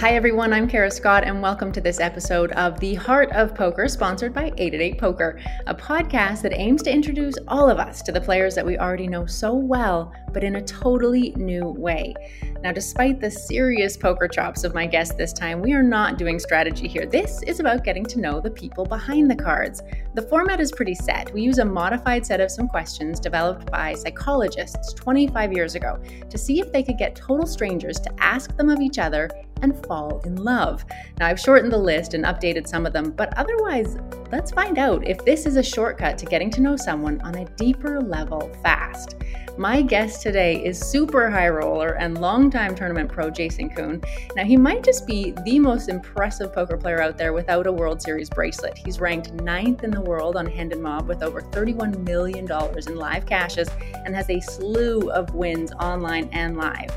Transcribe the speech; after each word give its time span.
Hi, 0.00 0.12
everyone. 0.14 0.52
I'm 0.52 0.68
Kara 0.68 0.92
Scott, 0.92 1.24
and 1.24 1.42
welcome 1.42 1.72
to 1.72 1.80
this 1.80 1.98
episode 1.98 2.52
of 2.52 2.78
The 2.78 2.94
Heart 2.94 3.32
of 3.32 3.52
Poker, 3.52 3.88
sponsored 3.88 4.32
by 4.32 4.52
888 4.56 4.96
Poker, 4.96 5.40
a 5.66 5.74
podcast 5.74 6.40
that 6.42 6.52
aims 6.54 6.84
to 6.84 6.92
introduce 6.92 7.34
all 7.48 7.68
of 7.68 7.80
us 7.80 8.00
to 8.02 8.12
the 8.12 8.20
players 8.20 8.54
that 8.54 8.64
we 8.64 8.78
already 8.78 9.08
know 9.08 9.26
so 9.26 9.52
well, 9.52 10.12
but 10.32 10.44
in 10.44 10.54
a 10.54 10.62
totally 10.62 11.30
new 11.30 11.64
way. 11.70 12.14
Now, 12.62 12.70
despite 12.70 13.20
the 13.20 13.28
serious 13.28 13.96
poker 13.96 14.28
chops 14.28 14.62
of 14.62 14.72
my 14.72 14.86
guest 14.86 15.16
this 15.16 15.32
time, 15.32 15.60
we 15.60 15.72
are 15.72 15.82
not 15.82 16.16
doing 16.16 16.38
strategy 16.38 16.86
here. 16.86 17.04
This 17.04 17.42
is 17.42 17.58
about 17.58 17.82
getting 17.82 18.04
to 18.06 18.20
know 18.20 18.40
the 18.40 18.52
people 18.52 18.84
behind 18.84 19.28
the 19.28 19.36
cards. 19.36 19.82
The 20.14 20.22
format 20.22 20.60
is 20.60 20.70
pretty 20.70 20.94
set. 20.94 21.32
We 21.34 21.42
use 21.42 21.58
a 21.58 21.64
modified 21.64 22.24
set 22.24 22.40
of 22.40 22.52
some 22.52 22.68
questions 22.68 23.18
developed 23.18 23.68
by 23.70 23.94
psychologists 23.94 24.92
25 24.94 25.52
years 25.52 25.74
ago 25.74 26.00
to 26.30 26.38
see 26.38 26.60
if 26.60 26.72
they 26.72 26.84
could 26.84 26.98
get 26.98 27.16
total 27.16 27.46
strangers 27.46 27.98
to 27.98 28.12
ask 28.22 28.56
them 28.56 28.70
of 28.70 28.80
each 28.80 28.98
other 28.98 29.28
and 29.62 29.84
fall 29.86 30.20
in 30.24 30.36
love. 30.36 30.84
Now, 31.18 31.26
I've 31.26 31.40
shortened 31.40 31.72
the 31.72 31.78
list 31.78 32.14
and 32.14 32.24
updated 32.24 32.66
some 32.66 32.86
of 32.86 32.92
them, 32.92 33.10
but 33.10 33.36
otherwise, 33.36 33.96
let's 34.30 34.50
find 34.50 34.78
out 34.78 35.06
if 35.06 35.24
this 35.24 35.46
is 35.46 35.56
a 35.56 35.62
shortcut 35.62 36.18
to 36.18 36.26
getting 36.26 36.50
to 36.52 36.60
know 36.60 36.76
someone 36.76 37.20
on 37.22 37.34
a 37.36 37.44
deeper 37.56 38.00
level 38.00 38.50
fast. 38.62 39.16
My 39.58 39.82
guest 39.82 40.22
today 40.22 40.64
is 40.64 40.78
super 40.78 41.28
high 41.28 41.48
roller 41.48 41.94
and 41.94 42.20
longtime 42.20 42.76
tournament 42.76 43.10
pro 43.10 43.28
Jason 43.28 43.68
Koon. 43.70 44.00
Now, 44.36 44.44
he 44.44 44.56
might 44.56 44.84
just 44.84 45.04
be 45.04 45.34
the 45.44 45.58
most 45.58 45.88
impressive 45.88 46.52
poker 46.52 46.76
player 46.76 47.02
out 47.02 47.18
there 47.18 47.32
without 47.32 47.66
a 47.66 47.72
World 47.72 48.00
Series 48.00 48.30
bracelet. 48.30 48.78
He's 48.78 49.00
ranked 49.00 49.32
ninth 49.32 49.82
in 49.82 49.90
the 49.90 50.00
world 50.00 50.36
on 50.36 50.46
Hendon 50.46 50.80
Mob 50.80 51.08
with 51.08 51.24
over 51.24 51.40
$31 51.40 52.06
million 52.06 52.46
in 52.46 52.96
live 52.96 53.26
cashes 53.26 53.68
and 54.04 54.14
has 54.14 54.30
a 54.30 54.38
slew 54.38 55.10
of 55.10 55.34
wins 55.34 55.72
online 55.72 56.28
and 56.30 56.56
live. 56.56 56.96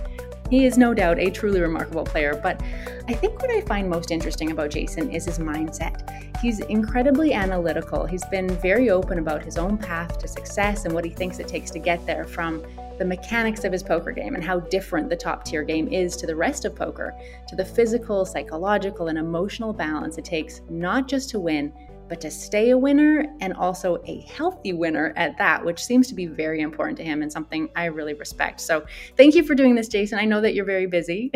He 0.51 0.65
is 0.65 0.77
no 0.77 0.93
doubt 0.93 1.17
a 1.17 1.31
truly 1.31 1.61
remarkable 1.61 2.03
player, 2.03 2.37
but 2.43 2.61
I 3.07 3.13
think 3.13 3.41
what 3.41 3.49
I 3.49 3.61
find 3.61 3.89
most 3.89 4.11
interesting 4.11 4.51
about 4.51 4.71
Jason 4.71 5.09
is 5.09 5.23
his 5.23 5.39
mindset. 5.39 6.37
He's 6.41 6.59
incredibly 6.59 7.31
analytical. 7.31 8.05
He's 8.05 8.25
been 8.25 8.49
very 8.57 8.89
open 8.89 9.17
about 9.17 9.45
his 9.45 9.57
own 9.57 9.77
path 9.77 10.19
to 10.19 10.27
success 10.27 10.83
and 10.83 10.93
what 10.93 11.05
he 11.05 11.11
thinks 11.11 11.39
it 11.39 11.47
takes 11.47 11.71
to 11.71 11.79
get 11.79 12.05
there 12.05 12.25
from 12.25 12.61
the 12.99 13.05
mechanics 13.05 13.63
of 13.63 13.71
his 13.71 13.81
poker 13.81 14.11
game 14.11 14.35
and 14.35 14.43
how 14.43 14.59
different 14.59 15.09
the 15.09 15.15
top 15.15 15.45
tier 15.45 15.63
game 15.63 15.87
is 15.87 16.17
to 16.17 16.27
the 16.27 16.35
rest 16.35 16.65
of 16.65 16.75
poker, 16.75 17.15
to 17.47 17.55
the 17.55 17.63
physical, 17.63 18.25
psychological, 18.25 19.07
and 19.07 19.17
emotional 19.17 19.71
balance 19.71 20.17
it 20.17 20.25
takes 20.25 20.59
not 20.69 21.07
just 21.07 21.29
to 21.29 21.39
win, 21.39 21.71
but 22.11 22.19
to 22.19 22.29
stay 22.29 22.71
a 22.71 22.77
winner 22.77 23.25
and 23.39 23.53
also 23.53 24.03
a 24.05 24.19
healthy 24.19 24.73
winner 24.73 25.13
at 25.15 25.37
that, 25.37 25.63
which 25.63 25.81
seems 25.81 26.09
to 26.09 26.13
be 26.13 26.25
very 26.25 26.59
important 26.59 26.97
to 26.97 27.05
him 27.05 27.21
and 27.21 27.31
something 27.31 27.69
I 27.73 27.85
really 27.85 28.13
respect. 28.13 28.59
So 28.59 28.85
thank 29.15 29.33
you 29.33 29.43
for 29.45 29.55
doing 29.55 29.75
this, 29.75 29.87
Jason. 29.87 30.19
I 30.19 30.25
know 30.25 30.41
that 30.41 30.53
you're 30.53 30.65
very 30.65 30.87
busy. 30.87 31.31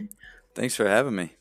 Thanks 0.54 0.76
for 0.76 0.86
having 0.86 1.14
me. 1.14 1.32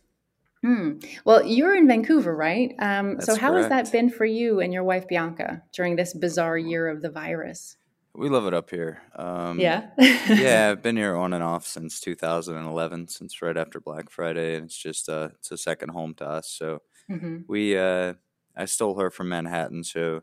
Hmm. 0.63 0.99
Well, 1.25 1.45
you're 1.45 1.75
in 1.75 1.85
Vancouver, 1.85 2.33
right? 2.33 2.75
Um, 2.79 3.19
so, 3.19 3.35
how 3.35 3.51
correct. 3.51 3.63
has 3.63 3.69
that 3.69 3.91
been 3.91 4.09
for 4.09 4.23
you 4.25 4.61
and 4.61 4.71
your 4.71 4.85
wife 4.85 5.05
Bianca 5.05 5.63
during 5.73 5.97
this 5.97 6.13
bizarre 6.13 6.57
year 6.57 6.87
of 6.87 7.01
the 7.01 7.09
virus? 7.09 7.75
We 8.15 8.29
love 8.29 8.47
it 8.47 8.53
up 8.53 8.69
here. 8.69 9.01
Um, 9.17 9.59
Yeah. 9.59 9.89
yeah, 9.97 10.69
I've 10.71 10.81
been 10.81 10.95
here 10.95 11.17
on 11.17 11.33
and 11.33 11.43
off 11.43 11.67
since 11.67 11.99
2011, 11.99 13.09
since 13.09 13.41
right 13.41 13.57
after 13.57 13.81
Black 13.81 14.09
Friday, 14.09 14.55
and 14.55 14.65
it's 14.65 14.77
just 14.77 15.09
uh, 15.09 15.29
it's 15.35 15.51
a 15.51 15.57
second 15.57 15.89
home 15.89 16.13
to 16.15 16.25
us. 16.25 16.49
So 16.49 16.83
hmm 17.09 17.39
we, 17.49 17.77
uh, 17.77 18.13
I 18.57 18.65
stole 18.65 18.99
her 18.99 19.11
from 19.11 19.29
Manhattan, 19.29 19.83
so 19.83 20.21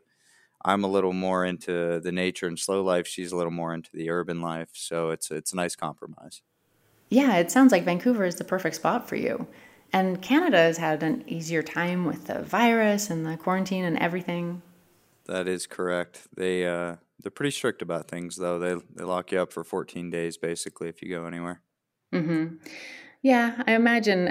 I'm 0.63 0.83
a 0.83 0.87
little 0.87 1.13
more 1.13 1.45
into 1.45 1.99
the 1.99 2.11
nature 2.11 2.47
and 2.47 2.57
slow 2.59 2.83
life. 2.83 3.07
She's 3.07 3.31
a 3.31 3.37
little 3.37 3.51
more 3.51 3.73
into 3.73 3.91
the 3.93 4.09
urban 4.09 4.41
life, 4.41 4.69
so 4.73 5.11
it's 5.11 5.31
it's 5.31 5.53
a 5.53 5.55
nice 5.55 5.75
compromise. 5.75 6.41
Yeah, 7.09 7.37
it 7.37 7.51
sounds 7.51 7.71
like 7.71 7.83
Vancouver 7.83 8.25
is 8.25 8.35
the 8.35 8.43
perfect 8.43 8.75
spot 8.75 9.07
for 9.07 9.15
you. 9.15 9.47
And 9.93 10.21
Canada 10.21 10.57
has 10.57 10.77
had 10.77 11.03
an 11.03 11.23
easier 11.27 11.61
time 11.63 12.05
with 12.05 12.25
the 12.25 12.41
virus 12.41 13.09
and 13.09 13.25
the 13.25 13.37
quarantine 13.37 13.85
and 13.85 13.97
everything. 13.99 14.61
That 15.25 15.47
is 15.47 15.67
correct. 15.67 16.27
They 16.35 16.65
uh, 16.65 16.97
they're 17.19 17.31
pretty 17.31 17.51
strict 17.51 17.81
about 17.81 18.07
things, 18.07 18.35
though. 18.35 18.59
They 18.59 18.75
they 18.95 19.03
lock 19.03 19.31
you 19.31 19.39
up 19.41 19.53
for 19.53 19.63
14 19.63 20.09
days 20.09 20.37
basically 20.37 20.89
if 20.89 21.01
you 21.01 21.09
go 21.09 21.25
anywhere. 21.25 21.61
Mm-hmm. 22.13 22.55
Yeah, 23.21 23.63
I 23.65 23.73
imagine. 23.73 24.27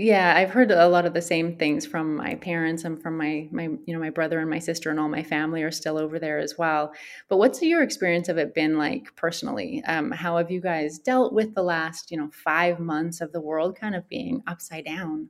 Yeah, 0.00 0.34
I've 0.34 0.48
heard 0.48 0.70
a 0.70 0.88
lot 0.88 1.04
of 1.04 1.12
the 1.12 1.20
same 1.20 1.56
things 1.56 1.84
from 1.84 2.16
my 2.16 2.34
parents 2.36 2.84
and 2.84 3.02
from 3.02 3.18
my 3.18 3.48
my 3.52 3.64
you 3.64 3.92
know 3.92 3.98
my 3.98 4.08
brother 4.08 4.40
and 4.40 4.48
my 4.48 4.58
sister 4.58 4.88
and 4.90 4.98
all 4.98 5.10
my 5.10 5.22
family 5.22 5.62
are 5.62 5.70
still 5.70 5.98
over 5.98 6.18
there 6.18 6.38
as 6.38 6.56
well. 6.56 6.94
But 7.28 7.36
what's 7.36 7.60
your 7.60 7.82
experience 7.82 8.30
of 8.30 8.38
it 8.38 8.54
been 8.54 8.78
like 8.78 9.14
personally? 9.16 9.82
Um, 9.86 10.10
how 10.10 10.38
have 10.38 10.50
you 10.50 10.62
guys 10.62 10.98
dealt 10.98 11.34
with 11.34 11.54
the 11.54 11.62
last 11.62 12.10
you 12.10 12.16
know 12.16 12.30
five 12.32 12.80
months 12.80 13.20
of 13.20 13.32
the 13.32 13.42
world 13.42 13.76
kind 13.76 13.94
of 13.94 14.08
being 14.08 14.42
upside 14.46 14.86
down? 14.86 15.28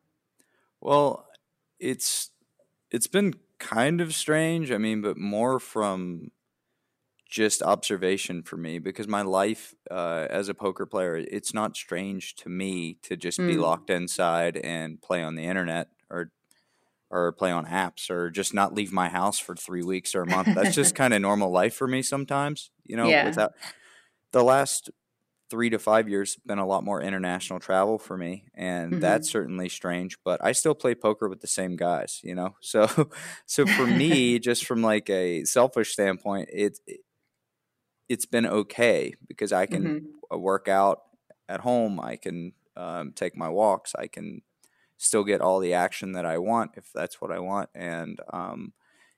Well, 0.80 1.26
it's 1.78 2.30
it's 2.90 3.06
been 3.06 3.34
kind 3.58 4.00
of 4.00 4.14
strange. 4.14 4.70
I 4.70 4.78
mean, 4.78 5.02
but 5.02 5.16
more 5.16 5.58
from 5.58 6.30
just 7.30 7.62
observation 7.62 8.42
for 8.42 8.56
me 8.56 8.78
because 8.78 9.08
my 9.08 9.22
life 9.22 9.74
uh, 9.90 10.26
as 10.30 10.48
a 10.48 10.54
poker 10.54 10.86
player, 10.86 11.16
it's 11.16 11.54
not 11.54 11.76
strange 11.76 12.34
to 12.36 12.48
me 12.48 12.94
to 13.02 13.16
just 13.16 13.46
be 13.46 13.56
Mm. 13.56 13.58
locked 13.58 13.90
inside 13.90 14.56
and 14.58 15.00
play 15.02 15.22
on 15.22 15.36
the 15.36 15.44
internet 15.44 15.88
or 16.10 16.32
or 17.10 17.32
play 17.32 17.50
on 17.50 17.66
apps 17.66 18.10
or 18.10 18.30
just 18.30 18.54
not 18.54 18.74
leave 18.74 18.92
my 18.92 19.08
house 19.08 19.38
for 19.38 19.56
three 19.56 19.82
weeks 19.82 20.14
or 20.14 20.22
a 20.22 20.26
month. 20.26 20.50
That's 20.54 20.72
just 20.74 20.94
kind 20.96 21.14
of 21.14 21.20
normal 21.22 21.50
life 21.50 21.74
for 21.74 21.88
me 21.88 22.02
sometimes. 22.02 22.70
You 22.84 22.96
know, 22.96 23.10
Yeah. 23.10 23.20
without 23.20 23.52
the 24.32 24.42
last 24.44 24.90
three 25.50 25.70
to 25.70 25.78
five 25.78 26.08
years 26.08 26.36
been 26.46 26.58
a 26.58 26.66
lot 26.66 26.84
more 26.84 27.02
international 27.02 27.60
travel 27.60 27.98
for 27.98 28.16
me 28.16 28.46
and 28.54 29.00
that's 29.00 29.28
hmm 29.28 29.30
certainly 29.30 29.68
strange 29.68 30.16
but 30.24 30.44
i 30.44 30.52
still 30.52 30.74
play 30.74 30.94
poker 30.94 31.28
with 31.28 31.40
the 31.40 31.46
same 31.46 31.76
guys 31.76 32.20
you 32.24 32.34
know 32.34 32.56
so 32.60 32.88
so 33.46 33.66
for 33.66 33.86
me 33.86 34.38
just 34.40 34.64
from 34.64 34.82
like 34.82 35.10
a 35.10 35.44
selfish 35.44 35.92
standpoint 35.92 36.48
it, 36.52 36.78
it 36.86 37.00
it's 38.10 38.26
been 38.26 38.46
okay 38.46 39.14
because 39.28 39.52
i 39.54 39.66
can 39.66 39.86
hmm 39.86 39.98
uh, 40.32 40.38
work 40.38 40.68
out 40.68 41.04
at 41.48 41.62
home 41.62 42.00
i 42.00 42.16
can 42.16 42.54
um, 42.76 43.12
take 43.14 43.36
my 43.36 43.48
walks 43.50 43.94
i 43.96 44.08
can 44.08 44.42
still 44.98 45.24
get 45.24 45.42
all 45.42 45.60
the 45.60 45.74
action 45.74 46.12
that 46.12 46.26
i 46.26 46.38
want 46.38 46.72
if 46.76 46.92
that's 46.92 47.20
what 47.20 47.32
i 47.32 47.40
want 47.40 47.70
and 47.74 48.20
um, 48.32 48.74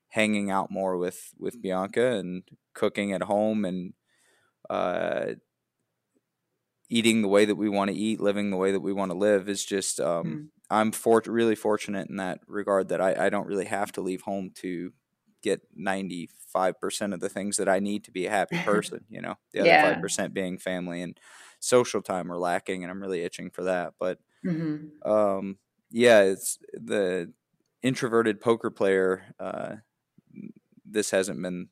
hanging 0.08 0.50
out 0.50 0.70
more 0.70 0.98
with 0.98 1.34
with 1.38 1.62
bianca 1.62 2.12
and 2.19 2.44
cooking 2.75 3.12
at 3.12 3.22
home 3.25 3.64
and 3.64 3.94
uh, 4.70 5.34
eating 6.88 7.22
the 7.22 7.28
way 7.28 7.44
that 7.44 7.56
we 7.56 7.69
want 7.69 7.91
to 7.91 7.97
eat, 7.97 8.20
living 8.20 8.50
the 8.50 8.56
way 8.56 8.72
that 8.72 8.81
we 8.81 8.92
want 8.92 9.10
to 9.10 9.16
live 9.16 9.48
is 9.48 9.64
just 9.64 10.00
um, 10.00 10.41
I'm 10.70 10.92
for- 10.92 11.22
really 11.26 11.54
fortunate 11.54 12.08
in 12.08 12.16
that 12.16 12.41
regard 12.47 12.88
that 12.88 13.00
I, 13.00 13.26
I 13.26 13.31
don't 13.31 13.47
really 13.47 13.64
have 13.66 13.92
to 13.92 14.00
leave 14.00 14.22
home 14.22 14.50
to 14.56 14.92
get 15.42 15.62
95% 15.75 17.14
of 17.14 17.20
the 17.20 17.28
things 17.28 17.56
that 17.58 17.69
I 17.69 17.80
need 17.80 18.04
to 18.04 18.10
be 18.12 18.26
a 18.26 18.30
happy 18.30 18.58
person, 18.60 19.06
you 19.08 19.20
know. 19.20 19.36
The 19.53 19.60
other 19.60 19.76
Yeah. 19.76 19.76
5% 19.76 20.34
being 20.34 20.58
family 20.58 21.03
and 21.03 21.19
social 21.60 22.03
time 22.03 22.30
are 22.32 22.38
lacking 22.38 22.82
and 22.84 22.91
I'm 22.91 23.00
really 23.03 23.22
itching 23.22 23.50
for 23.50 23.64
that. 23.64 23.94
But 23.98 24.20
hmm 24.44 25.02
um, 25.04 25.58
yeah, 25.91 26.22
it's 26.22 26.58
the 26.72 27.32
introverted 27.82 28.41
poker 28.41 28.70
player 28.70 29.34
uh, 29.38 29.76
this 30.84 31.10
hasn't 31.10 31.41
been 31.42 31.69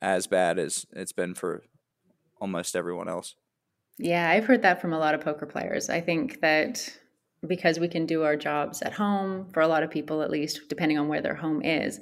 as 0.00 0.26
bad 0.26 0.58
as 0.58 0.86
it's 0.92 1.12
been 1.12 1.34
for 1.34 1.64
almost 2.40 2.76
everyone 2.76 3.08
else. 3.08 3.36
Yeah, 3.98 4.30
I've 4.30 4.44
heard 4.44 4.62
that 4.62 4.80
from 4.80 4.92
a 4.92 4.98
lot 4.98 5.14
of 5.14 5.20
poker 5.22 5.46
players. 5.46 5.88
I 5.88 6.00
think 6.00 6.40
that 6.40 6.98
because 7.46 7.78
we 7.78 7.88
can 7.88 8.06
do 8.06 8.24
our 8.24 8.36
jobs 8.36 8.82
at 8.82 8.92
home, 8.92 9.50
for 9.52 9.60
a 9.62 9.68
lot 9.68 9.82
of 9.82 9.90
people 9.90 10.22
at 10.22 10.30
least, 10.30 10.68
depending 10.68 10.98
on 10.98 11.08
where 11.08 11.22
their 11.22 11.34
home 11.34 11.62
is, 11.62 12.00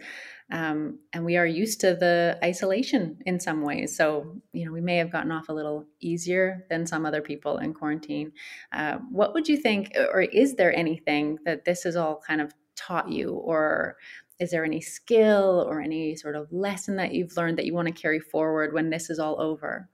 um, 0.52 0.98
and 1.12 1.24
we 1.24 1.36
are 1.36 1.46
used 1.46 1.80
to 1.80 1.94
the 1.94 2.38
isolation 2.42 3.18
in 3.24 3.40
some 3.40 3.62
ways. 3.62 3.96
So, 3.96 4.40
you 4.52 4.66
know, 4.66 4.72
we 4.72 4.80
may 4.80 4.96
have 4.96 5.10
gotten 5.10 5.32
off 5.32 5.48
a 5.48 5.52
little 5.52 5.86
easier 6.00 6.66
than 6.68 6.86
some 6.86 7.06
other 7.06 7.22
people 7.22 7.58
in 7.58 7.72
quarantine. 7.72 8.32
Uh, 8.72 8.98
what 9.10 9.32
would 9.34 9.48
you 9.48 9.56
think, 9.56 9.92
or 9.96 10.22
is 10.22 10.54
there 10.56 10.74
anything 10.76 11.38
that 11.44 11.64
this 11.64 11.84
has 11.84 11.96
all 11.96 12.22
kind 12.26 12.40
of 12.40 12.52
taught 12.76 13.10
you, 13.10 13.30
or 13.30 13.96
is 14.38 14.50
there 14.50 14.64
any 14.64 14.80
skill 14.80 15.64
or 15.68 15.80
any 15.80 16.14
sort 16.16 16.36
of 16.36 16.52
lesson 16.52 16.96
that 16.96 17.14
you've 17.14 17.36
learned 17.36 17.58
that 17.58 17.66
you 17.66 17.72
want 17.72 17.88
to 17.88 17.94
carry 17.94 18.20
forward 18.20 18.74
when 18.74 18.90
this 18.90 19.08
is 19.08 19.18
all 19.18 19.40
over? 19.40 19.88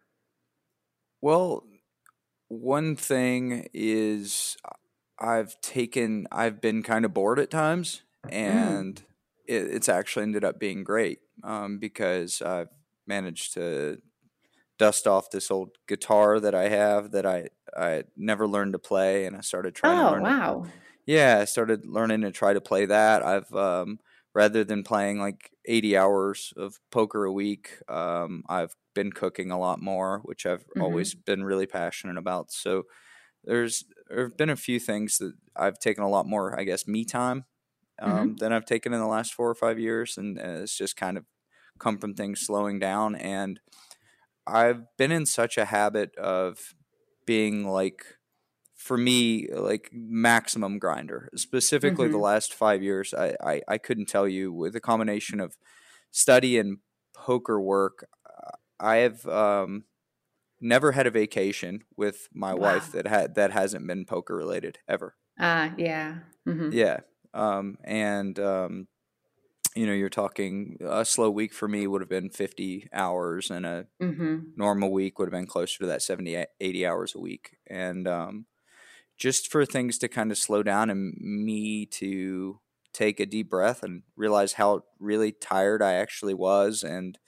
Well, 1.20 1.64
one 2.49 2.96
thing 2.96 3.69
is 3.73 4.56
I've 5.19 5.61
taken 5.61 6.26
I've 6.32 6.61
been 6.61 6.82
kind 6.82 7.05
of 7.05 7.14
bored 7.14 7.38
at 7.38 7.50
times, 7.50 8.03
Mm, 8.26 8.32
and 8.32 8.99
it, 8.99 9.05
it's 9.50 9.88
actually 9.88 10.25
ended 10.25 10.44
up 10.44 10.58
being 10.61 10.85
great 10.85 11.20
um, 11.44 11.79
because 11.79 12.43
I've 12.43 12.69
managed 13.06 13.55
to 13.55 14.00
dust 14.79 15.06
off 15.06 15.31
this 15.31 15.50
old 15.50 15.76
guitar 15.88 16.41
that 16.41 16.55
I 16.55 16.69
have 16.69 17.12
that 17.12 17.26
I 17.26 17.50
I 17.76 18.05
never 18.17 18.49
learned 18.49 18.75
to 18.75 18.79
play, 18.81 19.26
and 19.26 19.37
I 19.37 19.41
started 19.43 19.75
trying 19.75 19.99
to 19.99 20.05
Oh, 20.05 20.12
learn 20.12 20.26
it. 20.26 20.37
wow. 20.41 20.67
Yeah, 21.06 21.38
I 21.41 21.44
started 21.47 21.87
learning 21.87 22.23
to 22.23 22.32
try 22.32 22.52
to 22.55 22.61
play 22.61 22.87
that. 22.87 23.23
I've 23.25 23.52
um, 23.55 24.00
rather 24.35 24.64
than 24.64 24.85
playing 24.85 25.19
like 25.20 25.50
80 25.67 25.96
hours 25.96 26.53
of 26.56 26.81
poker 26.91 27.25
a 27.25 27.32
week, 27.32 27.79
um, 27.88 28.44
I've 28.49 28.75
been 28.94 29.12
cooking 29.12 29.50
a 29.50 29.58
lot 29.58 29.81
more, 29.81 30.20
which 30.25 30.46
I've 30.46 30.64
hmm 30.75 30.75
always 30.79 31.14
been 31.14 31.44
really 31.44 31.67
passionate 31.67 32.19
about. 32.19 32.53
So 32.53 32.85
there's 33.44 33.85
there 34.08 34.25
have 34.25 34.37
been 34.37 34.50
a 34.50 34.56
few 34.56 34.81
things 34.81 35.19
that 35.19 35.35
I've 35.56 35.79
taken 35.79 36.05
a 36.05 36.08
lot 36.11 36.26
more, 36.26 36.58
I 36.58 36.64
guess, 36.64 36.87
me 36.87 37.05
time 37.05 37.44
um, 38.00 38.12
mm-hmm. 38.12 38.35
than 38.37 38.52
I've 38.52 38.64
taken 38.64 38.93
in 38.93 39.00
the 39.00 39.06
last 39.06 39.35
four 39.35 39.49
or 39.49 39.55
five 39.55 39.79
years, 39.79 40.17
and, 40.17 40.38
and 40.38 40.62
it's 40.62 40.76
just 40.76 40.97
kind 40.97 41.17
of 41.17 41.25
come 41.79 41.99
from 41.99 42.14
things 42.14 42.41
slowing 42.41 42.79
down. 42.79 43.14
And 43.14 43.61
I've 44.47 44.85
been 44.97 45.12
in 45.12 45.26
such 45.26 45.56
a 45.58 45.67
habit 45.67 46.14
of 46.17 46.75
being 47.26 47.67
like, 47.67 48.02
for 48.75 48.97
me, 48.97 49.49
like 49.52 49.91
maximum 49.93 50.79
grinder. 50.79 51.29
Specifically, 51.37 52.06
mm-hmm. 52.06 52.12
the 52.12 52.19
last 52.19 52.55
five 52.55 52.82
years, 52.82 53.12
I, 53.12 53.37
I 53.44 53.61
I 53.69 53.79
couldn't 53.79 54.06
tell 54.06 54.26
you 54.26 54.53
with 54.53 54.75
a 54.75 54.81
combination 54.81 55.38
of 55.38 55.56
study 56.11 56.58
and 56.58 56.79
poker 57.14 57.61
work. 57.61 58.08
I 58.81 58.96
have 58.96 59.26
um, 59.26 59.85
never 60.61 60.93
had 60.93 61.06
a 61.06 61.11
vacation 61.11 61.85
with 61.96 62.29
my 62.32 62.55
wow. 62.55 62.75
wife 62.75 62.93
that 62.93 63.06
had 63.06 63.35
that 63.35 63.53
hasn't 63.53 63.87
been 63.87 64.05
poker 64.05 64.35
related 64.35 64.79
ever. 64.88 65.14
Ah, 65.38 65.67
uh, 65.67 65.70
yeah, 65.76 66.19
mm-hmm. 66.49 66.70
yeah, 66.73 67.00
um, 67.35 67.77
and 67.85 68.38
um, 68.38 68.88
you 69.75 69.87
know, 69.87 69.93
you're 69.93 70.09
talking 70.09 70.77
a 70.81 71.05
slow 71.05 71.31
week 71.31 71.53
for 71.53 71.69
me 71.69 71.87
would 71.87 72.00
have 72.00 72.09
been 72.09 72.31
50 72.31 72.88
hours, 72.93 73.50
and 73.50 73.65
a 73.65 73.87
mm-hmm. 74.03 74.38
normal 74.56 74.91
week 74.91 75.19
would 75.19 75.27
have 75.27 75.38
been 75.38 75.47
closer 75.47 75.79
to 75.81 75.87
that 75.87 76.03
70, 76.03 76.44
80 76.61 76.87
hours 76.87 77.15
a 77.15 77.21
week, 77.21 77.56
and 77.69 78.09
um, 78.09 78.47
just 79.17 79.50
for 79.50 79.65
things 79.65 79.99
to 79.99 80.09
kind 80.09 80.31
of 80.31 80.38
slow 80.38 80.62
down 80.62 80.91
and 80.91 81.15
me 81.21 81.87
to 81.87 82.61
take 82.93 83.21
a 83.21 83.27
deep 83.27 83.49
breath 83.49 83.82
and 83.82 84.03
realize 84.17 84.55
how 84.55 84.82
really 84.99 85.31
tired 85.31 85.82
I 85.82 85.94
actually 85.94 86.35
was, 86.35 86.82
and 86.82 87.19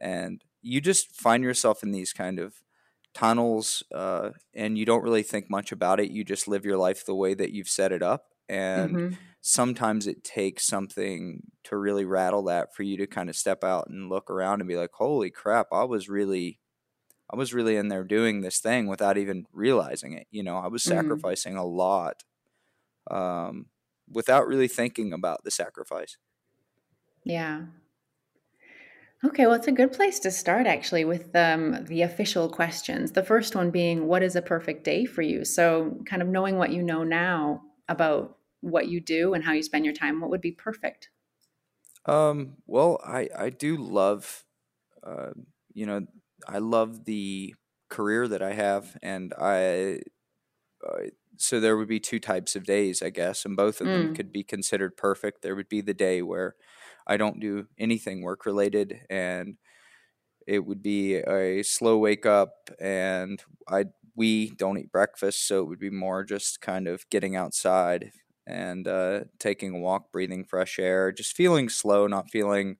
and 0.00 0.42
you 0.62 0.80
just 0.80 1.14
find 1.14 1.42
yourself 1.42 1.82
in 1.82 1.90
these 1.90 2.12
kind 2.12 2.38
of 2.38 2.54
tunnels 3.14 3.82
uh, 3.94 4.30
and 4.54 4.78
you 4.78 4.86
don't 4.86 5.02
really 5.02 5.22
think 5.22 5.50
much 5.50 5.72
about 5.72 6.00
it. 6.00 6.10
You 6.10 6.24
just 6.24 6.48
live 6.48 6.64
your 6.64 6.78
life 6.78 7.04
the 7.04 7.14
way 7.14 7.34
that 7.34 7.50
you've 7.50 7.68
set 7.68 7.92
it 7.92 8.02
up. 8.02 8.26
And 8.48 8.96
mm-hmm. 8.96 9.14
Sometimes 9.42 10.06
it 10.06 10.22
takes 10.22 10.64
something 10.64 11.42
to 11.64 11.76
really 11.76 12.04
rattle 12.04 12.44
that 12.44 12.74
for 12.74 12.84
you 12.84 12.96
to 12.96 13.06
kind 13.06 13.28
of 13.28 13.36
step 13.36 13.62
out 13.64 13.88
and 13.88 14.08
look 14.08 14.30
around 14.30 14.60
and 14.60 14.68
be 14.68 14.76
like, 14.76 14.92
holy 14.94 15.30
crap, 15.30 15.66
I 15.72 15.84
was 15.84 16.08
really. 16.08 16.58
I 17.30 17.36
was 17.36 17.54
really 17.54 17.76
in 17.76 17.88
there 17.88 18.04
doing 18.04 18.42
this 18.42 18.58
thing 18.58 18.88
without 18.88 19.16
even 19.16 19.46
realizing 19.54 20.12
it. 20.12 20.26
You 20.30 20.42
know, 20.42 20.58
I 20.58 20.66
was 20.66 20.82
mm-hmm. 20.82 20.98
sacrificing 20.98 21.54
mm-hmm. 21.54 21.62
a 21.62 21.66
lot 21.66 22.24
um, 23.10 23.66
without 24.06 24.46
really 24.46 24.68
thinking 24.68 25.14
about 25.14 25.42
the 25.42 25.50
sacrifice. 25.50 26.18
Yeah. 27.24 27.62
Okay, 29.24 29.46
well, 29.46 29.54
it's 29.54 29.66
a 29.66 29.72
good 29.72 29.92
place 29.92 30.18
to 30.20 30.30
start 30.30 30.66
actually 30.66 31.06
with 31.06 31.34
um, 31.34 31.86
the 31.86 32.02
official 32.02 32.50
questions. 32.50 33.12
The 33.12 33.22
first 33.22 33.54
one 33.54 33.70
being, 33.70 34.06
What 34.08 34.22
is 34.22 34.36
a 34.36 34.42
perfect 34.42 34.84
day 34.84 35.06
for 35.06 35.22
you? 35.22 35.46
So, 35.46 35.96
kind 36.04 36.20
of 36.20 36.28
knowing 36.28 36.58
what 36.58 36.70
you 36.70 36.82
know 36.82 37.02
now 37.02 37.62
about 37.88 38.36
what 38.62 38.88
you 38.88 39.00
do 39.00 39.34
and 39.34 39.44
how 39.44 39.52
you 39.52 39.62
spend 39.62 39.84
your 39.84 39.92
time, 39.92 40.20
what 40.20 40.30
would 40.30 40.40
be 40.40 40.52
perfect? 40.52 41.10
Um, 42.06 42.54
well, 42.66 42.98
I, 43.04 43.28
I 43.36 43.50
do 43.50 43.76
love, 43.76 44.44
uh, 45.06 45.30
you 45.74 45.84
know, 45.84 46.06
I 46.48 46.58
love 46.58 47.04
the 47.04 47.54
career 47.90 48.26
that 48.26 48.42
I 48.42 48.54
have, 48.54 48.96
and 49.02 49.32
I, 49.38 50.00
uh, 50.86 51.08
so 51.36 51.60
there 51.60 51.76
would 51.76 51.88
be 51.88 52.00
two 52.00 52.18
types 52.18 52.56
of 52.56 52.64
days, 52.64 53.02
I 53.02 53.10
guess, 53.10 53.44
and 53.44 53.56
both 53.56 53.80
of 53.80 53.86
mm. 53.86 53.90
them 53.90 54.14
could 54.14 54.32
be 54.32 54.42
considered 54.42 54.96
perfect. 54.96 55.42
There 55.42 55.54
would 55.54 55.68
be 55.68 55.80
the 55.80 55.94
day 55.94 56.22
where 56.22 56.56
I 57.06 57.16
don't 57.16 57.40
do 57.40 57.66
anything 57.78 58.22
work 58.22 58.46
related, 58.46 59.00
and 59.08 59.56
it 60.46 60.66
would 60.66 60.82
be 60.82 61.16
a 61.16 61.62
slow 61.62 61.98
wake 61.98 62.26
up, 62.26 62.70
and 62.80 63.42
I 63.68 63.86
we 64.14 64.50
don't 64.50 64.78
eat 64.78 64.92
breakfast, 64.92 65.46
so 65.46 65.60
it 65.60 65.68
would 65.68 65.78
be 65.78 65.90
more 65.90 66.24
just 66.24 66.60
kind 66.60 66.86
of 66.86 67.08
getting 67.10 67.36
outside 67.36 68.12
and 68.46 68.88
uh, 68.88 69.20
taking 69.38 69.74
a 69.74 69.78
walk, 69.78 70.12
breathing 70.12 70.44
fresh 70.44 70.78
air, 70.78 71.12
just 71.12 71.36
feeling 71.36 71.68
slow, 71.68 72.06
not 72.06 72.30
feeling 72.30 72.76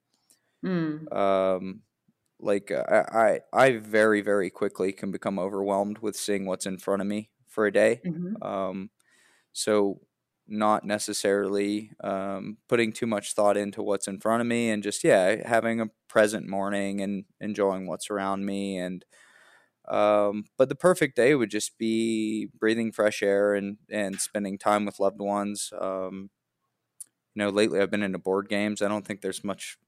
mm. 0.64 1.12
um, 1.14 1.82
like 2.40 2.70
uh, 2.70 2.84
I, 2.88 3.18
I 3.18 3.40
I 3.52 3.76
very 3.76 4.20
very 4.20 4.50
quickly 4.50 4.92
can 4.92 5.10
become 5.10 5.38
overwhelmed 5.38 5.98
with 5.98 6.16
seeing 6.16 6.46
what's 6.46 6.66
in 6.66 6.78
front 6.78 7.02
of 7.02 7.08
me 7.08 7.30
for 7.48 7.66
a 7.66 7.72
day. 7.72 8.00
Mm-hmm. 8.04 8.42
Um, 8.42 8.90
so 9.52 10.00
not 10.48 10.84
necessarily 10.84 11.92
um, 12.02 12.58
putting 12.68 12.92
too 12.92 13.06
much 13.06 13.32
thought 13.32 13.56
into 13.56 13.82
what's 13.82 14.08
in 14.08 14.18
front 14.18 14.40
of 14.40 14.46
me 14.46 14.70
and 14.70 14.82
just 14.82 15.04
yeah 15.04 15.48
having 15.48 15.80
a 15.80 15.86
present 16.08 16.48
morning 16.48 17.00
and 17.00 17.24
enjoying 17.40 17.86
what's 17.86 18.10
around 18.10 18.44
me 18.44 18.76
and 18.76 19.04
um, 19.88 20.44
but 20.56 20.68
the 20.68 20.74
perfect 20.74 21.16
day 21.16 21.34
would 21.34 21.50
just 21.50 21.76
be 21.78 22.48
breathing 22.58 22.92
fresh 22.92 23.22
air 23.22 23.54
and 23.54 23.76
and 23.90 24.20
spending 24.20 24.58
time 24.58 24.84
with 24.84 25.00
loved 25.00 25.20
ones 25.20 25.72
um, 25.80 26.30
you 27.34 27.42
know 27.42 27.48
lately 27.48 27.80
i've 27.80 27.90
been 27.90 28.02
into 28.02 28.18
board 28.18 28.48
games 28.48 28.82
i 28.82 28.88
don't 28.88 29.06
think 29.06 29.20
there's 29.20 29.44
much 29.44 29.78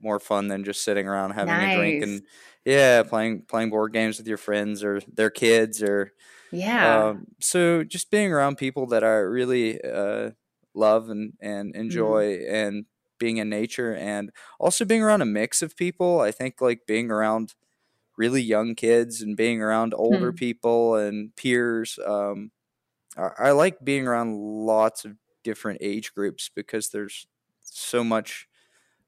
more 0.00 0.20
fun 0.20 0.48
than 0.48 0.64
just 0.64 0.84
sitting 0.84 1.08
around 1.08 1.30
having 1.30 1.54
nice. 1.54 1.74
a 1.74 1.78
drink 1.78 2.02
and 2.02 2.22
yeah 2.64 3.02
playing 3.02 3.42
playing 3.48 3.70
board 3.70 3.92
games 3.92 4.18
with 4.18 4.26
your 4.26 4.36
friends 4.36 4.84
or 4.84 5.00
their 5.12 5.30
kids 5.30 5.82
or 5.82 6.12
yeah. 6.54 7.06
Um, 7.06 7.26
so 7.40 7.82
just 7.82 8.10
being 8.10 8.32
around 8.32 8.58
people 8.58 8.86
that 8.86 9.02
I 9.02 9.16
really 9.16 9.80
uh, 9.82 10.30
love 10.72 11.10
and, 11.10 11.32
and 11.40 11.72
mm-hmm. 11.72 11.80
enjoy 11.80 12.38
mm. 12.38 12.52
and 12.52 12.84
being 13.18 13.38
in 13.38 13.48
nature 13.48 13.94
and 13.94 14.30
also 14.60 14.84
being 14.84 15.02
around 15.02 15.22
a 15.22 15.26
mix 15.26 15.62
of 15.62 15.76
people. 15.76 16.20
I 16.20 16.30
think 16.30 16.60
like 16.60 16.86
being 16.86 17.10
around 17.10 17.54
really 18.16 18.42
young 18.42 18.74
kids 18.74 19.20
and 19.20 19.36
being 19.36 19.60
around 19.60 19.94
older 19.94 20.32
mm. 20.32 20.36
people 20.36 20.96
and 20.96 21.34
peers. 21.36 21.98
Um, 22.04 22.50
I, 23.16 23.30
I 23.38 23.50
like 23.52 23.84
being 23.84 24.06
around 24.06 24.36
lots 24.36 25.04
of 25.04 25.16
different 25.42 25.78
age 25.82 26.14
groups 26.14 26.50
because 26.54 26.90
there's 26.90 27.26
so 27.60 28.04
much 28.04 28.48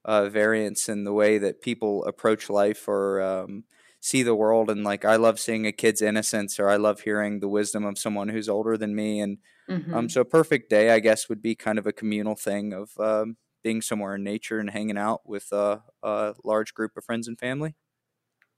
uh, 0.05 0.29
variance 0.29 0.89
in 0.89 1.05
the 1.05 1.13
way 1.13 1.39
that 1.39 1.63
people 1.63 2.05
approach 2.05 2.49
life 2.49 2.87
or 2.89 3.21
um, 3.21 3.65
see 4.01 4.23
the 4.23 4.35
world 4.35 4.71
and 4.71 4.85
like 4.85 5.05
I 5.05 5.17
love 5.17 5.41
seeing 5.41 5.67
a 5.67 5.73
kid's 5.73 6.01
innocence 6.01 6.61
or 6.61 6.69
I 6.69 6.77
love 6.77 7.01
hearing 7.01 7.41
the 7.41 7.49
wisdom 7.49 7.85
of 7.85 7.99
someone 7.99 8.29
who's 8.29 8.49
older 8.49 8.77
than 8.77 8.95
me 8.95 9.21
and 9.21 9.39
um, 9.69 9.81
mm-hmm. 9.81 9.95
um 9.95 10.09
so 10.09 10.21
a 10.21 10.25
perfect 10.25 10.71
day 10.71 10.91
I 10.91 11.01
guess 11.01 11.29
would 11.29 11.43
be 11.43 11.57
kind 11.57 11.77
of 11.77 11.89
a 11.89 11.93
communal 11.93 12.37
thing 12.37 12.73
of 12.73 12.91
um, 13.01 13.37
being 13.67 13.83
somewhere 13.83 14.15
in 14.15 14.23
nature 14.23 14.61
and 14.61 14.71
hanging 14.71 14.97
out 14.97 15.23
with 15.25 15.53
uh, 15.53 15.79
a 16.01 16.35
large 16.45 16.73
group 16.73 16.97
of 16.97 17.05
friends 17.05 17.27
and 17.27 17.37
family. 17.37 17.75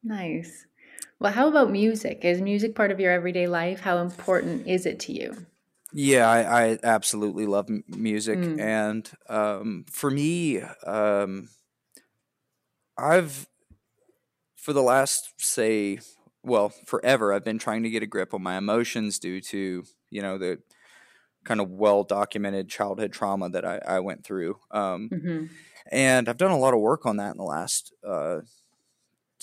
Nice. 0.02 0.66
Well, 1.18 1.32
how 1.32 1.48
about 1.48 1.70
music? 1.70 2.20
Is 2.24 2.40
music 2.40 2.74
part 2.74 2.90
of 2.90 3.00
your 3.00 3.12
everyday 3.12 3.46
life? 3.46 3.80
How 3.80 3.98
important 3.98 4.66
is 4.66 4.86
it 4.86 5.00
to 5.00 5.12
you? 5.12 5.46
Yeah, 5.92 6.28
I, 6.28 6.64
I 6.64 6.78
absolutely 6.82 7.46
love 7.46 7.67
m- 7.69 7.82
music, 7.88 8.38
mm. 8.38 8.60
and 8.60 9.10
um, 9.28 9.86
for 9.90 10.10
me, 10.10 10.60
um, 10.86 11.48
I've 12.98 13.48
for 14.56 14.72
the 14.74 14.82
last 14.82 15.32
say 15.38 15.98
well 16.43 16.69
forever 16.84 17.32
i've 17.32 17.44
been 17.44 17.58
trying 17.58 17.82
to 17.82 17.88
get 17.88 18.02
a 18.02 18.06
grip 18.06 18.34
on 18.34 18.43
my 18.43 18.58
emotions 18.58 19.19
due 19.19 19.40
to 19.40 19.82
you 20.10 20.20
know 20.20 20.36
the 20.36 20.58
kind 21.44 21.60
of 21.60 21.70
well 21.70 22.05
documented 22.05 22.69
childhood 22.69 23.12
trauma 23.12 23.48
that 23.48 23.64
i, 23.64 23.78
I 23.86 24.00
went 24.00 24.24
through 24.24 24.58
um, 24.70 25.08
mm-hmm. 25.10 25.46
and 25.90 26.28
i've 26.28 26.36
done 26.36 26.50
a 26.50 26.58
lot 26.58 26.74
of 26.74 26.81
work 26.81 27.06
on 27.06 27.17
that 27.17 27.31
in 27.31 27.38
the 27.38 27.44
last 27.44 27.94
uh, 28.06 28.40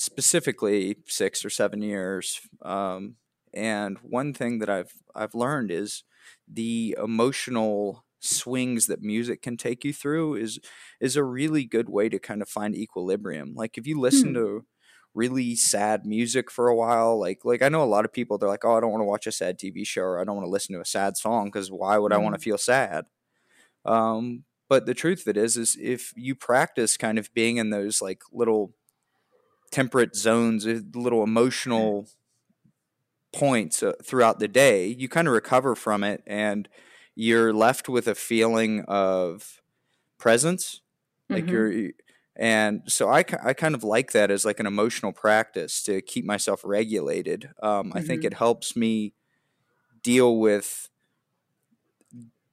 specifically 0.06 0.98
six 1.08 1.44
or 1.44 1.50
seven 1.50 1.82
years 1.82 2.42
um, 2.62 3.16
and 3.54 3.98
one 4.00 4.34
thing 4.34 4.60
that 4.60 4.70
i've 4.70 4.94
i've 5.16 5.36
learned 5.36 5.72
is 5.72 6.04
the 6.48 6.96
emotional 7.02 8.06
swings 8.20 8.88
that 8.88 9.02
music 9.02 9.42
can 9.42 9.56
take 9.56 9.84
you 9.84 9.94
through 9.94 10.36
is 10.36 10.60
is 11.00 11.16
a 11.16 11.24
really 11.24 11.64
good 11.64 11.90
way 11.90 12.10
to 12.10 12.20
kind 12.20 12.42
of 12.42 12.50
find 12.50 12.76
equilibrium 12.76 13.54
like 13.56 13.78
if 13.78 13.86
you 13.86 14.00
listen 14.00 14.30
hmm. 14.30 14.36
to 14.36 14.66
really 15.16 15.56
sad 15.56 16.06
music 16.06 16.52
for 16.52 16.68
a 16.68 16.76
while. 16.76 17.20
Like 17.20 17.44
like 17.44 17.64
I 17.64 17.70
know 17.70 17.82
a 17.82 17.86
lot 17.86 18.06
of 18.06 18.14
people 18.14 18.38
they're 18.38 18.50
like, 18.50 18.66
"Oh, 18.66 18.78
I 18.78 18.82
don't 18.82 18.92
want 18.92 19.02
to 19.02 19.06
watch 19.06 19.26
a 19.26 19.32
sad 19.32 19.58
TV 19.58 19.88
show 19.88 20.04
or 20.04 20.20
I 20.20 20.24
don't 20.24 20.36
want 20.36 20.46
to 20.46 20.52
listen 20.52 20.76
to 20.76 20.82
a 20.82 20.86
sad 20.86 21.18
song 21.18 21.46
because 21.46 21.72
why 21.72 21.98
would 21.98 22.12
mm. 22.12 22.16
I 22.16 22.20
want 22.20 22.36
to 22.36 22.42
feel 22.42 22.58
sad?" 22.58 23.06
Um, 23.86 24.44
but 24.70 24.86
the 24.86 24.94
truth 24.94 25.22
of 25.22 25.30
it 25.30 25.38
is 25.38 25.58
is 25.58 25.78
if 25.82 26.14
you 26.16 26.36
practice 26.36 26.98
kind 26.98 27.18
of 27.18 27.34
being 27.34 27.58
in 27.58 27.70
those 27.70 28.02
like 28.02 28.22
little 28.32 28.74
temperate 29.76 30.16
zones, 30.16 30.66
eh, 30.66 30.80
little 30.94 31.22
emotional 31.22 32.08
points 33.34 33.84
uh, 33.84 33.92
throughout 34.02 34.40
the 34.40 34.48
day, 34.48 34.88
you 34.88 35.10
kind 35.10 35.28
of 35.28 35.34
recover 35.34 35.76
from 35.76 36.02
it 36.02 36.24
and 36.26 36.70
you're 37.14 37.52
left 37.52 37.90
with 37.90 38.08
a 38.08 38.16
feeling 38.16 38.86
of 38.88 39.62
presence. 40.18 40.82
Like 41.30 41.44
mm-hmm. 41.44 41.52
you're 41.54 41.92
and 42.38 42.84
so 42.88 43.10
I, 43.10 43.26
I 43.44 43.54
kind 43.54 43.76
of 43.76 43.84
like 43.84 44.14
that 44.14 44.32
as 44.32 44.46
like 44.46 44.62
an 44.62 44.66
emotional 44.66 45.12
practice 45.12 45.84
to 45.84 46.02
keep 46.02 46.24
myself 46.24 46.62
regulated. 46.64 47.50
Um, 47.62 47.90
mm-hmm. 47.90 47.98
I 47.98 48.02
think 48.02 48.22
mm-hmm. 48.22 48.28
it 48.28 48.34
helps 48.36 48.78
me 48.78 49.14
deal 50.04 50.38
with 50.38 50.90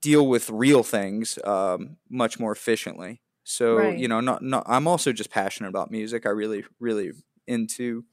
deal 0.01 0.27
with 0.27 0.51
real 0.51 0.83
things 0.83 1.39
um, 1.45 1.99
much 2.11 2.41
more 2.41 2.51
efficiently. 2.51 3.23
So 3.45 3.77
right. 3.77 3.99
you 3.99 4.09
know, 4.09 4.21
not, 4.21 4.43
not 4.43 4.65
I'm 4.67 4.87
also 4.87 5.13
just 5.13 5.31
passionate 5.31 5.69
about 5.69 5.91
music. 5.91 6.27
I 6.27 6.31
really 6.31 6.65
really 6.79 7.13
into 7.47 8.05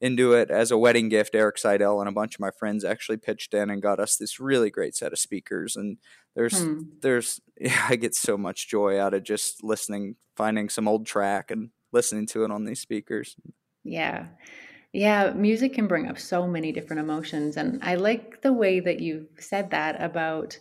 into 0.00 0.34
it 0.34 0.50
as 0.50 0.70
a 0.70 0.78
wedding 0.78 1.08
gift. 1.08 1.34
Erik 1.34 1.58
Seidel 1.58 2.00
and 2.00 2.08
a 2.08 2.12
bunch 2.12 2.34
of 2.34 2.40
my 2.40 2.50
friends 2.50 2.84
actually 2.84 3.16
pitched 3.16 3.54
in 3.54 3.70
and 3.70 3.80
got 3.80 3.98
us 3.98 4.16
this 4.16 4.38
really 4.38 4.70
great 4.70 4.94
set 4.94 5.12
of 5.12 5.18
speakers. 5.18 5.76
And 5.76 5.98
there's 6.34 6.62
hmm. 6.62 6.82
there's 7.00 7.40
yeah, 7.60 7.86
I 7.88 7.96
get 7.96 8.14
so 8.14 8.36
much 8.36 8.68
joy 8.68 9.00
out 9.00 9.14
of 9.14 9.24
just 9.24 9.64
listening, 9.64 10.16
finding 10.36 10.68
some 10.68 10.88
old 10.88 11.06
track 11.06 11.50
and 11.50 11.70
listening 11.92 12.26
to 12.26 12.44
it 12.44 12.50
on 12.50 12.64
these 12.64 12.80
speakers. 12.80 13.36
Yeah. 13.84 14.26
Yeah, 14.92 15.32
music 15.34 15.74
can 15.74 15.86
bring 15.86 16.08
up 16.08 16.18
so 16.18 16.46
many 16.46 16.72
different 16.72 17.00
emotions. 17.00 17.58
And 17.58 17.82
I 17.82 17.96
like 17.96 18.40
the 18.40 18.52
way 18.52 18.80
that 18.80 19.00
you 19.00 19.26
said 19.38 19.70
that 19.70 20.00
about 20.00 20.58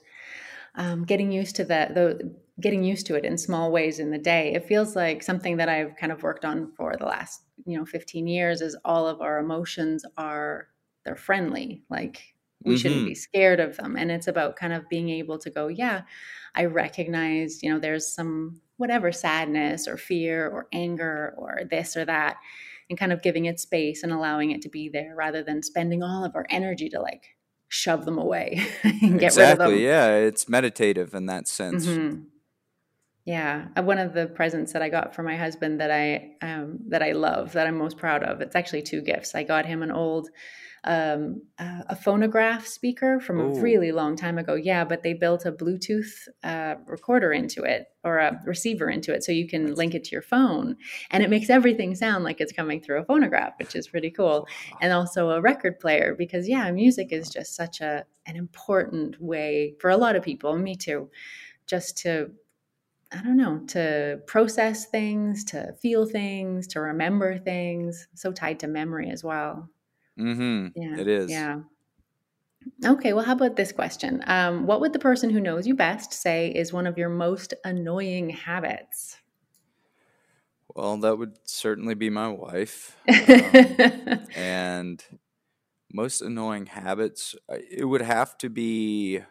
um, 0.76 1.06
getting 1.06 1.32
used 1.32 1.56
to 1.58 1.64
that, 1.66 1.96
the 1.96 2.36
getting 2.62 2.84
used 2.84 3.06
to 3.08 3.16
it 3.16 3.26
in 3.26 3.38
small 3.38 3.72
ways 3.72 4.00
in 4.00 4.12
the 4.12 4.18
day. 4.18 4.54
It 4.54 4.68
feels 4.68 4.96
like 4.96 5.24
something 5.24 5.58
that 5.58 5.70
I've 5.70 5.96
kind 5.98 6.12
of 6.12 6.24
worked 6.24 6.46
on 6.46 6.72
for 6.78 6.96
the 6.98 7.06
last, 7.06 7.42
you 7.66 7.78
know, 7.78 7.86
15 7.86 8.28
years 8.28 8.62
is 8.62 8.78
all 8.86 9.08
of 9.08 9.22
our 9.22 9.40
emotions 9.40 10.06
are 10.18 10.68
they're 11.04 11.16
friendly. 11.16 11.84
Like 11.90 12.22
we 12.64 12.74
mm-hmm. 12.74 12.82
shouldn't 12.82 13.06
be 13.06 13.16
scared 13.16 13.60
of 13.60 13.76
them. 13.78 13.98
And 13.98 14.10
it's 14.10 14.28
about 14.28 14.56
kind 14.56 14.74
of 14.74 14.88
being 14.90 15.10
able 15.10 15.38
to 15.40 15.50
go, 15.50 15.68
yeah, 15.68 16.04
I 16.56 16.66
recognize, 16.66 17.62
you 17.62 17.72
know, 17.72 17.80
there's 17.80 18.14
some 18.14 18.62
whatever 18.78 19.12
sadness 19.12 19.88
or 19.88 19.98
fear 19.98 20.48
or 20.48 20.68
anger 20.72 21.34
or 21.38 21.62
this 21.70 21.96
or 21.96 22.06
that 22.06 22.38
and 22.90 23.00
kind 23.00 23.12
of 23.12 23.22
giving 23.22 23.46
it 23.46 23.60
space 23.60 24.04
and 24.04 24.12
allowing 24.12 24.52
it 24.52 24.62
to 24.62 24.70
be 24.70 24.90
there 24.90 25.14
rather 25.16 25.44
than 25.44 25.62
spending 25.62 26.04
all 26.04 26.24
of 26.24 26.36
our 26.36 26.46
energy 26.50 26.90
to 26.90 27.02
like 27.02 27.36
shove 27.68 28.06
them 28.06 28.18
away 28.18 28.66
and 28.84 29.20
get 29.20 29.28
exactly, 29.28 29.42
rid 29.42 29.52
of 29.52 29.72
them. 29.72 29.80
Yeah, 29.80 30.16
it's 30.16 30.48
meditative 30.48 31.14
in 31.14 31.26
that 31.26 31.48
sense. 31.48 31.86
Mm-hmm. 31.86 32.24
Yeah, 33.26 33.70
uh, 33.76 33.82
one 33.82 33.98
of 33.98 34.14
the 34.14 34.28
presents 34.28 34.74
that 34.74 34.84
I 34.84 34.90
got 34.90 35.16
for 35.16 35.24
my 35.24 35.36
husband 35.36 35.82
that 35.82 35.90
I 35.90 36.36
um, 36.44 36.78
that 36.90 37.02
I 37.02 37.14
love 37.14 37.54
that 37.54 37.66
I'm 37.66 37.78
most 37.78 37.98
proud 37.98 38.24
of. 38.24 38.40
It's 38.40 38.56
actually 38.56 38.84
two 38.84 39.02
gifts. 39.02 39.34
I 39.34 39.42
got 39.42 39.66
him 39.66 39.82
an 39.82 39.92
old 39.92 40.30
um, 40.84 41.42
uh, 41.58 41.82
a 41.90 41.96
phonograph 41.96 42.68
speaker 42.68 43.20
from 43.20 43.40
Ooh. 43.40 43.58
a 43.58 43.62
really 43.62 43.92
long 43.92 44.16
time 44.16 44.38
ago. 44.38 44.54
Yeah, 44.54 44.86
but 44.86 45.02
they 45.02 45.14
built 45.14 45.48
a 45.48 45.52
Bluetooth 45.52 46.28
uh, 46.44 46.76
recorder 46.86 47.34
into 47.34 47.64
it 47.64 47.88
or 48.04 48.20
a 48.20 48.40
receiver 48.46 48.92
into 48.92 49.12
it, 49.12 49.24
so 49.24 49.32
you 49.32 49.48
can 49.48 49.74
link 49.74 49.96
it 49.96 50.04
to 50.04 50.12
your 50.12 50.22
phone, 50.22 50.78
and 51.10 51.24
it 51.24 51.30
makes 51.32 51.50
everything 51.50 51.96
sound 51.96 52.24
like 52.24 52.40
it's 52.40 52.54
coming 52.54 52.80
through 52.80 53.02
a 53.02 53.06
phonograph, 53.06 53.54
which 53.58 53.76
is 53.76 53.88
pretty 53.88 54.12
cool. 54.12 54.48
And 54.82 54.94
also 54.94 55.32
a 55.32 55.42
record 55.42 55.80
player 55.80 56.14
because 56.16 56.48
yeah, 56.48 56.70
music 56.70 57.08
is 57.12 57.32
just 57.32 57.56
such 57.56 57.82
a 57.82 58.06
an 58.28 58.36
important 58.36 59.20
way 59.20 59.74
for 59.80 59.90
a 59.90 59.98
lot 59.98 60.16
of 60.16 60.22
people, 60.22 60.56
me 60.56 60.76
too, 60.76 61.10
just 61.66 61.98
to 61.98 62.30
I 63.16 63.22
don't 63.22 63.38
know, 63.38 63.60
to 63.68 64.22
process 64.28 64.86
things, 64.86 65.44
to 65.46 65.74
feel 65.82 66.06
things, 66.06 66.68
to 66.68 66.82
remember 66.82 67.38
things. 67.38 68.08
So 68.14 68.32
tied 68.32 68.60
to 68.60 68.68
memory 68.68 69.10
as 69.10 69.24
well. 69.24 69.70
Mm-hmm. 70.20 70.80
Yeah. 70.80 71.00
It 71.00 71.08
is. 71.08 71.32
Yeah. 71.32 71.62
Okay, 72.84 73.14
well, 73.14 73.24
how 73.24 73.34
about 73.34 73.56
this 73.56 73.72
question? 73.72 74.24
Um, 74.28 74.66
what 74.66 74.82
would 74.82 74.94
the 74.94 75.00
person 75.00 75.30
who 75.30 75.40
knows 75.40 75.68
you 75.68 75.76
best 75.76 76.14
say 76.14 76.50
is 76.50 76.74
one 76.74 76.88
of 76.88 76.98
your 76.98 77.10
most 77.10 77.54
annoying 77.64 78.30
habits? 78.30 79.18
Well, 80.76 80.98
that 80.98 81.18
would 81.18 81.38
certainly 81.48 81.96
be 81.96 82.10
my 82.10 82.28
wife. 82.30 82.98
Um, 83.08 84.28
and 84.34 85.04
most 85.94 86.22
annoying 86.22 86.66
habits, 86.68 87.36
it 87.50 87.86
would 87.86 88.02
have 88.02 88.38
to 88.40 88.50
be 88.50 89.22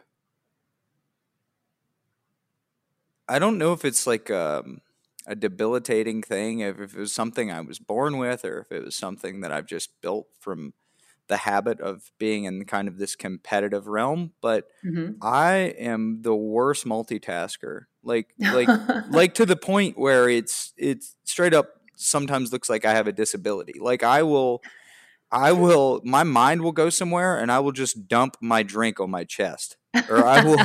I 3.27 3.39
don't 3.39 3.57
know 3.57 3.73
if 3.73 3.83
it's 3.85 4.05
like 4.05 4.29
um, 4.29 4.81
a 5.25 5.35
debilitating 5.35 6.21
thing, 6.21 6.59
if, 6.59 6.79
if 6.79 6.95
it 6.95 6.99
was 6.99 7.13
something 7.13 7.51
I 7.51 7.61
was 7.61 7.79
born 7.79 8.17
with, 8.17 8.45
or 8.45 8.59
if 8.59 8.71
it 8.71 8.83
was 8.83 8.95
something 8.95 9.41
that 9.41 9.51
I've 9.51 9.65
just 9.65 9.89
built 10.01 10.27
from 10.39 10.73
the 11.27 11.37
habit 11.37 11.81
of 11.81 12.11
being 12.19 12.43
in 12.43 12.65
kind 12.65 12.87
of 12.87 12.97
this 12.97 13.15
competitive 13.15 13.87
realm. 13.87 14.33
But 14.41 14.67
mm-hmm. 14.85 15.13
I 15.21 15.73
am 15.79 16.21
the 16.21 16.35
worst 16.35 16.85
multitasker, 16.85 17.85
like 18.03 18.33
like 18.39 18.69
like 19.09 19.33
to 19.35 19.45
the 19.45 19.55
point 19.55 19.97
where 19.97 20.29
it's 20.29 20.73
it's 20.77 21.15
straight 21.23 21.53
up 21.53 21.69
sometimes 21.95 22.51
looks 22.51 22.69
like 22.69 22.85
I 22.85 22.93
have 22.93 23.07
a 23.07 23.13
disability. 23.13 23.79
Like 23.79 24.03
I 24.03 24.23
will. 24.23 24.61
I 25.31 25.51
will 25.51 26.01
my 26.05 26.23
mind 26.23 26.61
will 26.61 26.71
go 26.71 26.89
somewhere 26.89 27.37
and 27.37 27.51
I 27.51 27.59
will 27.59 27.71
just 27.71 28.07
dump 28.07 28.37
my 28.39 28.61
drink 28.61 28.99
on 28.99 29.09
my 29.09 29.23
chest 29.23 29.75
or 30.09 30.25
I 30.25 30.43
will, 30.43 30.59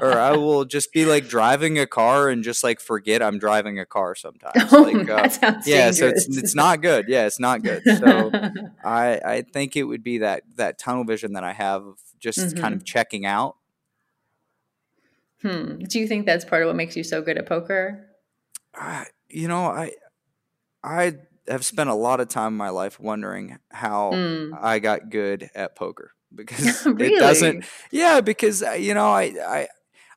or 0.00 0.12
I 0.18 0.36
will 0.36 0.64
just 0.64 0.92
be 0.92 1.04
like 1.04 1.28
driving 1.28 1.78
a 1.78 1.86
car 1.86 2.28
and 2.28 2.42
just 2.42 2.64
like 2.64 2.80
forget 2.80 3.22
I'm 3.22 3.38
driving 3.38 3.78
a 3.78 3.86
car 3.86 4.14
sometimes. 4.14 4.52
Oh, 4.72 4.82
like, 4.82 5.08
uh, 5.08 5.28
yeah, 5.66 5.90
dangerous. 5.90 5.98
so 5.98 6.06
it's 6.08 6.36
it's 6.36 6.54
not 6.54 6.80
good. 6.80 7.06
Yeah, 7.08 7.26
it's 7.26 7.38
not 7.38 7.62
good. 7.62 7.82
So 7.84 8.30
I 8.84 9.20
I 9.24 9.42
think 9.42 9.76
it 9.76 9.84
would 9.84 10.02
be 10.02 10.18
that 10.18 10.44
that 10.56 10.78
tunnel 10.78 11.04
vision 11.04 11.34
that 11.34 11.44
I 11.44 11.52
have 11.52 11.84
of 11.84 11.98
just 12.18 12.38
mm-hmm. 12.38 12.58
kind 12.58 12.74
of 12.74 12.84
checking 12.84 13.26
out. 13.26 13.56
Hmm. 15.42 15.78
Do 15.80 15.98
you 15.98 16.06
think 16.06 16.24
that's 16.24 16.44
part 16.44 16.62
of 16.62 16.68
what 16.68 16.76
makes 16.76 16.96
you 16.96 17.02
so 17.02 17.20
good 17.20 17.36
at 17.36 17.46
poker? 17.46 18.06
Uh, 18.74 19.04
you 19.28 19.48
know, 19.48 19.66
I 19.66 19.92
I 20.82 21.14
have 21.48 21.64
spent 21.64 21.90
a 21.90 21.94
lot 21.94 22.20
of 22.20 22.28
time 22.28 22.48
in 22.48 22.56
my 22.56 22.70
life 22.70 23.00
wondering 23.00 23.58
how 23.70 24.12
mm. 24.12 24.56
I 24.60 24.78
got 24.78 25.10
good 25.10 25.50
at 25.54 25.74
poker 25.74 26.12
because 26.34 26.86
really? 26.86 27.06
it 27.14 27.20
doesn't 27.20 27.64
yeah 27.90 28.20
because 28.20 28.62
uh, 28.62 28.72
you 28.72 28.94
know 28.94 29.10
I, 29.10 29.34
I 29.46 29.68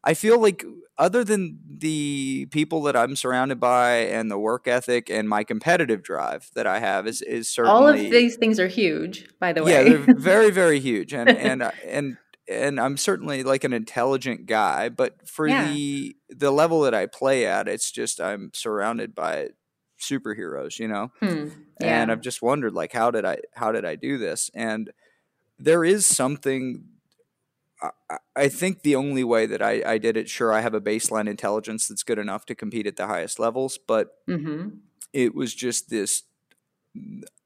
i 0.04 0.14
feel 0.14 0.42
like 0.42 0.64
other 0.98 1.24
than 1.24 1.60
the 1.68 2.48
people 2.52 2.82
that 2.84 2.96
i'm 2.96 3.16
surrounded 3.16 3.60
by 3.60 3.98
and 3.98 4.32
the 4.32 4.38
work 4.38 4.68
ethic 4.68 5.10
and 5.10 5.28
my 5.28 5.44
competitive 5.44 6.04
drive 6.04 6.50
that 6.56 6.68
i 6.68 6.80
have 6.80 7.08
is 7.08 7.22
is 7.22 7.50
certainly 7.50 7.76
all 7.76 7.88
of 7.88 7.98
these 7.98 8.36
things 8.38 8.60
are 8.60 8.68
huge 8.68 9.28
by 9.40 9.54
the 9.54 9.64
way 9.64 9.72
yeah 9.72 9.84
they're 9.84 10.16
very 10.16 10.52
very 10.52 10.80
huge 10.80 11.14
and 11.14 11.30
and 11.38 11.62
uh, 11.62 11.72
and 11.86 12.18
and 12.48 12.80
i'm 12.80 12.98
certainly 12.98 13.44
like 13.44 13.64
an 13.64 13.74
intelligent 13.74 14.46
guy 14.46 14.90
but 14.90 15.28
for 15.28 15.48
yeah. 15.48 15.72
the 15.72 16.16
the 16.30 16.52
level 16.52 16.82
that 16.82 16.94
i 16.94 17.06
play 17.06 17.46
at 17.46 17.68
it's 17.68 17.92
just 17.92 18.22
i'm 18.22 18.52
surrounded 18.54 19.14
by 19.16 19.50
superheroes 20.00 20.78
you 20.80 20.88
know 20.88 21.12
hmm. 21.20 21.48
yeah. 21.82 22.02
and 22.02 22.12
i've 22.12 22.22
just 22.22 22.42
wondered 22.42 22.74
like 22.74 22.92
how 22.92 23.10
did 23.10 23.26
i 23.26 23.38
how 23.54 23.72
did 23.72 23.86
i 23.86 23.96
do 23.96 24.18
this 24.18 24.52
and 24.54 24.92
there 25.58 25.84
is 25.84 26.06
something 26.06 26.86
I, 28.36 28.48
think 28.48 28.82
the 28.82 28.96
only 28.96 29.24
way 29.24 29.46
that 29.46 29.62
I, 29.62 29.82
I, 29.86 29.98
did 29.98 30.18
it, 30.18 30.30
sure, 30.30 30.54
I 30.54 30.62
have 30.62 30.74
a 30.74 30.82
baseline 30.82 31.28
intelligence 31.28 31.88
that's 31.88 32.04
good 32.04 32.18
enough 32.18 32.46
to 32.48 32.56
compete 32.56 32.88
at 32.88 32.96
the 32.96 33.08
highest 33.08 33.40
levels, 33.40 33.78
but 33.78 34.26
mm-hmm. 34.28 34.70
it 35.14 35.36
was 35.36 35.54
just 35.54 35.90
this 35.90 36.24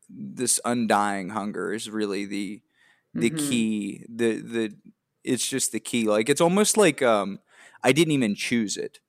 this 0.10 0.60
undying 0.66 1.30
hunger 1.30 1.72
is 1.74 1.90
really 1.90 2.26
the 2.26 2.62
the 3.14 3.30
mm-hmm. 3.30 3.50
key. 3.50 4.06
The 4.10 4.40
the 4.40 4.76
it's 5.24 5.48
just 5.48 5.72
the 5.72 5.80
key. 5.80 6.08
Like 6.08 6.30
it's 6.30 6.42
almost 6.42 6.78
like 6.78 7.02
um 7.02 7.40
I 7.84 7.92
didn't 7.92 8.14
even 8.14 8.36
choose 8.36 8.78
it. 8.78 9.00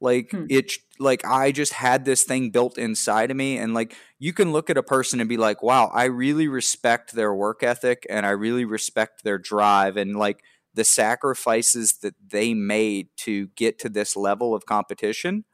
Like 0.00 0.30
hmm. 0.30 0.46
it 0.48 0.72
like 0.98 1.24
I 1.24 1.52
just 1.52 1.72
had 1.72 2.04
this 2.04 2.24
thing 2.24 2.50
built 2.50 2.78
inside 2.78 3.30
of 3.30 3.36
me 3.36 3.58
and 3.58 3.74
like 3.74 3.96
you 4.18 4.32
can 4.32 4.52
look 4.52 4.70
at 4.70 4.76
a 4.76 4.82
person 4.82 5.20
and 5.20 5.28
be 5.28 5.36
like, 5.36 5.62
"Wow, 5.62 5.90
I 5.92 6.04
really 6.04 6.48
respect 6.48 7.14
their 7.14 7.34
work 7.34 7.62
ethic 7.62 8.06
and 8.08 8.24
I 8.24 8.30
really 8.30 8.64
respect 8.64 9.24
their 9.24 9.38
drive 9.38 9.96
and 9.96 10.16
like 10.16 10.42
the 10.74 10.84
sacrifices 10.84 11.98
that 12.02 12.14
they 12.24 12.54
made 12.54 13.08
to 13.18 13.48
get 13.56 13.78
to 13.80 13.88
this 13.88 14.16
level 14.16 14.54
of 14.54 14.66
competition." 14.66 15.44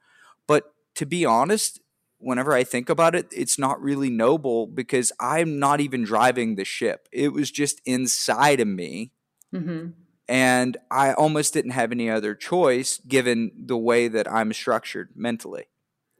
But 0.47 0.73
to 0.95 1.05
be 1.05 1.25
honest, 1.25 1.79
whenever 2.19 2.53
I 2.53 2.63
think 2.63 2.89
about 2.89 3.15
it, 3.15 3.27
it's 3.31 3.59
not 3.59 3.81
really 3.81 4.09
noble 4.09 4.67
because 4.67 5.11
I'm 5.19 5.59
not 5.59 5.81
even 5.81 6.03
driving 6.03 6.55
the 6.55 6.65
ship. 6.65 7.07
It 7.11 7.33
was 7.33 7.51
just 7.51 7.81
inside 7.85 8.59
of 8.59 8.67
me. 8.67 9.11
hmm 9.51 10.04
and 10.27 10.77
I 10.89 11.13
almost 11.13 11.53
didn't 11.53 11.71
have 11.71 11.91
any 11.91 12.09
other 12.09 12.35
choice 12.35 12.99
given 13.07 13.51
the 13.57 13.77
way 13.77 14.07
that 14.07 14.31
I'm 14.31 14.53
structured 14.53 15.09
mentally. 15.15 15.65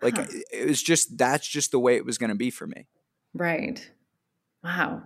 Like 0.02 0.18
huh. 0.18 0.26
it 0.52 0.68
was 0.68 0.84
just 0.84 1.18
that's 1.18 1.48
just 1.48 1.72
the 1.72 1.80
way 1.80 1.96
it 1.96 2.06
was 2.06 2.18
going 2.18 2.30
to 2.30 2.36
be 2.36 2.52
for 2.52 2.68
me. 2.68 2.88
Right. 3.34 3.90
Wow. 4.64 5.04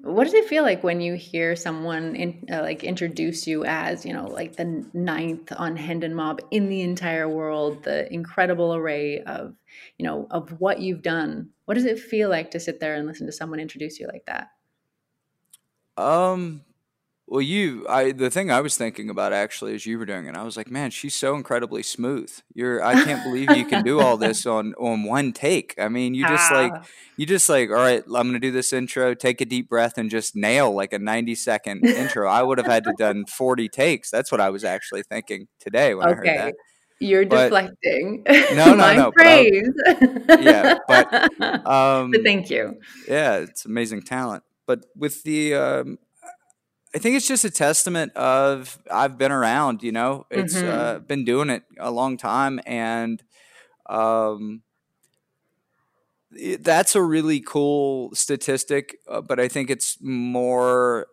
What 0.00 0.24
does 0.24 0.34
it 0.34 0.48
feel 0.48 0.64
like 0.64 0.82
when 0.82 1.00
you 1.00 1.14
hear 1.14 1.54
someone 1.54 2.16
in, 2.16 2.44
uh, 2.50 2.60
like 2.60 2.82
introduce 2.82 3.46
you 3.46 3.64
as, 3.64 4.04
you 4.04 4.12
know, 4.12 4.26
like 4.26 4.56
the 4.56 4.84
ninth 4.92 5.52
on 5.56 5.76
Hendon 5.76 6.12
Mob 6.12 6.40
in 6.50 6.68
the 6.68 6.80
entire 6.80 7.28
world, 7.28 7.84
the 7.84 8.12
incredible 8.12 8.74
array 8.74 9.20
of, 9.22 9.54
you 9.98 10.04
know, 10.04 10.26
of 10.32 10.60
what 10.60 10.80
you've 10.80 11.02
done? 11.02 11.50
What 11.66 11.74
does 11.74 11.84
it 11.84 12.00
feel 12.00 12.28
like 12.28 12.50
to 12.50 12.58
sit 12.58 12.80
there 12.80 12.96
and 12.96 13.06
listen 13.06 13.26
to 13.26 13.32
someone 13.32 13.60
introduce 13.60 14.00
you 14.00 14.08
like 14.08 14.26
that? 14.26 14.48
Um, 15.96 16.62
well, 17.32 17.40
you, 17.40 17.86
I, 17.88 18.12
the 18.12 18.28
thing 18.28 18.50
I 18.50 18.60
was 18.60 18.76
thinking 18.76 19.08
about 19.08 19.32
actually 19.32 19.74
as 19.74 19.86
you 19.86 19.98
were 19.98 20.04
doing 20.04 20.26
it, 20.26 20.36
I 20.36 20.42
was 20.42 20.54
like, 20.54 20.70
man, 20.70 20.90
she's 20.90 21.14
so 21.14 21.34
incredibly 21.34 21.82
smooth. 21.82 22.30
You're, 22.52 22.84
I 22.84 22.92
can't 23.04 23.24
believe 23.24 23.50
you 23.56 23.64
can 23.64 23.82
do 23.82 24.00
all 24.00 24.18
this 24.18 24.44
on 24.44 24.74
on 24.78 25.04
one 25.04 25.32
take. 25.32 25.74
I 25.78 25.88
mean, 25.88 26.12
you 26.12 26.28
just 26.28 26.52
ah. 26.52 26.60
like, 26.60 26.84
you 27.16 27.24
just 27.24 27.48
like, 27.48 27.70
all 27.70 27.76
right, 27.76 28.04
I'm 28.04 28.28
gonna 28.28 28.38
do 28.38 28.50
this 28.50 28.74
intro, 28.74 29.14
take 29.14 29.40
a 29.40 29.46
deep 29.46 29.70
breath, 29.70 29.96
and 29.96 30.10
just 30.10 30.36
nail 30.36 30.74
like 30.74 30.92
a 30.92 30.98
90 30.98 31.34
second 31.36 31.86
intro. 31.86 32.28
I 32.28 32.42
would 32.42 32.58
have 32.58 32.66
had 32.66 32.84
to 32.84 32.92
done 32.98 33.24
40 33.24 33.66
takes. 33.70 34.10
That's 34.10 34.30
what 34.30 34.42
I 34.42 34.50
was 34.50 34.62
actually 34.62 35.02
thinking 35.02 35.48
today 35.58 35.94
when 35.94 36.08
okay. 36.08 36.12
I 36.12 36.16
heard 36.16 36.38
that. 36.48 36.54
You're 37.00 37.24
but, 37.24 37.44
deflecting. 37.44 38.24
No, 38.28 38.74
no, 38.74 38.94
no. 38.94 39.10
Praise. 39.10 39.70
But 40.26 40.42
yeah, 40.42 40.76
but 40.86 41.66
um, 41.66 42.10
but 42.10 42.24
thank 42.24 42.50
you. 42.50 42.78
Yeah, 43.08 43.36
it's 43.36 43.64
amazing 43.64 44.02
talent. 44.02 44.44
But 44.66 44.84
with 44.94 45.22
the, 45.22 45.54
um, 45.54 45.98
I 46.94 46.98
think 46.98 47.16
it's 47.16 47.26
just 47.26 47.44
a 47.44 47.50
testament 47.50 48.14
of 48.16 48.78
I've 48.90 49.16
been 49.16 49.32
around. 49.32 49.82
You 49.82 49.92
know, 49.92 50.26
it's 50.30 50.54
mm-hmm. 50.54 50.68
uh, 50.68 50.98
been 51.00 51.24
doing 51.24 51.50
it 51.50 51.62
a 51.78 51.90
long 51.90 52.16
time, 52.16 52.60
and 52.66 53.22
um, 53.88 54.62
that's 56.60 56.94
a 56.94 57.02
really 57.02 57.40
cool 57.40 58.14
statistic. 58.14 58.96
Uh, 59.08 59.20
but 59.20 59.40
I 59.40 59.48
think 59.48 59.70
it's 59.70 59.98
more 60.00 61.06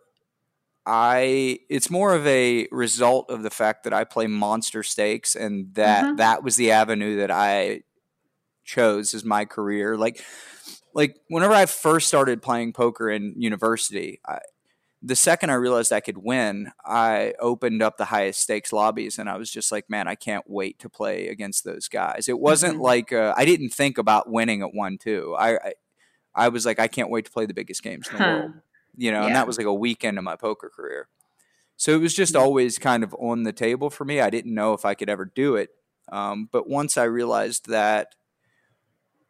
I 0.86 1.60
it's 1.68 1.90
more 1.90 2.14
of 2.14 2.26
a 2.26 2.66
result 2.72 3.30
of 3.30 3.42
the 3.42 3.50
fact 3.50 3.84
that 3.84 3.92
I 3.92 4.04
play 4.04 4.26
monster 4.26 4.82
stakes 4.82 5.36
and 5.36 5.74
that 5.74 6.04
mm-hmm. 6.04 6.16
that 6.16 6.42
was 6.42 6.56
the 6.56 6.72
avenue 6.72 7.16
that 7.18 7.30
I 7.30 7.82
chose 8.64 9.14
as 9.14 9.24
my 9.24 9.44
career. 9.44 9.96
Like 9.96 10.24
like 10.94 11.16
whenever 11.28 11.52
I 11.52 11.66
first 11.66 12.08
started 12.08 12.42
playing 12.42 12.72
poker 12.72 13.10
in 13.10 13.34
university, 13.36 14.20
I, 14.26 14.38
the 15.02 15.16
second 15.16 15.50
I 15.50 15.54
realized 15.54 15.92
I 15.92 16.00
could 16.00 16.18
win, 16.18 16.72
I 16.84 17.34
opened 17.40 17.82
up 17.82 17.96
the 17.96 18.04
highest 18.06 18.40
stakes 18.40 18.72
lobbies 18.72 19.18
and 19.18 19.30
I 19.30 19.36
was 19.36 19.50
just 19.50 19.72
like, 19.72 19.88
man, 19.88 20.06
I 20.06 20.14
can't 20.14 20.44
wait 20.46 20.78
to 20.80 20.90
play 20.90 21.28
against 21.28 21.64
those 21.64 21.88
guys. 21.88 22.28
It 22.28 22.38
wasn't 22.38 22.74
mm-hmm. 22.74 22.82
like 22.82 23.12
uh, 23.12 23.34
I 23.36 23.44
didn't 23.44 23.70
think 23.70 23.96
about 23.98 24.30
winning 24.30 24.62
at 24.62 24.74
one 24.74 24.98
two. 24.98 25.34
I, 25.38 25.54
I, 25.54 25.72
I 26.34 26.48
was 26.48 26.66
like, 26.66 26.78
I 26.78 26.86
can't 26.86 27.10
wait 27.10 27.24
to 27.24 27.30
play 27.30 27.46
the 27.46 27.54
biggest 27.54 27.82
games 27.82 28.08
in 28.08 28.18
the 28.18 28.22
huh. 28.22 28.30
world 28.30 28.52
you 28.96 29.10
know, 29.10 29.20
yeah. 29.20 29.26
and 29.26 29.34
that 29.34 29.46
was 29.46 29.58
like 29.58 29.66
a 29.66 29.74
weekend 29.74 30.18
of 30.18 30.24
my 30.24 30.36
poker 30.36 30.68
career. 30.68 31.08
So 31.76 31.94
it 31.94 32.00
was 32.00 32.14
just 32.14 32.34
mm-hmm. 32.34 32.42
always 32.42 32.78
kind 32.78 33.02
of 33.02 33.14
on 33.18 33.44
the 33.44 33.52
table 33.52 33.90
for 33.90 34.04
me. 34.04 34.20
I 34.20 34.30
didn't 34.30 34.54
know 34.54 34.74
if 34.74 34.84
I 34.84 34.94
could 34.94 35.08
ever 35.08 35.24
do 35.24 35.56
it. 35.56 35.70
Um, 36.12 36.48
but 36.50 36.68
once 36.68 36.98
I 36.98 37.04
realized 37.04 37.68
that 37.68 38.14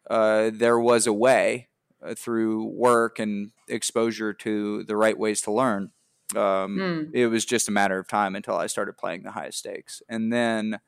uh, 0.09 0.51
there 0.53 0.79
was 0.79 1.07
a 1.07 1.13
way 1.13 1.69
through 2.15 2.65
work 2.65 3.19
and 3.19 3.51
exposure 3.67 4.33
to 4.33 4.83
the 4.83 4.95
right 4.95 5.17
ways 5.17 5.41
to 5.41 5.51
learn, 5.51 5.91
um, 6.35 6.77
mm. 6.77 7.09
it 7.13 7.27
was 7.27 7.45
just 7.45 7.67
a 7.69 7.71
matter 7.71 7.99
of 7.99 8.07
time 8.07 8.35
until 8.35 8.55
I 8.55 8.67
started 8.67 8.97
playing 8.97 9.23
the 9.23 9.31
highest 9.31 9.59
stakes. 9.59 10.01
And 10.09 10.31
then 10.31 10.79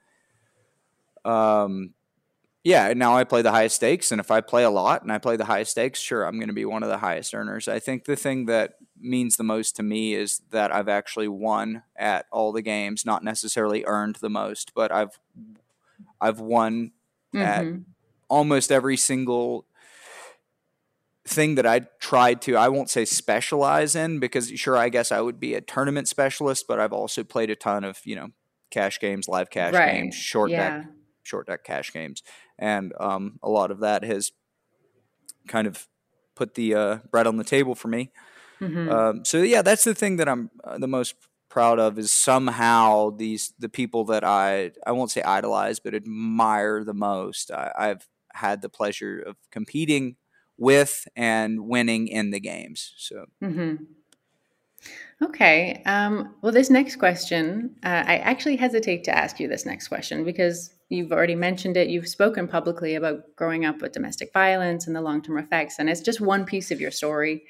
um, 1.25 1.93
yeah, 2.63 2.93
now 2.96 3.15
I 3.15 3.25
play 3.25 3.41
the 3.41 3.51
highest 3.51 3.75
stakes, 3.75 4.12
and 4.12 4.22
if 4.22 4.32
I 4.32 4.39
play 4.39 4.63
a 4.63 4.70
lot 4.70 5.01
and 5.01 5.12
I 5.12 5.17
play 5.17 5.36
the 5.36 5.46
highest 5.46 5.72
stakes, 5.72 6.00
sure, 6.00 6.24
I'm 6.24 6.38
going 6.38 6.48
to 6.48 6.53
be 6.53 6.65
one 6.65 6.82
of 6.82 6.89
the 6.89 6.98
highest 6.98 7.34
earners. 7.34 7.67
I 7.67 7.79
think 7.79 8.05
the 8.05 8.15
thing 8.15 8.46
that 8.46 8.75
means 8.98 9.36
the 9.36 9.43
most 9.43 9.75
to 9.75 9.84
me 9.84 10.13
is 10.13 10.41
that 10.51 10.74
I've 10.74 10.88
actually 10.88 11.27
won 11.27 11.84
at 11.98 12.25
all 12.32 12.53
the 12.53 12.62
games, 12.62 13.05
not 13.05 13.22
necessarily 13.22 13.84
earned 13.86 14.17
the 14.22 14.29
most, 14.29 14.74
but 14.74 14.93
I've 14.93 15.20
I've 16.22 16.39
won 16.39 16.93
mm-hmm. 17.36 17.41
at 17.41 17.65
almost 18.29 18.72
every 18.72 18.96
single 18.96 19.65
thing 21.25 21.56
that 21.56 21.65
I 21.65 21.82
tried 22.00 22.42
to 22.44 22.56
I 22.58 22.68
won't 22.68 22.89
say 22.89 23.06
specialize 23.06 23.96
in 23.96 24.20
because 24.20 24.50
sure 24.50 24.75
I 24.75 24.89
guess 24.89 25.12
I 25.12 25.22
would 25.22 25.39
be 25.39 25.53
a 25.53 25.62
tournament 25.62 26.08
specialist, 26.08 26.65
but 26.68 26.80
I've 26.80 26.94
also 26.94 27.24
played 27.24 27.50
a 27.50 27.56
ton 27.56 27.84
of, 27.84 28.00
you 28.03 28.15
know, 28.15 28.30
cash 28.72 29.00
games, 29.00 29.27
live 29.27 29.50
cash 29.50 29.74
right. 29.74 29.94
games, 29.94 30.15
short 30.15 30.51
yeah. 30.51 30.77
deck 30.77 30.88
short 31.24 31.48
deck 31.48 31.63
cash 31.63 31.94
games 31.94 32.22
and 32.60 32.94
um, 33.00 33.39
a 33.42 33.50
lot 33.50 33.72
of 33.72 33.80
that 33.80 34.03
has 34.03 34.32
kind 35.48 35.68
of 35.68 35.88
put 36.36 36.56
the 36.56 36.74
uh, 36.74 36.98
bread 37.12 37.27
on 37.27 37.38
the 37.38 37.44
table 37.44 37.75
for 37.75 37.88
me. 37.88 38.12
Mm-hmm. 38.62 38.89
Um, 38.89 39.25
so 39.25 39.42
yeah, 39.42 39.62
that's 39.62 39.84
the 39.84 39.96
thing 39.96 40.18
that 40.18 40.30
I'm 40.30 40.50
uh, 40.63 40.77
the 40.77 40.88
most 40.88 41.15
proud 41.50 41.80
of 41.80 42.00
is 42.00 42.12
somehow 42.12 43.10
these 43.12 43.53
the 43.60 43.70
people 43.70 44.06
that 44.06 44.24
I 44.24 44.72
I 44.86 44.92
won't 44.92 45.12
say 45.12 45.22
idolize 45.22 45.80
but 45.80 45.94
admire 45.94 46.84
the 46.84 46.94
most. 46.94 47.51
I, 47.51 47.72
I've 47.77 48.08
had 48.34 48.62
the 48.62 48.70
pleasure 48.70 49.20
of 49.20 49.36
competing 49.51 50.15
with 50.58 51.08
and 51.16 51.68
winning 51.68 52.08
in 52.08 52.32
the 52.32 52.40
games. 52.40 52.94
So. 52.98 53.26
Mm-hmm. 53.44 53.84
Okay. 55.22 55.82
Um, 55.86 56.36
well, 56.42 56.52
this 56.52 56.70
next 56.70 56.98
question, 56.98 57.76
uh, 57.84 58.04
I 58.06 58.18
actually 58.18 58.58
hesitate 58.58 59.06
to 59.06 59.18
ask 59.18 59.40
you 59.40 59.48
this 59.48 59.66
next 59.66 59.88
question 59.88 60.26
because 60.26 60.74
you've 60.90 61.14
already 61.14 61.36
mentioned 61.36 61.78
it. 61.78 61.88
You've 61.88 62.10
spoken 62.10 62.48
publicly 62.48 62.96
about 62.96 63.36
growing 63.38 63.63
up 63.63 63.82
with 63.82 63.94
domestic 63.94 64.34
violence 64.34 64.86
and 64.86 64.96
the 64.96 65.02
long 65.02 65.22
term 65.22 65.38
effects, 65.38 65.80
and 65.80 65.89
it's 65.89 66.02
just 66.02 66.20
one 66.20 66.46
piece 66.46 66.72
of 66.72 66.82
your 66.82 66.92
story. 66.92 67.44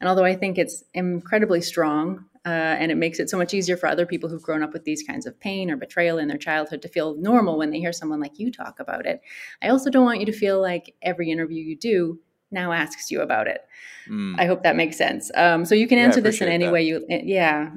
And 0.00 0.08
although 0.08 0.24
I 0.24 0.36
think 0.36 0.58
it's 0.58 0.84
incredibly 0.94 1.62
strong 1.62 2.26
uh, 2.44 2.76
and 2.78 2.92
it 2.92 2.96
makes 2.96 3.18
it 3.18 3.28
so 3.28 3.38
much 3.38 3.54
easier 3.54 3.76
for 3.76 3.88
other 3.88 4.06
people 4.06 4.28
who've 4.28 4.42
grown 4.42 4.62
up 4.62 4.72
with 4.72 4.84
these 4.84 5.02
kinds 5.02 5.26
of 5.26 5.40
pain 5.40 5.68
or 5.68 5.76
betrayal 5.76 6.18
in 6.18 6.28
their 6.28 6.38
childhood 6.38 6.82
to 6.82 6.88
feel 6.88 7.16
normal 7.16 7.58
when 7.58 7.70
they 7.70 7.80
hear 7.80 7.92
someone 7.92 8.20
like 8.20 8.38
you 8.38 8.52
talk 8.52 8.78
about 8.78 9.04
it, 9.04 9.20
I 9.62 9.68
also 9.70 9.90
don't 9.90 10.04
want 10.04 10.20
you 10.20 10.26
to 10.26 10.32
feel 10.32 10.60
like 10.60 10.94
every 11.02 11.30
interview 11.30 11.62
you 11.62 11.76
do 11.76 12.20
now 12.50 12.72
asks 12.72 13.10
you 13.10 13.20
about 13.20 13.46
it. 13.46 13.62
Mm. 14.08 14.34
I 14.38 14.46
hope 14.46 14.62
that 14.62 14.76
makes 14.76 14.96
sense. 14.96 15.30
Um, 15.34 15.64
so 15.64 15.74
you 15.74 15.88
can 15.88 15.98
answer 15.98 16.20
yeah, 16.20 16.24
this 16.24 16.40
in 16.40 16.48
any 16.48 16.66
that. 16.66 16.72
way 16.72 16.82
you, 16.82 17.04
eh, 17.10 17.22
yeah, 17.24 17.70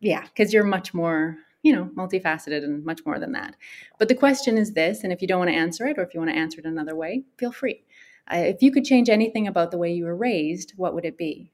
yeah, 0.00 0.22
because 0.22 0.52
you're 0.52 0.64
much 0.64 0.92
more, 0.92 1.36
you 1.62 1.72
know, 1.72 1.90
multifaceted 1.96 2.64
and 2.64 2.84
much 2.84 3.04
more 3.06 3.18
than 3.18 3.32
that. 3.32 3.54
But 3.98 4.08
the 4.08 4.14
question 4.14 4.58
is 4.58 4.72
this, 4.72 5.04
and 5.04 5.12
if 5.12 5.22
you 5.22 5.28
don't 5.28 5.38
want 5.38 5.50
to 5.50 5.56
answer 5.56 5.86
it, 5.86 5.98
or 5.98 6.02
if 6.02 6.14
you 6.14 6.20
want 6.20 6.32
to 6.32 6.38
answer 6.38 6.58
it 6.58 6.66
another 6.66 6.96
way, 6.96 7.24
feel 7.38 7.52
free. 7.52 7.84
Uh, 8.32 8.38
if 8.38 8.62
you 8.62 8.70
could 8.70 8.84
change 8.84 9.08
anything 9.08 9.46
about 9.46 9.70
the 9.70 9.78
way 9.78 9.92
you 9.92 10.04
were 10.04 10.16
raised, 10.16 10.72
what 10.76 10.94
would 10.94 11.04
it 11.04 11.16
be? 11.16 11.52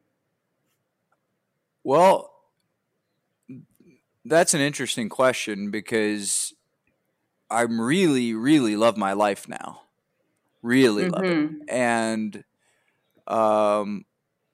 Well, 1.85 2.33
that's 4.25 4.55
an 4.55 4.61
interesting 4.61 5.09
question 5.09 5.71
because 5.71 6.53
I'm 7.51 7.81
really, 7.81 8.35
really 8.35 8.77
love 8.77 8.97
my 8.97 9.13
life 9.13 9.49
now. 9.49 9.83
Really 10.67 11.05
mm-hmm. 11.05 11.15
love 11.15 11.25
it. 11.25 11.37
Mm-hmm. 11.37 11.57
And 11.69 12.45
um 13.27 14.05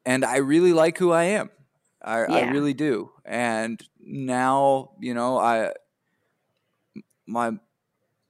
and 0.05 0.25
I 0.25 0.39
really 0.39 0.73
like 0.73 0.99
who 0.99 1.13
I 1.13 1.25
am. 1.25 1.51
I, 2.05 2.23
yeah. 2.23 2.35
I 2.35 2.51
really 2.51 2.75
do. 2.75 3.13
And 3.25 3.81
now, 4.01 4.91
you 5.01 5.15
know, 5.15 5.39
I 5.39 5.73
my 7.27 7.53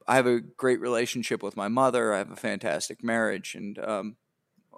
I 0.06 0.16
have 0.16 0.26
a 0.26 0.40
great 0.40 0.80
relationship 0.80 1.42
with 1.42 1.56
my 1.56 1.68
mother. 1.68 2.12
I 2.12 2.18
have 2.18 2.30
a 2.30 2.36
fantastic 2.36 3.02
marriage, 3.02 3.54
and 3.54 3.78
um, 3.78 4.16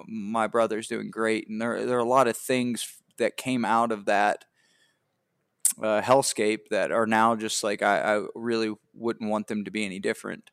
my 0.06 0.46
brother's 0.46 0.86
doing 0.86 1.10
great. 1.10 1.48
And 1.48 1.60
there 1.60 1.84
there 1.84 1.96
are 1.96 2.00
a 2.00 2.08
lot 2.08 2.28
of 2.28 2.36
things 2.36 2.86
that 3.18 3.36
came 3.36 3.64
out 3.64 3.90
of 3.90 4.04
that 4.04 4.44
uh, 5.82 6.02
hellscape 6.02 6.68
that 6.70 6.92
are 6.92 7.06
now 7.06 7.34
just 7.34 7.64
like 7.64 7.82
I, 7.82 8.16
I, 8.16 8.26
really 8.34 8.74
wouldn't 8.92 9.30
want 9.30 9.48
them 9.48 9.64
to 9.64 9.70
be 9.70 9.84
any 9.84 9.98
different. 9.98 10.50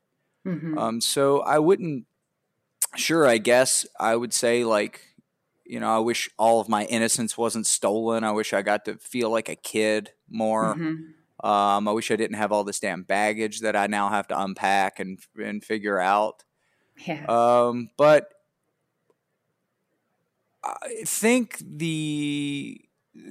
Mm-hmm. 0.48 0.78
Um, 0.78 1.02
so 1.02 1.42
I 1.42 1.60
wouldn't 1.60 2.06
sure, 2.96 3.28
I 3.28 3.38
guess 3.38 3.86
I 4.00 4.16
would 4.16 4.34
say 4.34 4.64
like, 4.64 5.02
you 5.66 5.80
know, 5.80 5.96
I 5.96 6.00
wish 6.00 6.30
all 6.38 6.60
of 6.60 6.68
my 6.68 6.86
innocence 6.86 7.38
wasn't 7.38 7.66
stolen. 7.66 8.24
I 8.24 8.32
wish 8.32 8.54
I 8.54 8.62
got 8.62 8.86
to 8.86 8.98
feel 8.98 9.30
like 9.30 9.50
a 9.50 9.56
kid 9.56 10.12
more. 10.30 10.76
Mm-hmm. 10.76 11.48
Um, 11.48 11.88
I 11.88 11.92
wish 11.92 12.12
I 12.12 12.16
didn't 12.16 12.38
have 12.38 12.52
all 12.52 12.64
this 12.64 12.80
damn 12.80 13.04
baggage 13.04 13.62
that 13.62 13.76
I 13.76 13.88
now 13.88 14.10
have 14.10 14.28
to 14.28 14.40
unpack 14.40 15.00
and 15.00 15.20
and 15.42 15.64
figure 15.64 16.00
out. 16.00 16.44
Yeah. 17.08 17.26
Um, 17.28 17.90
but 17.98 18.28
I 20.64 21.04
think 21.06 21.58
the 21.60 22.82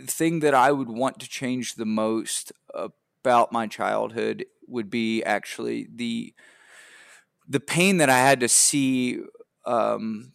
thing 0.06 0.40
that 0.40 0.54
I 0.54 0.72
would 0.72 0.88
want 0.88 1.20
to 1.20 1.28
change 1.28 1.74
the 1.74 1.86
most 1.86 2.52
about 2.74 3.52
my 3.52 3.66
childhood 3.66 4.46
would 4.66 4.90
be 4.90 5.22
actually 5.22 5.88
the 5.94 6.34
the 7.48 7.60
pain 7.60 7.98
that 7.98 8.10
I 8.10 8.18
had 8.18 8.40
to 8.40 8.48
see 8.48 9.20
um, 9.64 10.32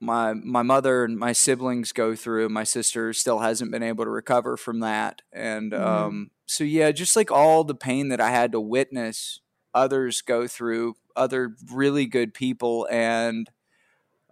my 0.00 0.32
my 0.32 0.62
mother 0.62 1.04
and 1.04 1.18
my 1.18 1.32
siblings 1.32 1.92
go 1.92 2.14
through. 2.14 2.48
My 2.48 2.64
sister 2.64 3.12
still 3.12 3.40
hasn't 3.40 3.70
been 3.70 3.82
able 3.82 4.04
to 4.04 4.10
recover 4.10 4.56
from 4.56 4.80
that, 4.80 5.22
and 5.32 5.72
mm-hmm. 5.72 5.84
um, 5.84 6.30
so 6.46 6.64
yeah, 6.64 6.92
just 6.92 7.16
like 7.16 7.30
all 7.30 7.64
the 7.64 7.74
pain 7.74 8.08
that 8.08 8.20
I 8.20 8.30
had 8.30 8.52
to 8.52 8.60
witness 8.60 9.40
others 9.74 10.22
go 10.22 10.46
through, 10.46 10.96
other 11.14 11.54
really 11.72 12.06
good 12.06 12.32
people, 12.32 12.86
and 12.90 13.50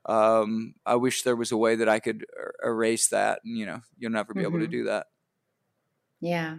um, 0.06 0.74
I 0.84 0.96
wish 0.96 1.22
there 1.22 1.36
was 1.36 1.52
a 1.52 1.56
way 1.56 1.76
that 1.76 1.88
I 1.88 1.98
could 1.98 2.24
er- 2.36 2.54
erase 2.64 3.08
that. 3.08 3.40
And 3.44 3.56
you 3.58 3.66
know, 3.66 3.80
you'll 3.98 4.12
never 4.12 4.34
be 4.34 4.40
mm-hmm. 4.40 4.48
able 4.48 4.58
to 4.60 4.64
mm-hmm. 4.66 4.70
do 4.70 4.84
that. 4.84 5.06
Yeah, 6.20 6.56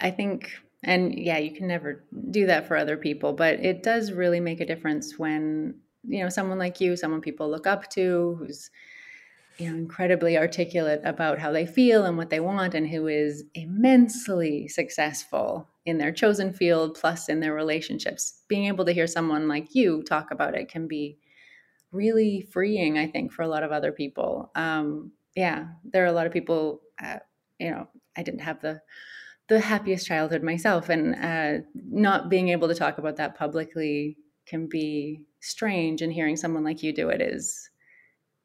I 0.00 0.10
think 0.10 0.52
and 0.82 1.18
yeah 1.18 1.38
you 1.38 1.50
can 1.50 1.66
never 1.66 2.04
do 2.30 2.46
that 2.46 2.68
for 2.68 2.76
other 2.76 2.96
people 2.96 3.32
but 3.32 3.54
it 3.54 3.82
does 3.82 4.12
really 4.12 4.40
make 4.40 4.60
a 4.60 4.66
difference 4.66 5.18
when 5.18 5.74
you 6.04 6.22
know 6.22 6.28
someone 6.28 6.58
like 6.58 6.80
you 6.80 6.96
someone 6.96 7.20
people 7.20 7.50
look 7.50 7.66
up 7.66 7.88
to 7.90 8.36
who's 8.38 8.70
you 9.58 9.68
know 9.68 9.76
incredibly 9.76 10.38
articulate 10.38 11.00
about 11.04 11.38
how 11.38 11.50
they 11.50 11.66
feel 11.66 12.04
and 12.04 12.16
what 12.16 12.30
they 12.30 12.40
want 12.40 12.74
and 12.74 12.88
who 12.88 13.06
is 13.08 13.44
immensely 13.54 14.68
successful 14.68 15.68
in 15.84 15.98
their 15.98 16.12
chosen 16.12 16.52
field 16.52 16.96
plus 17.00 17.28
in 17.28 17.40
their 17.40 17.54
relationships. 17.54 18.42
Being 18.46 18.66
able 18.66 18.84
to 18.84 18.92
hear 18.92 19.06
someone 19.06 19.48
like 19.48 19.74
you 19.74 20.02
talk 20.02 20.30
about 20.30 20.54
it 20.54 20.68
can 20.68 20.86
be 20.86 21.18
really 21.90 22.42
freeing 22.52 22.98
i 22.98 23.06
think 23.06 23.32
for 23.32 23.42
a 23.42 23.48
lot 23.48 23.62
of 23.62 23.72
other 23.72 23.92
people. 23.92 24.50
Um, 24.54 25.12
yeah 25.34 25.68
there 25.84 26.04
are 26.04 26.08
a 26.08 26.12
lot 26.12 26.26
of 26.26 26.32
people 26.32 26.82
uh, 27.02 27.18
you 27.58 27.70
know 27.70 27.88
i 28.16 28.22
didn't 28.22 28.40
have 28.40 28.60
the 28.60 28.80
the 29.48 29.60
happiest 29.60 30.06
childhood 30.06 30.42
myself, 30.42 30.90
and 30.90 31.14
uh, 31.14 31.64
not 31.74 32.28
being 32.28 32.50
able 32.50 32.68
to 32.68 32.74
talk 32.74 32.98
about 32.98 33.16
that 33.16 33.34
publicly 33.34 34.16
can 34.48 34.66
be 34.66 35.22
strange. 35.40 36.02
And 36.02 36.12
hearing 36.12 36.36
someone 36.36 36.64
like 36.64 36.82
you 36.82 36.92
do 36.92 37.10
it 37.10 37.20
is, 37.20 37.70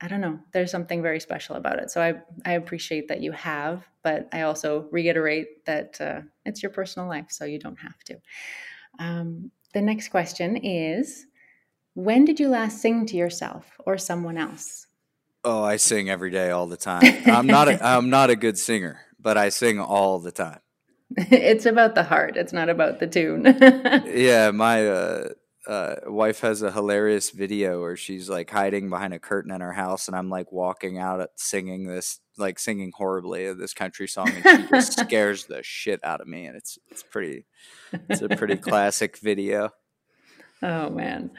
I 0.01 0.07
don't 0.07 0.21
know, 0.21 0.39
there's 0.51 0.71
something 0.71 1.01
very 1.01 1.19
special 1.19 1.55
about 1.55 1.79
it. 1.79 1.89
So 1.89 2.01
I 2.01 2.15
I 2.49 2.53
appreciate 2.53 3.07
that 3.07 3.21
you 3.21 3.31
have, 3.31 3.87
but 4.03 4.27
I 4.31 4.41
also 4.41 4.87
reiterate 4.91 5.65
that 5.65 5.99
uh, 6.01 6.21
it's 6.45 6.61
your 6.61 6.71
personal 6.71 7.07
life, 7.07 7.27
so 7.29 7.45
you 7.45 7.59
don't 7.59 7.79
have 7.79 7.99
to. 8.05 8.17
Um, 8.99 9.51
the 9.73 9.81
next 9.81 10.09
question 10.09 10.57
is 10.57 11.25
when 11.95 12.25
did 12.25 12.39
you 12.39 12.49
last 12.49 12.81
sing 12.81 13.05
to 13.07 13.15
yourself 13.15 13.79
or 13.85 13.97
someone 13.97 14.37
else? 14.37 14.87
Oh, 15.43 15.63
I 15.63 15.75
sing 15.77 16.09
every 16.09 16.31
day, 16.31 16.51
all 16.51 16.67
the 16.67 16.77
time. 16.77 17.03
I'm 17.25 17.47
not 17.47 17.67
a, 17.67 17.85
I'm 17.85 18.09
not 18.09 18.29
a 18.29 18.35
good 18.35 18.57
singer, 18.57 19.01
but 19.19 19.37
I 19.37 19.49
sing 19.49 19.79
all 19.79 20.19
the 20.19 20.31
time. 20.31 20.59
it's 21.17 21.65
about 21.65 21.95
the 21.95 22.03
heart. 22.03 22.37
It's 22.37 22.53
not 22.53 22.69
about 22.69 22.99
the 22.99 23.07
tune. 23.07 23.45
yeah, 24.05 24.51
my 24.51 24.87
uh, 24.87 25.29
uh, 25.67 25.95
wife 26.07 26.41
has 26.41 26.61
a 26.61 26.71
hilarious 26.71 27.29
video 27.29 27.79
where 27.81 27.95
she's 27.95 28.29
like 28.29 28.49
hiding 28.49 28.89
behind 28.89 29.13
a 29.13 29.19
curtain 29.19 29.51
in 29.51 29.61
her 29.61 29.73
house, 29.73 30.07
and 30.07 30.17
I'm 30.17 30.29
like 30.29 30.51
walking 30.51 30.97
out 30.97 31.21
at 31.21 31.29
singing 31.35 31.87
this, 31.87 32.19
like 32.37 32.59
singing 32.59 32.91
horribly 32.95 33.45
of 33.45 33.57
this 33.57 33.73
country 33.73 34.07
song, 34.07 34.29
and 34.29 34.63
she 34.63 34.67
just 34.69 34.99
scares 34.99 35.45
the 35.45 35.63
shit 35.63 36.03
out 36.03 36.21
of 36.21 36.27
me, 36.27 36.45
and 36.45 36.55
it's 36.57 36.77
it's 36.91 37.03
pretty, 37.03 37.45
it's 38.09 38.21
a 38.21 38.29
pretty 38.29 38.55
classic 38.69 39.17
video. 39.17 39.71
Oh 40.61 40.89
man. 40.89 41.31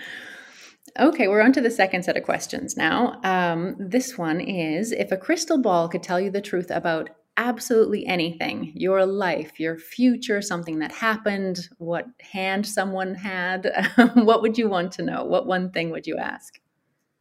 Okay, 0.98 1.26
we're 1.26 1.40
on 1.40 1.52
to 1.54 1.60
the 1.60 1.70
second 1.70 2.04
set 2.04 2.16
of 2.16 2.22
questions 2.22 2.76
now. 2.76 3.20
Um, 3.24 3.74
this 3.80 4.16
one 4.16 4.40
is 4.40 4.92
If 4.92 5.10
a 5.10 5.16
crystal 5.16 5.58
ball 5.60 5.88
could 5.88 6.02
tell 6.02 6.20
you 6.20 6.30
the 6.30 6.40
truth 6.40 6.70
about 6.70 7.10
absolutely 7.36 8.06
anything 8.06 8.72
your 8.74 9.04
life, 9.04 9.58
your 9.58 9.78
future, 9.78 10.40
something 10.40 10.78
that 10.78 10.92
happened, 10.92 11.68
what 11.78 12.06
hand 12.20 12.66
someone 12.66 13.14
had 13.14 13.70
what 14.14 14.42
would 14.42 14.56
you 14.58 14.68
want 14.68 14.92
to 14.92 15.02
know? 15.02 15.24
What 15.24 15.46
one 15.46 15.70
thing 15.70 15.90
would 15.90 16.06
you 16.06 16.16
ask? 16.16 16.60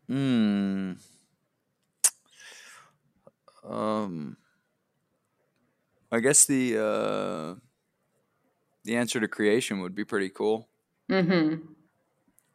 Hmm. 0.07 0.93
Um, 3.63 4.37
I 6.11 6.19
guess 6.19 6.45
the 6.45 6.77
uh, 6.77 7.55
the 8.83 8.97
answer 8.97 9.19
to 9.19 9.27
creation 9.27 9.79
would 9.79 9.95
be 9.95 10.03
pretty 10.03 10.29
cool. 10.29 10.67
Mm-hmm. 11.09 11.65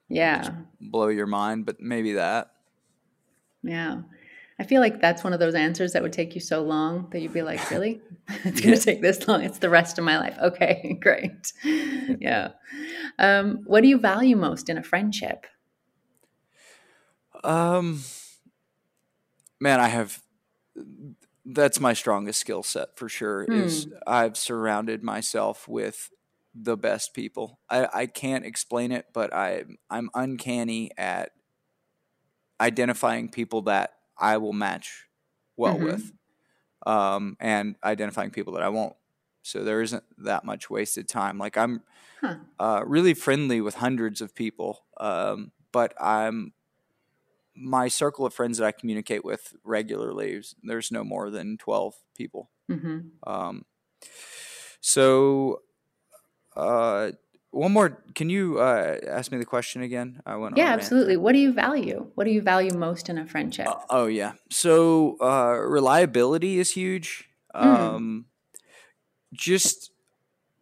Yeah. 0.08 0.50
blow 0.80 1.08
your 1.08 1.26
mind, 1.26 1.66
but 1.66 1.80
maybe 1.80 2.12
that. 2.14 2.52
Yeah. 3.62 4.02
I 4.60 4.64
feel 4.64 4.80
like 4.80 5.00
that's 5.00 5.22
one 5.22 5.32
of 5.32 5.38
those 5.38 5.54
answers 5.54 5.92
that 5.92 6.02
would 6.02 6.12
take 6.12 6.34
you 6.34 6.40
so 6.40 6.62
long 6.62 7.08
that 7.10 7.20
you'd 7.20 7.32
be 7.32 7.42
like, 7.42 7.70
really? 7.70 8.00
it's 8.44 8.60
going 8.60 8.74
to 8.74 8.80
take 8.80 9.00
this 9.00 9.26
long. 9.28 9.42
It's 9.42 9.58
the 9.58 9.70
rest 9.70 9.98
of 9.98 10.04
my 10.04 10.18
life. 10.18 10.36
Okay, 10.40 10.98
great. 11.02 11.52
yeah. 11.64 12.52
Um, 13.18 13.60
what 13.66 13.82
do 13.82 13.88
you 13.88 13.98
value 13.98 14.36
most 14.36 14.68
in 14.68 14.78
a 14.78 14.82
friendship? 14.82 15.46
Um, 17.44 18.02
man, 19.60 19.78
I 19.78 19.88
have, 19.88 20.20
that's 21.44 21.78
my 21.78 21.92
strongest 21.92 22.40
skill 22.40 22.62
set 22.62 22.96
for 22.96 23.08
sure 23.08 23.44
is 23.44 23.84
Hmm. 23.84 23.92
I've 24.06 24.36
surrounded 24.36 25.02
myself 25.04 25.68
with 25.68 26.10
the 26.54 26.76
best 26.76 27.14
people. 27.14 27.60
I, 27.70 27.88
I 27.94 28.06
can't 28.06 28.44
explain 28.44 28.90
it, 28.90 29.06
but 29.12 29.32
I 29.32 29.64
I'm 29.90 30.10
uncanny 30.14 30.90
at 30.98 31.30
identifying 32.60 33.28
people 33.28 33.62
that 33.62 33.92
I 34.18 34.38
will 34.38 34.52
match 34.52 35.08
well 35.56 35.78
Mhm. 35.78 35.80
with, 35.80 36.12
um, 36.86 37.36
and 37.40 37.76
identifying 37.84 38.30
people 38.30 38.54
that 38.54 38.62
I 38.62 38.70
won't. 38.70 38.96
So 39.42 39.64
there 39.64 39.82
isn't 39.82 40.04
that 40.24 40.44
much 40.44 40.70
wasted 40.70 41.08
time. 41.08 41.38
Like 41.38 41.56
I'm 41.56 41.82
Huh. 42.20 42.38
uh, 42.58 42.84
really 42.86 43.14
friendly 43.14 43.60
with 43.60 43.76
hundreds 43.76 44.20
of 44.20 44.34
people, 44.34 44.86
um, 44.98 45.52
but 45.72 45.94
I'm 46.00 46.54
my 47.54 47.88
circle 47.88 48.24
of 48.24 48.32
friends 48.34 48.58
that 48.58 48.66
I 48.66 48.72
communicate 48.72 49.24
with 49.24 49.54
regularly. 49.64 50.40
There's 50.62 50.92
no 50.92 51.02
more 51.04 51.30
than 51.30 51.58
twelve 51.58 51.94
people. 52.14 52.50
hmm 52.68 53.18
Um, 53.24 53.64
so, 54.80 55.62
uh, 56.56 57.12
one 57.50 57.72
more. 57.72 58.02
Can 58.14 58.30
you 58.30 58.58
uh, 58.58 58.98
ask 59.06 59.32
me 59.32 59.38
the 59.38 59.44
question 59.44 59.82
again? 59.82 60.20
I 60.26 60.36
went. 60.36 60.56
Yeah, 60.56 60.66
absolutely. 60.66 61.16
What 61.16 61.32
do 61.32 61.38
you 61.38 61.52
value? 61.52 62.10
What 62.14 62.24
do 62.24 62.30
you 62.30 62.42
value 62.42 62.74
most 62.74 63.08
in 63.08 63.18
a 63.18 63.26
friendship? 63.26 63.68
Uh, 63.68 63.76
oh 63.90 64.06
yeah. 64.06 64.32
So 64.50 65.16
uh, 65.20 65.58
reliability 65.60 66.58
is 66.58 66.72
huge. 66.72 67.28
Mm. 67.54 67.64
Um, 67.64 68.26
just, 69.32 69.90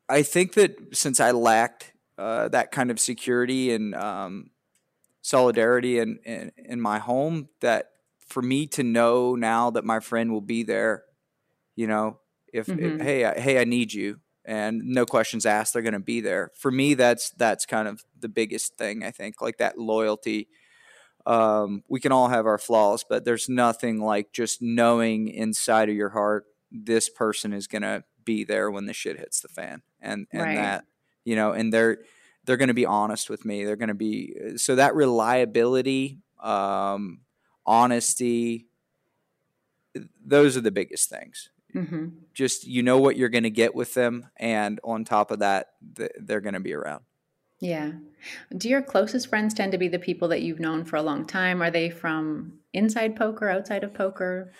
I 0.09 0.22
think 0.22 0.55
that 0.55 0.94
since 0.96 1.20
I 1.20 1.31
lacked 1.33 1.92
uh, 2.18 2.49
that 2.49 2.70
kind 2.72 2.90
of 2.90 2.99
security 2.99 3.72
and 3.72 3.94
um, 3.94 4.51
solidarity 5.22 5.99
in, 5.99 6.18
in 6.25 6.53
in 6.57 6.81
my 6.81 6.99
home, 6.99 7.49
that 7.61 7.90
for 8.29 8.42
me 8.42 8.66
to 8.68 8.83
know 8.83 9.35
now 9.35 9.70
that 9.70 9.85
my 9.85 10.01
friend 10.01 10.33
will 10.33 10.40
be 10.40 10.62
there, 10.62 11.05
you 11.75 11.87
know, 11.87 12.18
if, 12.53 12.68
if 12.68 12.75
Mhm. 12.77 13.03
hey 13.03 13.25
I, 13.25 13.38
hey 13.38 13.61
I 13.61 13.64
need 13.64 13.92
you. 13.92 14.20
And 14.47 14.83
no 14.85 15.07
questions 15.07 15.45
asked, 15.45 15.75
they're 15.75 15.83
going 15.83 15.93
to 15.95 16.01
be 16.01 16.21
there. 16.21 16.53
For 16.57 16.71
me, 16.71 16.95
that's 16.95 17.31
that's 17.31 17.67
kind 17.67 17.89
of 17.89 18.05
the 18.21 18.29
biggest 18.29 18.77
thing. 18.79 19.05
I 19.05 19.11
think, 19.11 19.43
like 19.43 19.59
that 19.59 19.79
loyalty, 19.79 20.49
um, 21.27 21.83
we 21.89 22.01
can 22.01 22.13
all 22.13 22.29
have 22.29 22.47
our 22.47 22.59
flaws, 22.59 23.05
but 23.09 23.25
there's 23.25 23.49
nothing 23.49 24.01
like 24.01 24.33
just 24.33 24.63
knowing 24.63 25.29
inside 25.29 25.89
of 25.89 25.97
your 25.97 26.11
heart 26.11 26.47
this 26.71 27.09
person 27.09 27.53
is 27.53 27.67
gonna 27.67 28.05
be 28.25 28.45
there 28.45 28.71
when 28.71 28.87
the 28.87 28.93
shit 28.95 29.19
hits 29.19 29.41
the 29.41 29.49
fan, 29.49 29.83
and 30.01 30.27
and 30.33 30.43
Right. 30.43 30.57
that 30.57 30.85
you 31.25 31.37
know, 31.37 31.53
and 31.53 31.73
they're 31.73 31.99
they're 32.45 32.57
gonna 32.57 32.75
be 32.75 32.87
honest 32.87 33.29
with 33.31 33.45
me. 33.45 33.65
They're 33.65 33.77
gonna 33.77 33.95
be 33.95 34.57
so 34.57 34.77
that 34.77 34.95
reliability, 34.95 36.21
um, 36.41 37.21
honesty. 37.67 38.69
Those 40.25 40.57
are 40.57 40.61
the 40.61 40.71
biggest 40.71 41.09
things. 41.09 41.51
Hmm 41.77 42.09
Just 42.35 42.67
you 42.67 42.83
know 42.83 42.99
what 42.99 43.17
you're 43.17 43.29
gonna 43.29 43.51
get 43.51 43.75
with 43.75 43.95
them, 43.95 44.29
and 44.37 44.81
on 44.83 45.05
top 45.05 45.31
of 45.31 45.41
that, 45.41 45.69
th- 45.97 46.12
they're 46.21 46.41
gonna 46.41 46.61
be 46.61 46.75
around. 46.75 47.05
Yeah. 47.61 47.93
Do 48.57 48.69
your 48.69 48.83
closest 48.83 49.29
friends 49.29 49.55
tend 49.55 49.73
to 49.73 49.79
be 49.79 49.89
the 49.89 49.99
people 49.99 50.29
that 50.29 50.43
you've 50.43 50.61
known 50.61 50.85
for 50.85 50.97
a 50.97 51.03
long 51.03 51.27
time? 51.27 51.62
Are 51.62 51.71
they 51.71 51.89
from 51.91 52.61
inside 52.73 53.17
poker, 53.17 53.49
outside 53.49 53.85
of 53.85 53.95
poker? 53.95 54.53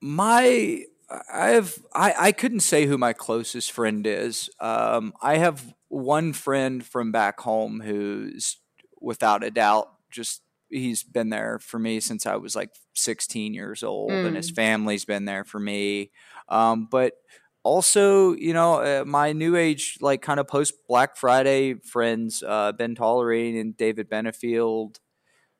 my 0.00 0.84
I 1.32 1.50
have 1.50 1.78
I, 1.94 2.14
I 2.18 2.32
couldn't 2.32 2.60
say 2.60 2.86
who 2.86 2.96
my 2.98 3.12
closest 3.12 3.72
friend 3.72 4.06
is. 4.06 4.48
Um, 4.60 5.12
I 5.20 5.36
have 5.36 5.74
one 5.88 6.32
friend 6.32 6.84
from 6.84 7.12
back 7.12 7.40
home 7.40 7.80
who's 7.80 8.58
without 9.00 9.44
a 9.44 9.50
doubt 9.50 9.92
just 10.10 10.41
he's 10.72 11.02
been 11.02 11.28
there 11.28 11.58
for 11.58 11.78
me 11.78 12.00
since 12.00 12.26
I 12.26 12.36
was 12.36 12.56
like 12.56 12.70
16 12.94 13.54
years 13.54 13.82
old, 13.82 14.10
and 14.10 14.36
his 14.36 14.50
family's 14.50 15.04
been 15.04 15.24
there 15.24 15.44
for 15.44 15.60
me. 15.60 16.10
Um, 16.48 16.88
but 16.90 17.14
also, 17.62 18.34
you 18.34 18.52
know, 18.52 18.82
uh, 18.82 19.04
my 19.06 19.32
new 19.32 19.54
age 19.56 19.98
like 20.00 20.22
kind 20.22 20.40
of 20.40 20.48
post 20.48 20.74
Black 20.88 21.16
Friday 21.16 21.74
friends, 21.74 22.42
uh, 22.46 22.72
Ben 22.72 22.94
Tollerene 22.94 23.60
and 23.60 23.76
David 23.76 24.10
Benefield. 24.10 24.96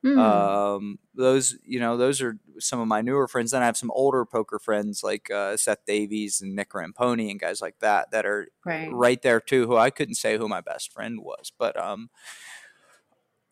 Hmm. 0.03 0.19
Um, 0.19 0.99
those, 1.15 1.55
you 1.63 1.79
know, 1.79 1.95
those 1.95 2.21
are 2.21 2.37
some 2.59 2.81
of 2.81 2.89
my 2.89 3.01
newer 3.01 3.25
friends. 3.25 3.51
Then 3.51 3.61
I 3.61 3.67
have 3.67 3.77
some 3.77 3.91
older 3.91 4.25
poker 4.25 4.59
friends 4.59 5.01
like 5.01 5.31
uh, 5.31 5.55
Seth 5.55 5.85
Davies 5.87 6.41
and 6.41 6.55
Nick 6.57 6.71
Ramponi 6.71 7.31
and 7.31 7.39
guys 7.39 7.61
like 7.61 7.79
that 7.79 8.11
that 8.11 8.25
are 8.25 8.49
right. 8.65 8.89
right 8.91 9.21
there 9.21 9.39
too. 9.39 9.65
Who 9.67 9.77
I 9.77 9.91
couldn't 9.91 10.15
say 10.15 10.37
who 10.37 10.49
my 10.49 10.59
best 10.59 10.91
friend 10.91 11.21
was, 11.21 11.53
but 11.57 11.81
um, 11.81 12.09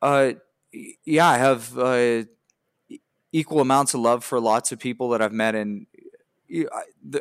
uh, 0.02 0.34
yeah, 0.74 1.28
I 1.28 1.38
have 1.38 1.78
uh, 1.78 2.24
equal 3.32 3.62
amounts 3.62 3.94
of 3.94 4.02
love 4.02 4.24
for 4.24 4.40
lots 4.40 4.72
of 4.72 4.80
people 4.80 5.10
that 5.10 5.22
I've 5.22 5.34
met, 5.34 5.56
and 5.56 5.88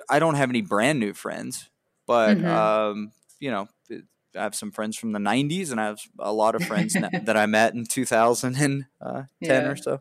I, 0.08 0.18
don't 0.18 0.34
have 0.34 0.50
any 0.50 0.62
brand 0.62 0.98
new 1.00 1.12
friends, 1.14 1.70
but 2.06 2.38
Mhm. 2.38 2.46
um, 2.46 3.12
you 3.38 3.50
know. 3.50 3.68
I 4.36 4.44
have 4.44 4.54
some 4.54 4.70
friends 4.70 4.96
from 4.96 5.10
the 5.10 5.18
'90s, 5.18 5.72
and 5.72 5.80
I 5.80 5.86
have 5.86 6.00
a 6.20 6.32
lot 6.32 6.54
of 6.54 6.62
friends 6.62 6.94
that 6.94 7.36
I 7.36 7.46
met 7.46 7.74
in 7.74 7.84
2010 7.84 8.86
Yeah. 9.40 9.68
or 9.68 9.74
so. 9.74 10.00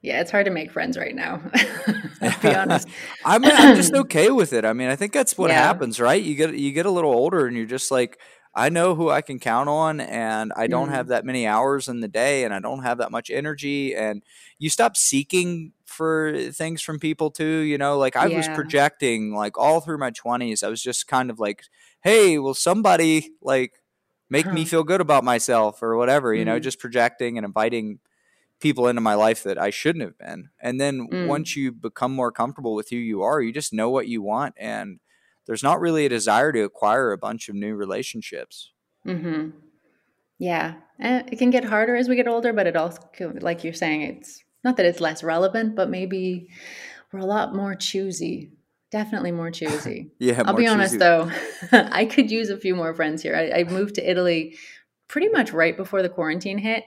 Yeah, 0.00 0.20
it's 0.20 0.30
hard 0.30 0.46
to 0.46 0.50
make 0.50 0.70
friends 0.70 0.96
right 0.96 1.14
now. 1.14 1.42
I'll 2.22 2.40
be 2.40 2.48
honest. 2.54 2.88
I'm, 3.24 3.44
I'm 3.44 3.74
just 3.74 3.94
okay 4.04 4.30
with 4.30 4.52
it. 4.54 4.64
I 4.64 4.72
mean, 4.72 4.88
I 4.88 4.96
think 4.96 5.12
that's 5.12 5.36
what 5.36 5.50
Yeah. 5.50 5.62
happens, 5.62 6.00
right? 6.00 6.22
You 6.22 6.34
get 6.34 6.54
you 6.56 6.72
get 6.72 6.86
a 6.86 6.90
little 6.90 7.12
older, 7.12 7.46
and 7.46 7.56
you're 7.56 7.66
just 7.66 7.90
like, 7.90 8.18
I 8.56 8.70
know 8.70 8.94
who 8.96 9.10
I 9.10 9.22
can 9.22 9.38
count 9.40 9.68
on, 9.68 10.00
and 10.00 10.52
I 10.56 10.66
don't 10.66 10.88
Mm. 10.88 10.90
have 10.90 11.08
that 11.08 11.26
many 11.26 11.46
hours 11.46 11.88
in 11.88 12.00
the 12.00 12.08
day, 12.08 12.44
and 12.44 12.54
I 12.54 12.60
don't 12.60 12.82
have 12.84 12.98
that 12.98 13.12
much 13.12 13.30
energy, 13.30 13.94
and 13.94 14.24
you 14.58 14.70
stop 14.70 14.96
seeking 14.96 15.72
for 15.86 16.36
things 16.52 16.82
from 16.82 16.98
people 16.98 17.30
too. 17.30 17.58
You 17.60 17.78
know, 17.78 17.98
like 17.98 18.16
I 18.16 18.28
was 18.28 18.48
projecting 18.48 19.34
like 19.34 19.58
all 19.58 19.80
through 19.82 19.98
my 19.98 20.10
20s. 20.10 20.62
I 20.62 20.68
was 20.68 20.82
just 20.82 21.06
kind 21.08 21.30
of 21.30 21.38
like, 21.40 21.64
hey, 22.02 22.38
will 22.38 22.54
somebody 22.54 23.32
like 23.42 23.74
make 24.30 24.50
me 24.52 24.64
feel 24.64 24.84
good 24.84 25.00
about 25.02 25.24
myself 25.24 25.82
or 25.82 25.96
whatever? 25.96 26.34
You 26.34 26.44
know, 26.44 26.58
Mhm. 26.58 26.60
just 26.60 26.78
projecting 26.80 27.38
and 27.38 27.44
inviting 27.44 28.00
people 28.60 28.88
into 28.88 29.00
my 29.02 29.14
life 29.14 29.42
that 29.44 29.58
I 29.58 29.70
shouldn't 29.70 30.04
have 30.04 30.18
been. 30.18 30.50
And 30.60 30.80
then 30.80 31.08
Mm. 31.10 31.16
once 31.20 31.56
you 31.56 31.72
become 31.72 32.12
more 32.14 32.32
comfortable 32.32 32.74
with 32.74 32.90
who 32.90 32.96
you 32.96 33.22
are, 33.22 33.40
you 33.40 33.52
just 33.52 33.72
know 33.72 33.90
what 33.90 34.08
you 34.08 34.22
want 34.22 34.54
and 34.58 34.98
there's 35.46 35.62
not 35.62 35.80
really 35.80 36.06
a 36.06 36.10
desire 36.10 36.52
to 36.52 36.62
acquire 36.62 37.12
a 37.12 37.18
bunch 37.18 37.48
of 37.48 37.54
new 37.54 37.74
relationships. 37.74 38.72
Mm-hmm. 39.06 39.50
Yeah, 40.38 40.74
and 40.98 41.32
it 41.32 41.38
can 41.38 41.50
get 41.50 41.64
harder 41.64 41.96
as 41.96 42.08
we 42.08 42.16
get 42.16 42.28
older, 42.28 42.52
but 42.52 42.66
it 42.66 42.76
also, 42.76 43.00
like 43.40 43.64
you're 43.64 43.72
saying, 43.72 44.02
it's 44.02 44.42
not 44.64 44.76
that 44.76 44.86
it's 44.86 45.00
less 45.00 45.22
relevant, 45.22 45.74
but 45.74 45.88
maybe 45.88 46.48
we're 47.12 47.20
a 47.20 47.26
lot 47.26 47.54
more 47.54 47.74
choosy. 47.74 48.52
Definitely 48.90 49.32
more 49.32 49.50
choosy. 49.52 50.10
yeah, 50.18 50.42
I'll 50.44 50.54
be 50.54 50.66
honest 50.66 50.98
though, 50.98 51.30
I 51.72 52.04
could 52.04 52.30
use 52.30 52.50
a 52.50 52.58
few 52.58 52.74
more 52.74 52.94
friends 52.94 53.22
here. 53.22 53.34
I, 53.34 53.60
I, 53.60 53.64
moved 53.64 53.94
to 53.96 54.10
Italy 54.10 54.56
pretty 55.08 55.28
much 55.28 55.52
right 55.52 55.76
before 55.76 56.02
the 56.02 56.08
quarantine 56.08 56.58
hit. 56.58 56.84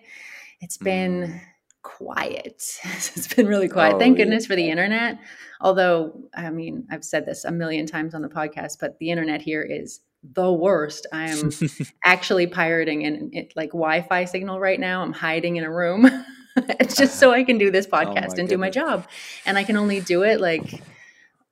It's 0.61 0.77
been 0.77 1.21
mm. 1.21 1.41
Quiet. 1.81 2.79
it's 2.83 3.33
been 3.33 3.47
really 3.47 3.69
quiet. 3.69 3.95
Oh, 3.95 3.99
Thank 3.99 4.17
yeah. 4.17 4.25
goodness 4.25 4.45
for 4.45 4.55
the 4.55 4.69
internet. 4.69 5.19
Although, 5.61 6.29
I 6.33 6.49
mean, 6.49 6.87
I've 6.89 7.03
said 7.03 7.25
this 7.25 7.45
a 7.45 7.51
million 7.51 7.85
times 7.85 8.13
on 8.15 8.21
the 8.21 8.29
podcast, 8.29 8.77
but 8.79 8.97
the 8.99 9.09
internet 9.11 9.41
here 9.41 9.61
is 9.61 10.01
the 10.23 10.51
worst. 10.51 11.07
I 11.11 11.29
am 11.29 11.51
actually 12.03 12.47
pirating 12.47 13.05
an 13.05 13.29
it, 13.33 13.53
like 13.55 13.69
Wi-Fi 13.69 14.25
signal 14.25 14.59
right 14.59 14.79
now. 14.79 15.01
I'm 15.01 15.13
hiding 15.13 15.57
in 15.57 15.63
a 15.63 15.71
room. 15.71 16.09
it's 16.55 16.95
just 16.95 17.19
so 17.19 17.31
I 17.31 17.43
can 17.43 17.57
do 17.57 17.71
this 17.71 17.87
oh 17.91 17.95
podcast 17.95 18.31
oh 18.31 18.39
and 18.39 18.49
do 18.49 18.57
my 18.57 18.69
job, 18.69 19.07
and 19.45 19.57
I 19.57 19.63
can 19.63 19.77
only 19.77 20.01
do 20.01 20.23
it 20.23 20.41
like 20.41 20.81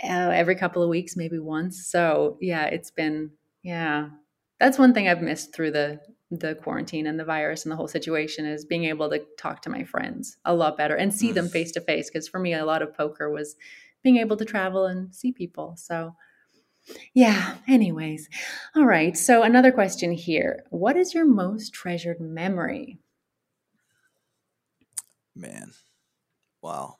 uh, 0.04 0.32
every 0.34 0.56
couple 0.56 0.84
of 0.84 0.90
weeks, 0.90 1.16
maybe 1.16 1.40
once. 1.40 1.86
So 1.88 2.38
yeah, 2.42 2.66
it's 2.66 2.92
been 2.92 3.32
yeah. 3.64 4.10
That's 4.60 4.80
one 4.80 4.94
thing 4.94 5.08
I've 5.08 5.22
missed 5.22 5.54
through 5.54 5.72
the 5.72 6.00
the 6.30 6.56
quarantine 6.56 7.08
and 7.08 7.20
the 7.20 7.26
virus 7.26 7.64
and 7.64 7.72
the 7.72 7.76
whole 7.76 7.88
situation 7.88 8.46
is 8.46 8.66
being 8.66 8.84
able 8.84 9.10
to 9.10 9.24
talk 9.38 9.62
to 9.62 9.70
my 9.70 9.84
friends 9.84 10.38
a 10.44 10.54
lot 10.54 10.78
better 10.78 10.96
and 10.96 11.14
see 11.14 11.32
them 11.32 11.48
face 11.48 11.72
to 11.72 11.82
face. 11.82 12.10
Because 12.10 12.28
for 12.28 12.40
me, 12.40 12.54
a 12.54 12.66
lot 12.66 12.82
of 12.82 12.94
poker 12.94 13.30
was 13.30 13.56
being 14.04 14.18
able 14.18 14.38
to 14.38 14.46
travel 14.46 14.86
and 14.86 15.14
see 15.16 15.32
people. 15.32 15.76
So 15.78 16.16
yeah, 17.14 17.56
anyways. 17.68 18.30
All 18.76 18.86
right. 18.86 19.18
So, 19.18 19.44
another 19.44 19.72
question 19.72 20.12
here 20.12 20.64
What 20.70 20.96
is 20.96 21.14
your 21.14 21.26
most 21.26 21.74
treasured 21.74 22.20
memory? 22.20 23.00
Man. 25.36 25.72
Wow. 26.62 26.98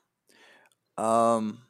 Um, 0.96 1.62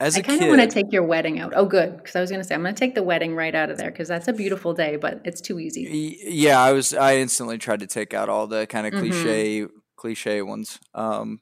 as 0.00 0.16
I 0.16 0.22
kind 0.22 0.42
of 0.42 0.48
want 0.48 0.60
to 0.60 0.68
take 0.68 0.92
your 0.92 1.02
wedding 1.02 1.40
out. 1.40 1.52
Oh, 1.56 1.66
good. 1.66 1.96
Because 1.96 2.14
I 2.14 2.20
was 2.20 2.30
going 2.30 2.40
to 2.40 2.46
say, 2.46 2.54
I'm 2.54 2.62
going 2.62 2.74
to 2.74 2.78
take 2.78 2.94
the 2.94 3.02
wedding 3.02 3.34
right 3.34 3.54
out 3.54 3.70
of 3.70 3.78
there 3.78 3.90
because 3.90 4.08
that's 4.08 4.28
a 4.28 4.32
beautiful 4.32 4.74
day, 4.74 4.96
but 4.96 5.20
it's 5.24 5.40
too 5.40 5.58
easy. 5.58 6.18
Yeah, 6.24 6.60
I 6.60 6.72
was, 6.72 6.94
I 6.94 7.16
instantly 7.16 7.58
tried 7.58 7.80
to 7.80 7.86
take 7.86 8.14
out 8.14 8.28
all 8.28 8.46
the 8.46 8.66
kind 8.66 8.86
of 8.86 8.92
mm-hmm. 8.92 9.10
cliche, 9.10 9.60
mm-hmm. 9.62 9.76
cliche 9.96 10.42
ones. 10.42 10.78
Um, 10.94 11.40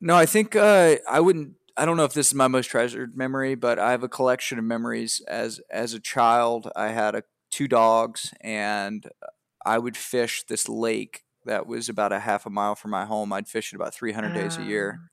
no, 0.00 0.14
I 0.14 0.26
think 0.26 0.54
uh, 0.54 0.96
I 1.08 1.20
wouldn't 1.20 1.54
I 1.78 1.84
don't 1.84 1.96
know 1.96 2.04
if 2.04 2.12
this 2.12 2.26
is 2.26 2.34
my 2.34 2.48
most 2.48 2.66
treasured 2.66 3.16
memory, 3.16 3.54
but 3.54 3.78
I 3.78 3.92
have 3.92 4.02
a 4.02 4.08
collection 4.08 4.58
of 4.58 4.64
memories 4.64 5.22
as 5.28 5.60
as 5.70 5.94
a 5.94 6.00
child. 6.00 6.68
I 6.74 6.88
had 6.88 7.14
a, 7.14 7.22
two 7.52 7.68
dogs, 7.68 8.34
and 8.40 9.08
I 9.64 9.78
would 9.78 9.96
fish 9.96 10.42
this 10.48 10.68
lake 10.68 11.22
that 11.44 11.68
was 11.68 11.88
about 11.88 12.12
a 12.12 12.18
half 12.18 12.46
a 12.46 12.50
mile 12.50 12.74
from 12.74 12.90
my 12.90 13.04
home. 13.04 13.32
I'd 13.32 13.46
fish 13.46 13.72
it 13.72 13.76
about 13.76 13.94
300 13.94 14.34
days 14.34 14.56
a 14.56 14.64
year, 14.64 14.98
ah. 15.00 15.08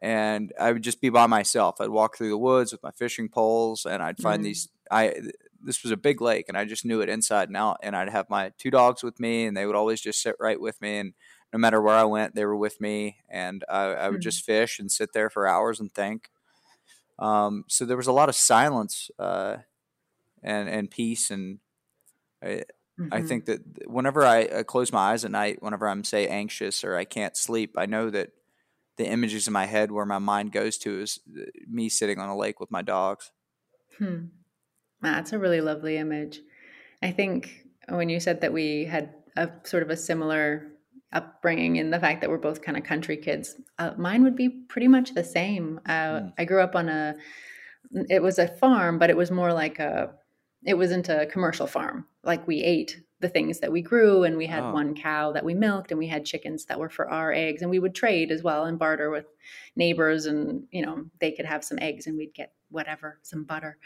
And 0.00 0.52
I 0.60 0.72
would 0.72 0.82
just 0.82 1.00
be 1.00 1.10
by 1.10 1.26
myself. 1.26 1.80
I'd 1.80 1.88
walk 1.88 2.16
through 2.16 2.30
the 2.30 2.38
woods 2.38 2.72
with 2.72 2.82
my 2.82 2.90
fishing 2.92 3.28
poles, 3.28 3.86
and 3.86 4.02
I'd 4.02 4.18
find 4.18 4.40
mm. 4.40 4.44
these. 4.44 4.68
I 4.90 5.14
this 5.60 5.82
was 5.82 5.92
a 5.92 5.96
big 5.96 6.20
lake, 6.20 6.46
and 6.48 6.56
I 6.56 6.64
just 6.64 6.84
knew 6.84 7.00
it 7.00 7.08
inside 7.08 7.48
and 7.48 7.56
out. 7.56 7.78
And 7.82 7.96
I'd 7.96 8.10
have 8.10 8.30
my 8.30 8.52
two 8.58 8.70
dogs 8.70 9.02
with 9.02 9.18
me, 9.18 9.44
and 9.44 9.56
they 9.56 9.66
would 9.66 9.76
always 9.76 10.00
just 10.00 10.22
sit 10.22 10.36
right 10.38 10.60
with 10.60 10.80
me, 10.80 10.98
and 10.98 11.14
no 11.52 11.58
matter 11.58 11.80
where 11.80 11.96
I 11.96 12.04
went, 12.04 12.34
they 12.34 12.44
were 12.44 12.56
with 12.56 12.80
me, 12.80 13.18
and 13.28 13.64
I, 13.68 13.82
I 13.82 14.08
would 14.08 14.16
mm-hmm. 14.16 14.22
just 14.22 14.44
fish 14.44 14.78
and 14.78 14.90
sit 14.92 15.12
there 15.12 15.30
for 15.30 15.48
hours 15.48 15.80
and 15.80 15.92
think. 15.92 16.30
Um, 17.18 17.64
so 17.68 17.84
there 17.84 17.96
was 17.96 18.06
a 18.06 18.12
lot 18.12 18.28
of 18.28 18.36
silence 18.36 19.10
uh, 19.18 19.56
and 20.42 20.68
and 20.68 20.90
peace, 20.90 21.30
and 21.30 21.58
I, 22.42 22.46
mm-hmm. 23.00 23.08
I 23.10 23.22
think 23.22 23.46
that 23.46 23.88
whenever 23.88 24.24
I, 24.24 24.48
I, 24.58 24.62
close 24.62 24.92
my 24.92 25.12
eyes 25.12 25.24
at 25.24 25.32
night, 25.32 25.60
whenever 25.60 25.88
I'm 25.88 26.04
say 26.04 26.28
anxious 26.28 26.84
or 26.84 26.96
I 26.96 27.04
can't 27.04 27.36
sleep, 27.36 27.74
I 27.76 27.86
know 27.86 28.10
that 28.10 28.30
the 28.98 29.08
images 29.08 29.46
in 29.46 29.52
my 29.52 29.66
head 29.66 29.90
where 29.90 30.04
my 30.04 30.18
mind 30.18 30.52
goes 30.52 30.76
to 30.78 31.00
is 31.00 31.18
uh, 31.36 31.44
me 31.66 31.88
sitting 31.88 32.18
on 32.18 32.28
a 32.28 32.36
lake 32.36 32.60
with 32.60 32.70
my 32.70 32.82
dogs. 32.82 33.30
Hmm. 33.98 34.26
That's 35.00 35.32
a 35.32 35.38
really 35.38 35.60
lovely 35.60 35.96
image. 35.96 36.40
I 37.02 37.12
think 37.12 37.64
when 37.88 38.08
you 38.08 38.20
said 38.20 38.40
that 38.42 38.52
we 38.52 38.84
had 38.84 39.14
a 39.36 39.50
sort 39.64 39.82
of 39.82 39.90
a 39.90 39.96
similar 39.96 40.66
upbringing 41.12 41.76
in 41.76 41.90
the 41.90 42.00
fact 42.00 42.20
that 42.20 42.28
we're 42.28 42.36
both 42.36 42.62
kind 42.62 42.76
of 42.76 42.84
country 42.84 43.16
kids. 43.16 43.56
Uh, 43.78 43.92
mine 43.96 44.22
would 44.24 44.36
be 44.36 44.48
pretty 44.48 44.88
much 44.88 45.14
the 45.14 45.24
same. 45.24 45.80
Uh, 45.86 45.90
mm. 45.90 46.32
I 46.36 46.44
grew 46.44 46.60
up 46.60 46.74
on 46.74 46.88
a, 46.88 47.14
it 48.10 48.22
was 48.22 48.38
a 48.38 48.48
farm, 48.48 48.98
but 48.98 49.08
it 49.08 49.16
was 49.16 49.30
more 49.30 49.52
like 49.52 49.78
a, 49.78 50.12
it 50.64 50.74
wasn't 50.74 51.08
a 51.08 51.26
commercial 51.26 51.66
farm. 51.66 52.06
Like 52.24 52.46
we 52.46 52.62
ate 52.62 53.00
the 53.20 53.28
things 53.28 53.60
that 53.60 53.72
we 53.72 53.82
grew 53.82 54.22
and 54.22 54.36
we 54.36 54.46
had 54.46 54.62
oh. 54.62 54.72
one 54.72 54.94
cow 54.94 55.32
that 55.32 55.44
we 55.44 55.54
milked 55.54 55.90
and 55.90 55.98
we 55.98 56.06
had 56.06 56.24
chickens 56.24 56.66
that 56.66 56.78
were 56.78 56.88
for 56.88 57.10
our 57.10 57.32
eggs 57.32 57.62
and 57.62 57.70
we 57.70 57.78
would 57.78 57.94
trade 57.94 58.30
as 58.30 58.42
well 58.42 58.64
and 58.64 58.78
barter 58.78 59.10
with 59.10 59.26
neighbors 59.74 60.26
and 60.26 60.64
you 60.70 60.84
know 60.84 61.04
they 61.20 61.32
could 61.32 61.44
have 61.44 61.64
some 61.64 61.78
eggs 61.80 62.06
and 62.06 62.16
we'd 62.16 62.34
get 62.34 62.52
whatever 62.70 63.18
some 63.22 63.44
butter 63.44 63.78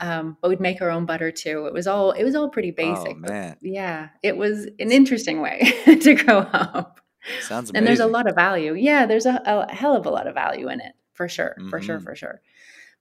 um, 0.00 0.36
but 0.40 0.48
we'd 0.48 0.60
make 0.60 0.80
our 0.80 0.90
own 0.90 1.06
butter 1.06 1.30
too 1.30 1.66
it 1.66 1.72
was 1.72 1.86
all 1.86 2.12
it 2.12 2.24
was 2.24 2.34
all 2.34 2.48
pretty 2.48 2.74
oh, 2.78 2.94
basic 2.94 3.16
oh, 3.28 3.54
yeah 3.60 4.08
it 4.22 4.36
was 4.36 4.64
an 4.78 4.90
interesting 4.90 5.40
way 5.40 5.72
to 6.00 6.14
grow 6.14 6.38
up 6.38 7.00
sounds 7.42 7.70
amazing. 7.70 7.76
and 7.76 7.86
there's 7.86 8.00
a 8.00 8.06
lot 8.06 8.26
of 8.26 8.34
value 8.34 8.74
yeah 8.74 9.06
there's 9.06 9.26
a, 9.26 9.40
a 9.44 9.72
hell 9.72 9.94
of 9.94 10.06
a 10.06 10.10
lot 10.10 10.26
of 10.26 10.34
value 10.34 10.68
in 10.68 10.80
it 10.80 10.94
for 11.12 11.28
sure 11.28 11.54
mm-hmm. 11.58 11.70
for 11.70 11.80
sure 11.80 12.00
for 12.00 12.16
sure 12.16 12.40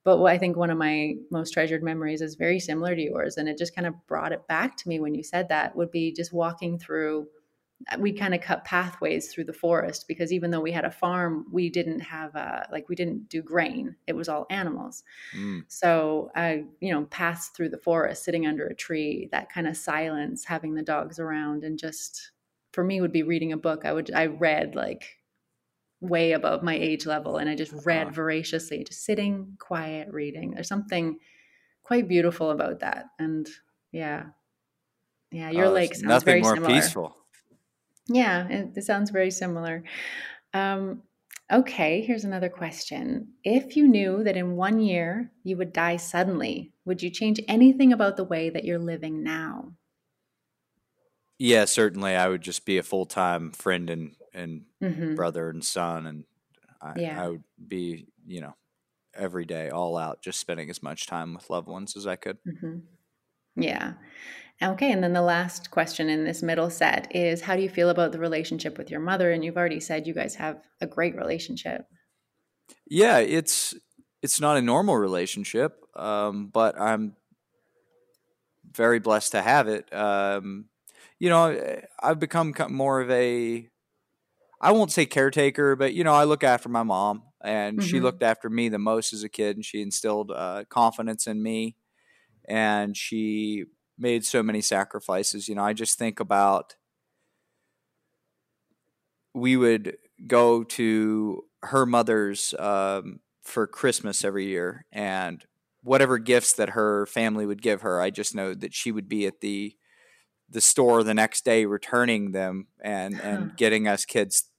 but 0.04 0.24
I 0.24 0.38
think 0.38 0.58
one 0.58 0.72
of 0.72 0.78
my 0.78 1.16
most 1.30 1.52
treasured 1.52 1.84
memories 1.84 2.22
is 2.22 2.36
very 2.36 2.60
similar 2.60 2.96
to 2.96 3.02
yours. 3.02 3.38
And 3.38 3.48
it 3.48 3.58
just 3.58 3.76
kind 3.76 3.88
of 3.88 3.94
brought 4.08 4.32
it 4.32 4.48
back 4.48 4.76
to 4.78 4.90
me 4.90 5.00
when 5.00 5.14
you 5.14 5.24
said 5.24 5.50
that 5.50 5.76
would 5.76 5.92
be 5.92 6.12
just 6.12 6.34
walking 6.34 6.80
through. 6.80 7.28
Uh, 7.92 7.98
we 8.00 8.12
kind 8.12 8.34
of 8.34 8.42
cut 8.42 8.64
pathways 8.64 9.32
through 9.32 9.44
the 9.44 9.54
forest 9.54 10.08
because 10.08 10.32
even 10.32 10.52
though 10.52 10.60
we 10.60 10.72
had 10.72 10.86
a 10.86 10.92
farm, 10.92 11.46
we 11.52 11.70
didn't 11.70 12.00
have 12.00 12.36
a, 12.36 12.68
like 12.72 12.90
we 12.90 12.96
didn't 12.96 13.30
do 13.30 13.42
grain. 13.42 13.96
It 14.08 14.16
was 14.16 14.30
all 14.30 14.48
animals. 14.50 15.04
Mm. 15.36 15.66
So 15.68 16.32
I, 16.36 16.66
you 16.80 16.94
know, 16.94 17.06
passed 17.06 17.56
through 17.56 17.70
the 17.70 17.78
forest, 17.78 18.24
sitting 18.24 18.46
under 18.48 18.68
a 18.68 18.76
tree, 18.76 19.30
that 19.32 19.52
kind 19.52 19.68
of 19.68 19.78
silence, 19.78 20.46
having 20.46 20.74
the 20.76 20.84
dogs 20.84 21.20
around, 21.20 21.64
and 21.64 21.78
just 21.78 22.32
for 22.72 22.84
me 22.84 23.02
would 23.02 23.12
be 23.12 23.24
reading 23.24 23.52
a 23.52 23.58
book. 23.58 23.86
I 23.86 23.94
would 23.94 24.12
I 24.14 24.28
read 24.28 24.76
like 24.76 25.18
way 26.02 26.32
above 26.32 26.64
my 26.64 26.76
age 26.76 27.06
level 27.06 27.38
and 27.38 27.50
I 27.50 27.56
just 27.56 27.74
read 27.86 28.08
uh-huh. 28.08 28.16
voraciously, 28.16 28.84
just 28.84 29.06
sitting 29.06 29.56
quiet 29.60 30.10
reading. 30.12 30.52
There's 30.52 30.68
something 30.68 31.20
quite 31.84 32.08
beautiful 32.08 32.52
about 32.52 32.80
that. 32.80 33.06
And 33.20 33.48
yeah. 33.92 34.26
Yeah, 35.32 35.52
your 35.52 35.68
uh, 35.68 35.72
lake 35.72 35.94
sounds 35.94 36.04
nothing 36.04 36.26
very 36.26 36.42
more 36.42 36.56
similar. 36.56 36.74
peaceful. 36.74 37.18
Yeah, 38.08 38.48
it, 38.48 38.72
it 38.76 38.84
sounds 38.84 39.12
very 39.12 39.32
similar. 39.32 39.84
Um, 40.54 41.04
okay, 41.52 42.02
here's 42.02 42.26
another 42.26 42.50
question. 42.50 43.30
If 43.44 43.78
you 43.78 43.88
knew 43.88 44.24
that 44.24 44.36
in 44.36 44.56
one 44.56 44.82
year 44.82 45.32
you 45.44 45.56
would 45.58 45.72
die 45.72 45.98
suddenly, 45.98 46.74
would 46.84 47.02
you 47.02 47.10
change 47.10 47.40
anything 47.48 47.94
about 47.94 48.18
the 48.18 48.24
way 48.24 48.50
that 48.50 48.66
you're 48.66 48.80
living 48.80 49.24
now? 49.24 49.72
Yeah, 51.38 51.66
certainly. 51.66 52.16
I 52.16 52.28
would 52.28 52.42
just 52.42 52.66
be 52.66 52.78
a 52.78 52.84
full 52.84 53.06
time 53.06 53.52
friend 53.52 53.90
and 53.90 54.16
and 54.34 54.64
mm-hmm. 54.82 55.16
brother 55.16 55.50
and 55.50 55.64
son, 55.64 56.08
and 56.08 56.24
I, 56.82 56.94
yeah. 56.98 57.24
I 57.24 57.30
would 57.30 57.44
be, 57.68 58.08
you 58.26 58.42
know, 58.42 58.56
every 59.14 59.46
day 59.46 59.70
all 59.70 59.98
out, 59.98 60.22
just 60.22 60.40
spending 60.40 60.70
as 60.70 60.82
much 60.82 61.08
time 61.08 61.34
with 61.34 61.50
loved 61.50 61.68
ones 61.68 61.96
as 61.96 62.08
I 62.08 62.16
could. 62.16 62.38
Mm-hmm. 62.48 62.80
Yeah. 63.62 63.94
Okay, 64.64 64.92
and 64.92 65.04
then 65.04 65.14
the 65.14 65.22
last 65.22 65.72
question 65.72 66.08
in 66.08 66.24
this 66.24 66.44
middle 66.44 66.70
set 66.70 67.14
is 67.16 67.42
how 67.42 67.56
do 67.56 67.64
you 67.64 67.70
feel 67.70 67.90
about 67.90 68.12
the 68.12 68.20
relationship 68.20 68.78
with 68.78 68.92
your 68.92 69.00
mother? 69.00 69.32
And 69.32 69.44
you've 69.44 69.58
already 69.58 69.80
said 69.80 70.06
you 70.06 70.14
guys 70.14 70.36
have 70.36 70.62
a 70.80 70.88
great 70.88 71.16
relationship. 71.16 71.88
Yeah, 72.88 73.18
it's 73.18 73.74
it's 74.22 74.40
not 74.40 74.58
a 74.58 74.62
normal 74.62 74.96
relationship, 74.96 75.84
um, 75.96 76.48
but 76.48 76.80
I'm 76.80 77.16
very 78.72 79.00
blessed 79.00 79.32
to 79.32 79.42
have 79.42 79.68
it. 79.68 79.92
Um, 79.94 80.66
you 81.18 81.30
know, 81.30 81.82
I've 82.00 82.20
become 82.20 82.54
more 82.70 83.02
of 83.02 83.10
a 83.10 83.68
I 84.62 84.72
won't 84.72 84.92
say 84.92 85.08
caretaker, 85.08 85.76
but 85.76 85.96
you 85.96 86.04
know, 86.04 86.14
I 86.14 86.24
look 86.24 86.44
after 86.44 86.70
my 86.70 86.84
mom, 86.84 87.24
and 87.44 87.80
mm-hmm. 87.80 87.88
she 87.88 88.00
looked 88.00 88.22
after 88.22 88.48
me 88.48 88.70
the 88.70 88.78
most 88.78 89.12
as 89.12 89.24
a 89.24 89.30
kid, 89.30 89.58
and 89.58 89.66
she 89.66 89.82
instilled 89.82 90.32
uh, 90.32 90.66
confidence 90.70 91.26
in 91.26 91.42
me, 91.42 91.76
and 92.48 92.96
she 92.96 93.66
made 93.98 94.24
so 94.24 94.44
many 94.44 94.62
sacrifices. 94.62 95.50
You 95.50 95.56
know, 95.56 95.64
I 95.64 95.74
just 95.74 95.98
think 95.98 96.20
about 96.20 96.76
we 99.34 99.58
would 99.58 99.98
go 100.28 100.64
to 100.64 101.44
her 101.64 101.88
mother's 101.88 102.54
um, 102.60 103.22
for 103.44 103.66
Christmas 103.66 104.24
every 104.24 104.46
year, 104.46 104.86
and 104.92 105.44
whatever 105.82 106.20
gifts 106.20 106.54
that 106.54 106.70
her 106.70 107.08
family 107.08 107.48
would 107.48 107.64
give 107.64 107.82
her, 107.82 108.00
I 108.00 108.12
just 108.12 108.36
know 108.36 108.54
that 108.54 108.76
she 108.76 108.92
would 108.92 109.10
be 109.10 109.26
at 109.26 109.42
the 109.42 109.76
the 110.52 110.62
store 110.62 111.02
the 111.02 111.14
next 111.14 111.46
day 111.46 111.66
returning 111.66 112.32
them 112.32 112.68
and 112.84 113.20
and 113.22 113.56
getting 113.56 113.88
us 113.88 114.06
kids 114.06 114.51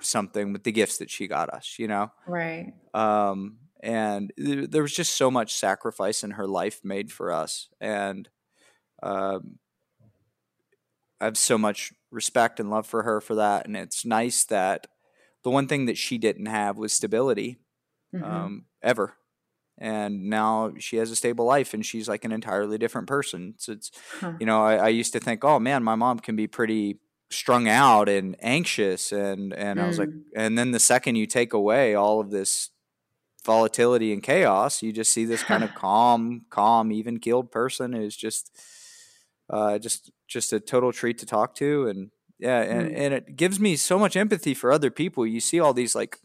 something 0.00 0.52
with 0.52 0.64
the 0.64 0.72
gifts 0.72 0.98
that 0.98 1.10
she 1.10 1.26
got 1.28 1.50
us, 1.50 1.76
you 1.78 1.88
know? 1.88 2.10
Right. 2.26 2.74
Um, 2.94 3.58
and 3.82 4.32
th- 4.36 4.70
there 4.70 4.82
was 4.82 4.94
just 4.94 5.16
so 5.16 5.30
much 5.30 5.54
sacrifice 5.54 6.24
in 6.24 6.32
her 6.32 6.46
life 6.46 6.80
made 6.84 7.12
for 7.12 7.32
us, 7.32 7.68
and 7.80 8.28
um, 9.02 9.58
I 11.20 11.24
have 11.26 11.36
so 11.36 11.58
much 11.58 11.92
respect 12.10 12.60
and 12.60 12.70
love 12.70 12.86
for 12.86 13.02
her 13.02 13.20
for 13.20 13.34
that. 13.36 13.66
And 13.66 13.76
it's 13.76 14.04
nice 14.04 14.44
that 14.46 14.86
the 15.44 15.50
one 15.50 15.68
thing 15.68 15.86
that 15.86 15.98
she 15.98 16.18
didn't 16.18 16.46
have 16.46 16.76
was 16.76 16.92
stability 16.92 17.58
Mhm. 18.12 18.24
um, 18.26 18.66
ever. 18.82 19.16
And 19.78 20.30
now 20.30 20.74
she 20.78 20.96
has 20.98 21.10
a 21.10 21.16
stable 21.16 21.46
life 21.46 21.74
and 21.74 21.84
she's 21.86 22.08
like 22.08 22.24
an 22.24 22.32
entirely 22.32 22.78
different 22.78 23.08
person. 23.08 23.54
So 23.58 23.72
it's, 23.72 23.90
Huh. 24.20 24.40
you 24.40 24.46
know, 24.46 24.62
I, 24.64 24.76
I 24.76 24.88
used 24.88 25.12
to 25.14 25.20
think, 25.20 25.44
oh 25.44 25.58
man, 25.60 25.84
my 25.84 25.96
mom 25.96 26.20
can 26.20 26.36
be 26.36 26.46
pretty 26.48 27.00
strung 27.30 27.68
out 27.68 28.08
and 28.08 28.36
anxious. 28.40 29.12
And, 29.12 29.52
and 29.54 29.80
I 29.80 29.86
was 29.86 29.98
like, 29.98 30.08
Mm. 30.08 30.22
and 30.36 30.58
then 30.58 30.72
the 30.72 30.80
second 30.80 31.16
you 31.16 31.26
take 31.26 31.52
away 31.52 31.94
all 31.94 32.20
of 32.20 32.30
this 32.30 32.70
volatility 33.44 34.12
and 34.12 34.22
chaos, 34.22 34.82
you 34.82 34.92
just 34.92 35.12
see 35.12 35.24
this 35.24 35.42
kind 35.42 35.64
of 35.64 35.74
calm, 35.74 36.44
calm, 36.50 36.92
even 36.92 37.18
keeled 37.20 37.50
person 37.50 37.92
who's 37.92 38.16
just, 38.16 38.50
uh, 39.48 39.78
just, 39.78 40.10
just 40.28 40.52
a 40.52 40.60
total 40.60 40.92
treat 40.92 41.18
to 41.18 41.26
talk 41.26 41.54
to. 41.56 41.86
And 41.86 42.10
yeah, 42.38 42.60
and, 42.62 42.90
Mm. 42.90 42.96
and 42.98 43.14
it 43.14 43.36
gives 43.36 43.60
me 43.60 43.76
so 43.76 43.98
much 43.98 44.16
empathy 44.16 44.54
for 44.54 44.72
other 44.72 44.90
people. 44.90 45.26
You 45.26 45.40
see 45.40 45.60
all 45.60 45.72
these 45.74 45.94
like, 45.94 46.18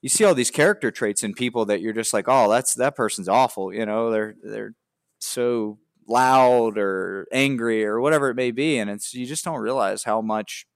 you 0.00 0.08
see 0.08 0.24
all 0.24 0.34
these 0.34 0.50
character 0.50 0.90
traits 0.90 1.22
in 1.22 1.32
people 1.32 1.64
that 1.66 1.80
you're 1.80 1.92
just 1.92 2.12
like, 2.12 2.24
oh, 2.28 2.50
that's 2.50 2.74
that 2.74 2.96
person's 2.96 3.28
awful. 3.28 3.72
You 3.72 3.86
know, 3.86 4.10
they're 4.10 4.34
they're 4.42 4.74
so 5.20 5.78
loud 6.08 6.78
or 6.78 7.26
angry 7.32 7.84
or 7.84 8.00
whatever 8.00 8.30
it 8.30 8.36
may 8.36 8.50
be, 8.50 8.78
and 8.78 8.90
it's 8.90 9.14
you 9.14 9.26
just 9.26 9.44
don't 9.44 9.60
realize 9.60 10.04
how 10.04 10.20
much 10.20 10.66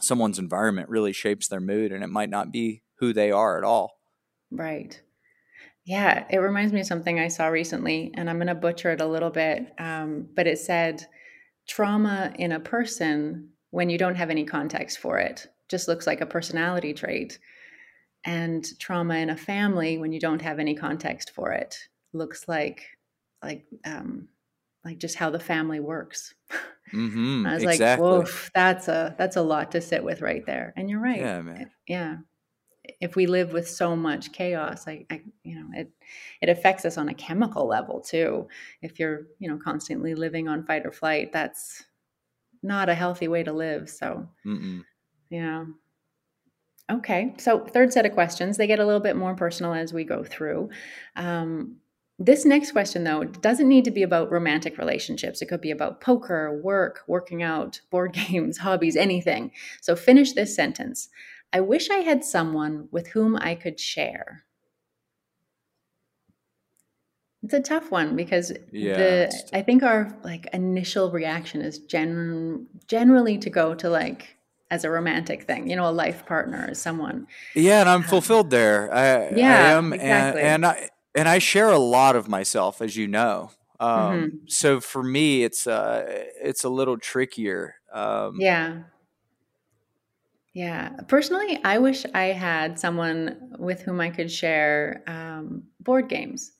someone's 0.00 0.38
environment 0.38 0.88
really 0.88 1.12
shapes 1.12 1.48
their 1.48 1.60
mood, 1.60 1.92
and 1.92 2.04
it 2.04 2.08
might 2.08 2.30
not 2.30 2.52
be 2.52 2.82
who 2.98 3.12
they 3.12 3.30
are 3.30 3.58
at 3.58 3.64
all. 3.64 3.92
Right. 4.50 5.00
Yeah, 5.84 6.26
it 6.30 6.38
reminds 6.38 6.72
me 6.72 6.80
of 6.80 6.86
something 6.86 7.18
I 7.18 7.28
saw 7.28 7.46
recently, 7.46 8.12
and 8.14 8.28
I'm 8.28 8.36
going 8.36 8.48
to 8.48 8.54
butcher 8.54 8.90
it 8.90 9.00
a 9.00 9.06
little 9.06 9.30
bit. 9.30 9.72
Um, 9.78 10.28
but 10.34 10.46
it 10.46 10.58
said 10.58 11.06
trauma 11.66 12.32
in 12.38 12.52
a 12.52 12.60
person, 12.60 13.50
when 13.70 13.88
you 13.88 13.96
don't 13.96 14.16
have 14.16 14.30
any 14.30 14.44
context 14.44 14.98
for 14.98 15.18
it, 15.18 15.46
just 15.68 15.88
looks 15.88 16.06
like 16.06 16.20
a 16.20 16.26
personality 16.26 16.92
trait. 16.92 17.38
And 18.24 18.66
trauma 18.78 19.14
in 19.16 19.30
a 19.30 19.36
family, 19.36 19.96
when 19.96 20.12
you 20.12 20.20
don't 20.20 20.42
have 20.42 20.58
any 20.58 20.74
context 20.74 21.30
for 21.30 21.52
it, 21.52 21.78
looks 22.12 22.46
like 22.48 22.84
like 23.42 23.64
um, 23.84 24.28
like 24.88 24.98
just 24.98 25.16
how 25.16 25.30
the 25.30 25.38
family 25.38 25.80
works. 25.80 26.34
Mm-hmm. 26.92 27.46
I 27.46 27.54
was 27.54 27.64
exactly. 27.64 28.08
like, 28.08 28.20
"Woof, 28.20 28.50
that's 28.54 28.88
a 28.88 29.14
that's 29.18 29.36
a 29.36 29.42
lot 29.42 29.72
to 29.72 29.80
sit 29.80 30.02
with 30.02 30.22
right 30.22 30.44
there." 30.46 30.72
And 30.76 30.88
you're 30.88 31.00
right 31.00 31.20
Yeah, 31.20 31.42
man. 31.42 31.70
yeah 31.86 32.16
if 33.00 33.16
we 33.16 33.26
live 33.26 33.52
with 33.52 33.68
so 33.68 33.94
much 33.94 34.32
chaos 34.32 34.88
I, 34.88 35.04
I 35.10 35.22
you 35.42 35.56
know 35.56 35.66
it 35.74 35.90
it 36.40 36.48
affects 36.48 36.84
us 36.84 36.96
on 36.96 37.08
a 37.08 37.14
chemical 37.14 37.66
level 37.66 38.00
too 38.00 38.48
if 38.80 38.98
you're 38.98 39.26
you 39.38 39.48
know 39.48 39.58
constantly 39.58 40.14
living 40.14 40.48
on 40.48 40.64
fight 40.64 40.86
or 40.86 40.92
flight 40.92 41.32
that's 41.32 41.84
not 42.62 42.88
a 42.88 42.94
healthy 42.94 43.28
way 43.28 43.42
to 43.42 43.52
live 43.52 43.90
so 43.90 44.28
Mm-mm. 44.46 44.84
yeah 45.28 45.66
okay 46.90 47.34
so 47.38 47.64
third 47.66 47.92
set 47.92 48.06
of 48.06 48.12
questions 48.12 48.56
they 48.56 48.66
get 48.66 48.78
a 48.80 48.86
little 48.86 49.00
bit 49.00 49.16
more 49.16 49.34
personal 49.34 49.74
as 49.74 49.92
we 49.92 50.04
go 50.04 50.24
through 50.24 50.70
um, 51.16 51.76
this 52.18 52.44
next 52.44 52.72
question 52.72 53.04
though 53.04 53.24
doesn't 53.24 53.68
need 53.68 53.84
to 53.84 53.90
be 53.92 54.02
about 54.02 54.30
romantic 54.30 54.76
relationships 54.78 55.40
it 55.40 55.46
could 55.46 55.60
be 55.60 55.70
about 55.70 56.00
poker 56.00 56.60
work 56.62 57.00
working 57.06 57.42
out 57.42 57.80
board 57.90 58.12
games 58.12 58.58
hobbies 58.58 58.96
anything 58.96 59.50
so 59.80 59.94
finish 59.94 60.32
this 60.32 60.54
sentence 60.54 61.08
I 61.52 61.60
wish 61.60 61.88
I 61.90 61.98
had 61.98 62.24
someone 62.24 62.88
with 62.90 63.08
whom 63.08 63.36
I 63.36 63.54
could 63.54 63.80
share. 63.80 64.44
It's 67.42 67.54
a 67.54 67.60
tough 67.60 67.90
one 67.90 68.16
because 68.16 68.52
Yeah, 68.72 68.96
the 68.96 69.42
I 69.54 69.62
think 69.62 69.82
our 69.82 70.14
like 70.24 70.46
initial 70.52 71.10
reaction 71.10 71.62
is 71.62 71.78
gen- 71.78 72.66
generally 72.86 73.38
to 73.38 73.48
go 73.48 73.74
to 73.76 73.88
like 73.88 74.36
as 74.70 74.84
a 74.84 74.90
romantic 74.90 75.44
thing, 75.44 75.70
you 75.70 75.76
know, 75.76 75.88
a 75.88 75.90
life 75.92 76.26
partner, 76.26 76.74
someone. 76.74 77.26
Yeah, 77.54 77.80
and 77.80 77.88
I'm 77.88 78.02
Um, 78.02 78.04
fulfilled 78.04 78.50
there. 78.50 78.92
I, 78.92 79.06
I 79.06 79.38
Yeah, 79.38 79.78
am, 79.78 79.92
exactly. 79.94 80.42
and 80.42 80.64
and 80.64 80.66
I 80.66 80.90
and 81.18 81.28
I 81.28 81.38
share 81.38 81.70
a 81.70 81.78
lot 81.78 82.16
of 82.16 82.28
myself, 82.28 82.80
as 82.82 82.96
you 82.96 83.08
know. 83.08 83.50
Um, 83.80 83.88
Mm-hmm. 83.90 84.36
So 84.48 84.80
for 84.80 85.02
me, 85.02 85.44
it's 85.44 85.66
uh, 85.66 86.04
it's 86.42 86.64
a 86.64 86.68
little 86.68 86.98
trickier. 86.98 87.76
Um, 87.92 88.38
Yeah. 88.40 88.82
Yeah. 90.54 90.90
Personally, 91.08 91.60
I 91.64 91.78
wish 91.78 92.04
I 92.14 92.26
had 92.26 92.78
someone 92.78 93.54
with 93.58 93.82
whom 93.82 94.00
I 94.00 94.10
could 94.10 94.30
share 94.30 95.02
um, 95.06 95.64
board 95.80 96.08
games. 96.08 96.52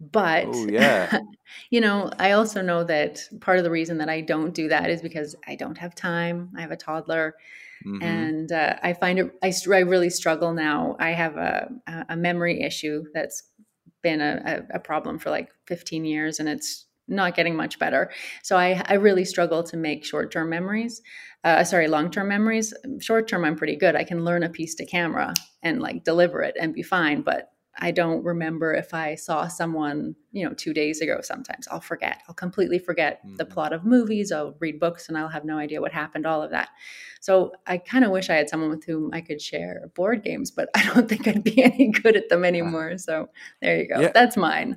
But, 0.00 0.46
Oh 0.46 0.68
yeah. 0.68 1.20
you 1.70 1.80
know, 1.80 2.10
I 2.18 2.32
also 2.32 2.62
know 2.62 2.84
that 2.84 3.20
part 3.40 3.58
of 3.58 3.64
the 3.64 3.70
reason 3.70 3.98
that 3.98 4.08
I 4.10 4.20
don't 4.20 4.54
do 4.54 4.68
that 4.68 4.90
is 4.90 5.02
because 5.02 5.36
I 5.46 5.56
don't 5.56 5.78
have 5.78 5.94
time. 5.94 6.50
I 6.56 6.60
have 6.60 6.70
a 6.72 6.76
toddler. 6.76 7.36
Mhm. 7.84 8.02
And 8.02 8.52
uh, 8.52 8.76
I 8.82 8.92
find 8.94 9.18
it, 9.18 9.32
I, 9.42 9.52
I 9.74 9.80
really 9.80 10.10
struggle 10.10 10.52
now. 10.54 10.96
I 11.00 11.10
have 11.12 11.36
a 11.36 11.70
a 12.08 12.16
memory 12.16 12.62
issue 12.62 13.04
that's 13.14 13.44
been 14.02 14.20
a, 14.20 14.66
a, 14.74 14.78
problem 14.78 15.18
for 15.18 15.30
like 15.30 15.50
15 15.66 16.04
years 16.04 16.38
and 16.38 16.48
it's 16.48 16.86
not 17.08 17.34
getting 17.34 17.56
much 17.56 17.78
better. 17.78 18.10
So 18.42 18.56
I, 18.56 18.82
I 18.86 18.94
really 18.94 19.24
struggle 19.24 19.62
to 19.64 19.76
make 19.76 20.04
short 20.04 20.32
term 20.32 20.50
memories. 20.50 21.02
Uh, 21.44 21.62
sorry, 21.64 21.88
long 21.88 22.10
term 22.10 22.28
memories. 22.28 22.74
Short 23.00 23.28
term, 23.28 23.44
I'm 23.44 23.56
pretty 23.56 23.76
good. 23.76 23.96
I 23.96 24.04
can 24.04 24.24
learn 24.24 24.42
a 24.42 24.48
piece 24.48 24.74
to 24.76 24.86
camera 24.86 25.34
and 25.62 25.80
like 25.80 26.04
deliver 26.04 26.42
it 26.42 26.56
and 26.60 26.74
be 26.74 26.82
fine. 26.82 27.22
But 27.22 27.50
I 27.78 27.90
don't 27.90 28.24
remember 28.24 28.74
if 28.74 28.94
I 28.94 29.14
saw 29.14 29.48
someone, 29.48 30.16
you 30.36 30.44
know, 30.46 30.52
two 30.54 30.74
days 30.74 31.00
ago. 31.00 31.20
Sometimes 31.22 31.66
I'll 31.70 31.80
forget. 31.80 32.20
I'll 32.28 32.34
completely 32.34 32.78
forget 32.78 33.20
the 33.38 33.44
Mhm. 33.46 33.50
plot 33.50 33.72
of 33.72 33.84
movies. 33.86 34.30
I'll 34.30 34.54
read 34.60 34.78
books 34.78 35.08
and 35.08 35.16
I'll 35.16 35.28
have 35.28 35.46
no 35.46 35.56
idea 35.56 35.80
what 35.80 35.92
happened, 35.92 36.26
all 36.26 36.42
of 36.42 36.50
that. 36.50 36.68
So 37.20 37.52
I 37.66 37.78
kind 37.78 38.04
of 38.04 38.10
wish 38.10 38.28
I 38.28 38.34
had 38.34 38.48
someone 38.50 38.68
with 38.68 38.84
whom 38.84 39.10
I 39.14 39.22
could 39.22 39.40
share 39.40 39.90
board 39.94 40.22
games, 40.22 40.50
but 40.50 40.68
I 40.76 40.84
don't 40.92 41.08
think 41.08 41.26
I'd 41.26 41.42
be 41.42 41.62
any 41.70 41.88
good 41.90 42.16
at 42.16 42.28
them 42.28 42.44
anymore. 42.44 42.98
So 42.98 43.30
there 43.62 43.78
you 43.80 43.88
go. 43.88 43.98
Yeah. 44.00 44.12
That's 44.12 44.36
mine. 44.36 44.76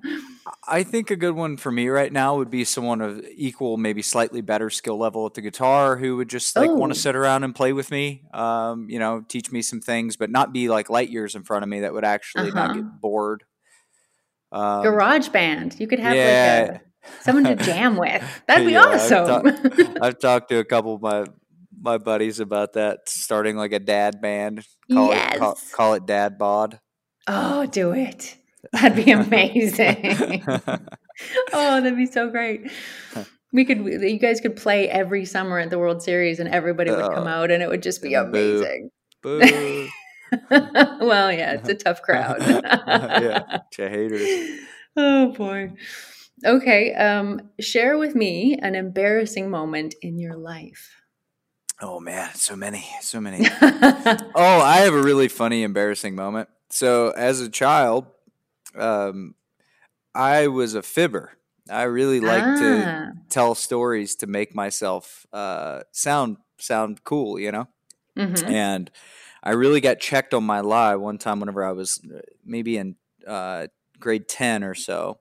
I 0.68 0.84
think 0.84 1.12
a 1.12 1.16
good 1.16 1.36
one 1.36 1.58
for 1.58 1.72
me 1.72 1.90
right 1.90 2.12
now 2.12 2.38
would 2.38 2.50
be 2.50 2.64
someone 2.64 3.02
of 3.02 3.24
equal, 3.36 3.76
maybe 3.78 4.02
slightly 4.02 4.42
better 4.42 4.70
skill 4.70 4.98
level 4.98 5.26
at 5.26 5.34
the 5.36 5.42
guitar 5.42 5.98
who 5.98 6.16
would 6.18 6.30
just 6.30 6.56
like 6.56 6.70
want 6.72 6.92
Oh. 6.92 6.94
to 6.96 7.00
sit 7.00 7.16
around 7.16 7.44
and 7.44 7.54
play 7.54 7.74
with 7.74 7.92
me. 7.92 8.24
Um, 8.34 8.90
you 8.90 8.98
know, 8.98 9.24
teach 9.28 9.52
me 9.52 9.62
some 9.62 9.82
things, 9.82 10.16
but 10.16 10.30
not 10.32 10.54
be 10.54 10.70
like 10.70 10.90
light 10.90 11.10
years 11.10 11.36
in 11.36 11.44
front 11.44 11.64
of 11.64 11.70
me 11.70 11.82
that 11.82 11.94
would 11.94 12.06
actually 12.06 12.52
not 12.52 12.72
Uh-huh. 12.72 12.82
get 12.82 13.02
bored. 13.02 13.44
Um, 14.52 14.84
Garage 14.84 15.30
band. 15.30 15.80
You 15.80 15.88
could 15.88 16.00
have 16.00 16.16
yeah. 16.16 16.68
like 16.72 16.82
a, 16.82 17.24
someone 17.24 17.44
to 17.46 17.56
jam 17.64 17.96
with. 17.98 18.24
That'd 18.48 18.66
be 18.66 18.74
Yeah, 18.74 18.84
I've 18.84 19.12
awesome. 19.12 19.98
I've 20.02 20.20
talked 20.20 20.50
to 20.50 20.58
a 20.60 20.66
couple 20.66 20.96
of 20.96 21.02
my 21.02 21.26
my 21.82 21.98
buddies 21.98 22.40
about 22.40 22.74
that, 22.74 23.08
starting 23.08 23.56
like 23.56 23.72
a 23.72 23.80
dad 23.80 24.20
band. 24.22 24.66
Call 24.92 25.12
it 25.12 25.38
call, 25.38 25.50
Yes. 25.58 25.72
call 25.72 25.94
it 25.94 26.06
dad 26.06 26.38
bod. 26.38 26.80
oh, 27.28 27.66
do 27.68 27.92
it. 27.92 28.36
That'd 28.74 29.06
be 29.06 29.12
amazing. 29.12 30.44
oh, 30.48 31.82
that'd 31.82 31.96
be 31.96 32.06
so 32.06 32.30
great. 32.30 32.70
We 33.54 33.64
could, 33.66 33.78
you 33.86 34.20
guys 34.20 34.42
could 34.42 34.58
play 34.58 34.90
every 34.90 35.26
summer 35.26 35.58
at 35.60 35.70
the 35.70 35.80
World 35.80 36.04
Series, 36.04 36.40
and 36.40 36.50
everybody 36.50 36.92
would 36.92 37.14
come 37.14 37.26
out, 37.28 37.52
and 37.52 37.64
it 37.64 37.70
would 37.70 37.82
just 37.82 38.02
be 38.02 38.10
boo. 38.10 38.16
amazing. 38.18 38.90
Boo. 39.24 39.88
well, 40.52 41.32
yeah, 41.32 41.54
it's 41.54 41.70
a 41.70 41.76
tough 41.76 42.02
crowd. 42.02 42.40
yeah, 42.42 43.60
to 43.72 43.90
haters. 43.90 44.30
Oh 44.96 45.32
boy. 45.34 45.74
Okay. 46.46 46.94
Um, 46.94 47.50
share 47.60 47.98
with 47.98 48.16
me 48.16 48.58
an 48.62 48.76
embarrassing 48.76 49.50
moment 49.50 49.96
in 50.02 50.20
your 50.20 50.36
life. 50.36 51.02
Oh 51.82 52.00
man, 52.00 52.34
so 52.36 52.56
many, 52.56 52.86
so 53.02 53.22
many. 53.22 53.46
Oh, 54.36 54.60
I 54.62 54.78
have 54.78 54.94
a 54.94 55.02
really 55.02 55.28
funny, 55.28 55.64
embarrassing 55.64 56.16
moment. 56.16 56.50
So, 56.70 57.10
as 57.12 57.42
a 57.42 57.50
child, 57.50 58.06
um, 58.76 59.36
I 60.14 60.48
was 60.48 60.76
a 60.76 60.82
fibber. 60.84 61.34
I 61.70 61.84
really 61.84 62.20
liked 62.20 62.58
to 62.58 62.88
Ah, 62.88 63.12
tell 63.30 63.56
stories 63.56 64.16
to 64.18 64.28
make 64.28 64.56
myself 64.56 65.26
uh, 65.34 65.82
sound 65.92 66.38
sound 66.60 67.04
cool, 67.04 67.40
you 67.40 67.52
know. 67.52 67.68
mhm. 68.18 68.50
And 68.50 68.92
I 69.44 69.52
really 69.52 69.82
got 69.82 70.00
checked 70.00 70.34
on 70.34 70.44
my 70.44 70.62
lie 70.62 70.96
one 70.96 71.18
time 71.18 71.40
whenever 71.40 71.64
I 71.64 71.72
was 71.72 72.02
uh, 72.14 72.20
maybe 72.46 72.78
in 72.78 72.96
uh, 73.28 73.68
grade 74.00 74.28
ten 74.28 74.64
or 74.64 74.76
so, 74.76 75.20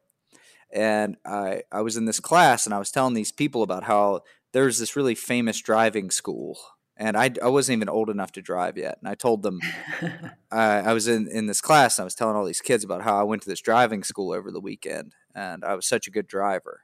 and 0.73 1.17
I 1.25 1.63
I 1.71 1.83
was 1.83 1.97
in 1.97 2.05
this 2.05 2.21
class 2.21 2.67
and 2.67 2.75
I 2.75 2.79
was 2.79 2.91
telling 2.91 3.15
these 3.15 3.33
people 3.33 3.63
about 3.63 3.85
how 3.85 4.23
there's 4.53 4.79
this 4.79 4.97
really 4.97 5.15
famous 5.15 5.61
driving 5.61 6.11
school. 6.11 6.59
And 7.01 7.17
I, 7.17 7.31
I 7.41 7.49
wasn't 7.49 7.77
even 7.77 7.89
old 7.89 8.11
enough 8.11 8.33
to 8.33 8.43
drive 8.43 8.77
yet. 8.77 8.99
And 9.01 9.09
I 9.09 9.15
told 9.15 9.45
them 9.45 9.61
I, 10.51 10.81
I 10.81 10.93
was 10.93 11.07
in, 11.07 11.29
in 11.29 11.47
this 11.47 11.61
class 11.61 11.97
and 11.97 12.03
I 12.03 12.05
was 12.05 12.17
telling 12.17 12.35
all 12.35 12.45
these 12.45 12.61
kids 12.61 12.83
about 12.83 13.03
how 13.03 13.21
I 13.21 13.23
went 13.23 13.43
to 13.43 13.49
this 13.49 13.61
driving 13.61 14.03
school 14.03 14.33
over 14.33 14.51
the 14.51 14.61
weekend 14.61 15.15
and 15.33 15.65
I 15.65 15.75
was 15.75 15.87
such 15.87 16.09
a 16.09 16.11
good 16.11 16.27
driver. 16.27 16.83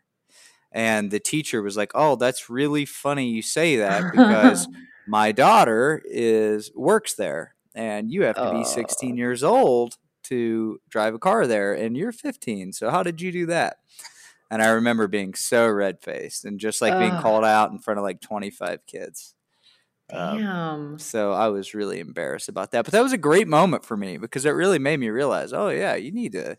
And 0.71 1.11
the 1.11 1.21
teacher 1.21 1.63
was 1.63 1.77
like, 1.77 1.93
"Oh, 1.95 2.17
that's 2.17 2.51
really 2.51 2.85
funny 2.85 3.29
you 3.29 3.43
say 3.43 3.77
that 3.77 4.05
because 4.13 4.67
my 5.07 5.33
daughter 5.33 6.03
is 6.05 6.71
works 6.75 7.15
there 7.15 7.55
and 7.75 8.11
you 8.11 8.23
have 8.25 8.37
to 8.37 8.51
be 8.53 8.65
16 8.65 9.15
Oh. 9.15 9.17
years 9.17 9.43
old 9.43 9.97
to 10.25 10.81
drive 10.89 11.13
a 11.15 11.19
car 11.19 11.47
there, 11.47 11.75
and 11.75 11.97
you're 11.97 12.13
15. 12.13 12.73
So 12.73 12.89
how 12.91 13.03
did 13.03 13.21
you 13.21 13.31
do 13.33 13.47
that?" 13.47 13.79
And 14.51 14.63
I 14.63 14.69
remember 14.69 15.09
being 15.09 15.35
so 15.35 15.69
red 15.69 16.01
faced 16.01 16.45
and 16.45 16.61
just 16.61 16.81
like 16.81 16.99
being 16.99 17.21
called 17.21 17.45
out 17.45 17.71
in 17.73 17.79
front 17.79 17.99
of 17.99 18.05
like 18.05 18.21
25 18.21 18.87
kids. 18.87 19.35
Um, 20.13 20.39
Damn. 20.39 20.99
so 20.99 21.33
I 21.33 21.49
was 21.49 21.75
really 21.75 21.99
embarrassed 21.99 22.49
about 22.49 22.71
that. 22.73 22.85
But 22.85 22.93
that 22.93 23.03
was 23.03 23.13
a 23.15 23.19
great 23.19 23.49
moment 23.49 23.85
for 23.85 23.97
me 23.97 24.19
because 24.19 24.45
it 24.45 24.51
really 24.51 24.79
made 24.79 25.01
me 25.01 25.09
realize, 25.09 25.53
oh 25.53 25.71
yeah, 25.71 25.95
you 25.97 26.13
need 26.13 26.33
to 26.33 26.57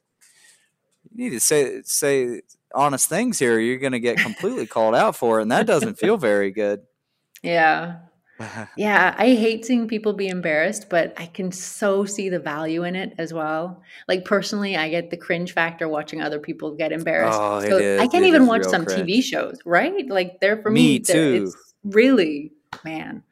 you 1.11 1.23
need 1.23 1.29
to 1.29 1.39
say 1.39 1.81
say 1.83 2.41
honest 2.73 3.07
things 3.07 3.39
here. 3.39 3.59
You're 3.59 3.77
gonna 3.77 3.99
get 3.99 4.17
completely 4.17 4.65
called 4.67 4.95
out 4.95 5.15
for 5.15 5.39
it, 5.39 5.43
and 5.43 5.51
that 5.51 5.67
doesn't 5.67 5.97
feel 5.99 6.17
very 6.17 6.51
good. 6.51 6.81
yeah. 7.43 7.99
Yeah, 8.77 9.15
I 9.17 9.29
hate 9.35 9.65
seeing 9.65 9.87
people 9.87 10.13
be 10.13 10.27
embarrassed, 10.27 10.89
but 10.89 11.13
I 11.17 11.27
can 11.27 11.51
so 11.51 12.05
see 12.05 12.29
the 12.29 12.39
value 12.39 12.83
in 12.83 12.95
it 12.95 13.13
as 13.17 13.33
well. 13.33 13.81
Like 14.07 14.25
personally, 14.25 14.75
I 14.75 14.89
get 14.89 15.09
the 15.09 15.17
cringe 15.17 15.53
factor 15.53 15.87
watching 15.87 16.21
other 16.21 16.39
people 16.39 16.75
get 16.75 16.91
embarrassed. 16.91 17.39
Oh, 17.41 17.61
so 17.61 17.77
is- 17.77 18.01
I 18.01 18.07
can't 18.07 18.25
even 18.25 18.45
watch 18.45 18.63
some 18.63 18.85
cringe. 18.85 19.09
TV 19.09 19.23
shows, 19.23 19.57
right? 19.65 20.07
Like 20.09 20.39
they're 20.41 20.61
for 20.61 20.71
Me 20.71 20.93
me, 20.93 20.99
too. 20.99 21.43
It's 21.45 21.73
really, 21.83 22.51
man. 22.83 23.23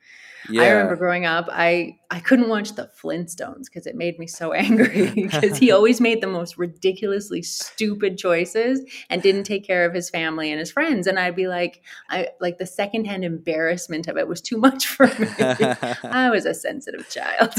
Yeah. 0.49 0.63
I 0.63 0.69
remember 0.69 0.95
growing 0.95 1.25
up, 1.25 1.47
I 1.51 1.97
I 2.09 2.19
couldn't 2.19 2.49
watch 2.49 2.75
the 2.75 2.89
Flintstones 3.01 3.65
because 3.65 3.87
it 3.87 3.95
made 3.95 4.19
me 4.19 4.27
so 4.27 4.53
angry 4.53 5.11
because 5.13 5.57
he 5.57 5.71
always 5.71 6.01
made 6.01 6.21
the 6.21 6.27
most 6.27 6.57
ridiculously 6.57 7.41
stupid 7.41 8.17
choices 8.17 8.81
and 9.09 9.21
didn't 9.21 9.43
take 9.43 9.65
care 9.65 9.85
of 9.85 9.93
his 9.93 10.09
family 10.09 10.51
and 10.51 10.59
his 10.59 10.71
friends. 10.71 11.07
And 11.07 11.17
I'd 11.17 11.35
be 11.35 11.47
like, 11.47 11.81
I 12.09 12.29
like 12.39 12.57
the 12.57 12.65
secondhand 12.65 13.23
embarrassment 13.23 14.07
of 14.07 14.17
it 14.17 14.27
was 14.27 14.41
too 14.41 14.57
much 14.57 14.87
for 14.87 15.07
me. 15.07 15.27
I 16.03 16.29
was 16.29 16.45
a 16.45 16.53
sensitive 16.53 17.09
child. 17.09 17.53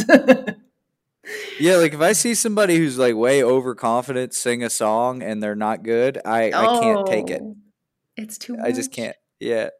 yeah, 1.58 1.76
like 1.76 1.94
if 1.94 2.00
I 2.00 2.12
see 2.12 2.34
somebody 2.34 2.76
who's 2.76 2.98
like 2.98 3.14
way 3.14 3.42
overconfident 3.42 4.34
sing 4.34 4.62
a 4.62 4.70
song 4.70 5.22
and 5.22 5.42
they're 5.42 5.54
not 5.54 5.82
good, 5.82 6.20
I, 6.24 6.48
I 6.48 6.80
can't 6.80 7.06
take 7.06 7.30
it. 7.30 7.40
Oh, 7.42 7.56
It's 8.16 8.38
too. 8.38 8.56
I 8.62 8.72
just 8.72 8.92
can't. 8.92 9.16
Yeah. 9.40 9.70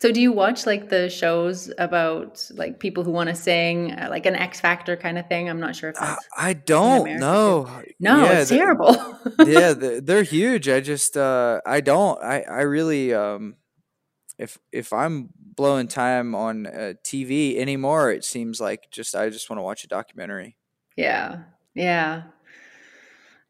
So, 0.00 0.12
do 0.12 0.20
you 0.20 0.30
watch 0.30 0.64
like 0.64 0.90
the 0.90 1.10
shows 1.10 1.72
about 1.76 2.48
like 2.54 2.78
people 2.78 3.02
who 3.02 3.10
want 3.10 3.30
to 3.30 3.34
sing, 3.34 3.92
uh, 3.92 4.06
like 4.08 4.26
an 4.26 4.36
X 4.36 4.60
Factor 4.60 4.96
kind 4.96 5.18
of 5.18 5.26
thing? 5.26 5.50
I'm 5.50 5.58
not 5.58 5.74
sure 5.74 5.90
if 5.90 5.96
I, 6.00 6.06
that's 6.06 6.28
I 6.36 6.52
don't 6.52 7.18
know. 7.18 7.68
no, 7.98 8.22
yeah, 8.22 8.38
it's 8.38 8.50
terrible. 8.50 8.94
yeah, 9.44 9.72
they're, 9.72 10.22
huge. 10.22 10.68
I 10.68 10.78
just 10.80 11.16
uh 11.16 11.60
I 11.66 11.80
don't. 11.80 12.22
I 12.22 12.42
I 12.42 12.60
really 12.60 13.12
um 13.12 13.56
if 14.38 14.56
if 14.70 14.92
I'm 14.92 15.30
blowing 15.36 15.88
time 15.88 16.32
on 16.32 16.68
uh, 16.68 16.92
TV 17.02 17.58
anymore, 17.58 18.12
it 18.12 18.24
seems 18.24 18.60
like 18.60 18.92
just 18.92 19.16
I 19.16 19.30
just 19.30 19.50
want 19.50 19.58
to 19.58 19.64
watch 19.64 19.82
a 19.82 19.88
documentary. 19.88 20.56
yeah, 20.96 21.40
yeah, 21.74 22.22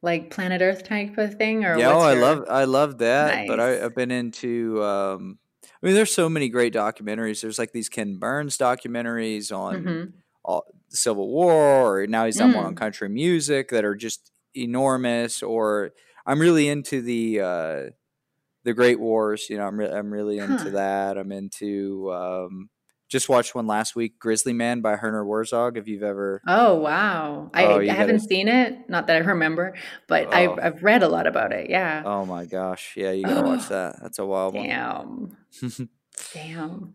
like 0.01 0.31
Planet 0.31 0.63
Earth 0.63 0.85
type 0.85 1.19
of 1.19 1.35
thing, 1.35 1.67
or 1.67 1.77
yeah, 1.77 1.93
oh, 1.93 1.99
what's 1.99 2.17
I 2.17 2.21
love 2.23 2.45
I 2.49 2.65
love 2.65 2.99
that. 2.99 3.47
But 3.47 3.61
I, 3.61 3.85
I've 3.85 3.95
been 3.95 4.11
into. 4.11 4.83
um 4.83 5.39
I 5.83 5.87
mean, 5.87 5.95
there's 5.95 6.13
so 6.15 6.29
many 6.29 6.49
great 6.49 6.75
documentaries. 6.75 7.41
There's 7.43 7.59
like 7.59 7.73
these 7.73 7.89
Ken 7.89 8.17
Burns 8.19 8.59
documentaries 8.59 9.57
on 9.57 9.77
Mhm. 9.85 10.13
all, 10.45 10.65
the 10.91 10.97
Civil 10.97 11.29
War, 11.29 12.01
or 12.03 12.07
now 12.07 12.25
he's 12.27 12.39
done 12.39 12.53
one 12.53 12.65
on 12.65 12.75
Mm. 12.75 12.77
country 12.77 13.09
music 13.09 13.69
that 13.71 13.85
are 13.85 13.95
just 13.95 14.33
enormous. 14.57 15.43
Or 15.43 15.93
I'm 16.27 16.41
really 16.41 16.69
into 16.69 17.01
the 17.03 17.41
uh, 17.41 17.91
the 18.65 18.75
Great 18.75 19.01
Wars. 19.01 19.49
You 19.51 19.59
know, 19.59 19.67
I'm 19.67 19.79
re- 19.79 19.91
I'm 19.91 20.13
really 20.13 20.39
into 20.41 20.71
Huh. 20.71 20.73
that. 20.73 21.19
I'm 21.19 21.33
into 21.33 22.13
um, 22.13 22.71
just 23.09 23.29
watched 23.29 23.55
one 23.55 23.67
last 23.67 23.97
week, 23.97 24.19
Grizzly 24.19 24.53
Man 24.53 24.81
by 24.81 24.97
Werner 25.01 25.25
Herzog. 25.25 25.77
If 25.79 25.89
you've 25.89 26.03
ever, 26.03 26.43
Oh 26.47 26.75
wow! 26.77 27.51
I, 27.55 27.65
Oh, 27.65 27.81
I 27.81 27.87
haven't 27.87 28.17
gotta- 28.17 28.29
seen 28.29 28.49
it. 28.49 28.89
Not 28.89 29.07
that 29.07 29.17
I 29.17 29.21
remember, 29.21 29.75
but 30.07 30.27
Oh. 30.27 30.31
I've 30.33 30.59
I've 30.59 30.83
read 30.83 31.03
a 31.03 31.09
lot 31.09 31.27
about 31.27 31.53
it. 31.53 31.71
Yeah. 31.71 32.03
oh 32.05 32.25
my 32.27 32.45
gosh, 32.45 32.95
yeah, 32.97 33.13
you 33.13 33.25
gotta 33.25 33.47
watch 33.47 33.69
that. 33.71 33.97
That's 34.03 34.19
a 34.19 34.27
wild 34.27 34.55
Damn. 34.55 35.37
one. 35.61 35.89
Damn. 36.35 36.93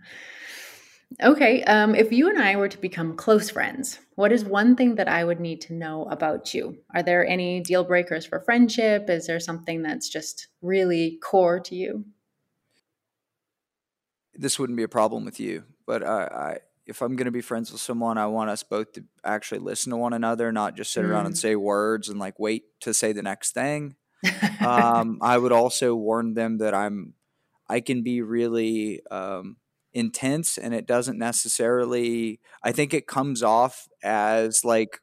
Okay. 1.22 1.64
Um, 1.66 1.93
if 1.93 2.11
you 2.11 2.28
and 2.28 2.39
I 2.39 2.55
were 2.55 2.68
to 2.70 2.78
become 2.80 3.16
close 3.16 3.49
friends, 3.51 3.99
what 4.16 4.32
is 4.32 4.43
one 4.43 4.76
thing 4.76 4.95
that 4.95 5.07
I 5.07 5.24
would 5.24 5.39
need 5.39 5.61
to 5.61 5.74
know 5.74 6.05
about 6.05 6.53
you? 6.55 6.78
Are 6.93 7.03
there 7.03 7.26
any 7.26 7.59
deal 7.59 7.84
breakers 7.84 8.26
for 8.26 8.39
friendship? 8.39 9.09
Is 9.11 9.28
there 9.28 9.39
something 9.39 9.84
that's 9.84 10.09
just 10.09 10.47
really 10.61 11.20
core 11.24 11.59
to 11.61 11.76
you? 11.76 12.05
this 14.36 14.57
wouldn't 14.57 14.78
be 14.78 14.84
a 14.84 14.88
problem 14.88 15.26
with 15.26 15.39
you, 15.39 15.64
but 15.86 16.04
I, 16.04 16.24
I 16.26 16.58
if 16.86 17.02
I'm 17.02 17.16
going 17.16 17.26
to 17.26 17.32
be 17.32 17.42
friends 17.42 17.72
with 17.72 17.80
someone, 17.82 18.18
I 18.18 18.26
want 18.28 18.50
us 18.50 18.64
both 18.64 18.94
to 18.94 19.06
actually 19.24 19.60
listen 19.60 19.92
to 19.92 19.98
one 19.98 20.14
another, 20.14 20.52
not 20.52 20.76
just 20.76 20.92
sit 20.92 21.06
around 21.06 21.26
and 21.28 21.36
Mm. 21.36 21.38
say 21.38 21.56
words 21.56 22.10
and 22.10 22.20
like 22.20 22.40
wait 22.40 22.64
to 22.82 22.94
say 22.94 23.14
the 23.14 23.24
next 23.24 23.54
thing. 23.54 23.96
um, 24.62 25.20
I 25.22 25.38
would 25.38 25.52
also 25.52 25.96
warn 25.96 26.34
them 26.36 26.58
that 26.60 26.74
I'm 26.74 27.16
I 27.70 27.80
can 27.82 28.04
be 28.04 28.22
really 28.22 29.02
um, 29.12 29.58
intense, 29.94 30.58
and 30.58 30.74
it 30.74 30.86
doesn't 30.88 31.18
necessarily. 31.20 32.40
I 32.64 32.72
think 32.72 32.94
it 32.94 33.08
comes 33.08 33.44
off 33.44 33.88
as 34.04 34.66
like 34.66 35.00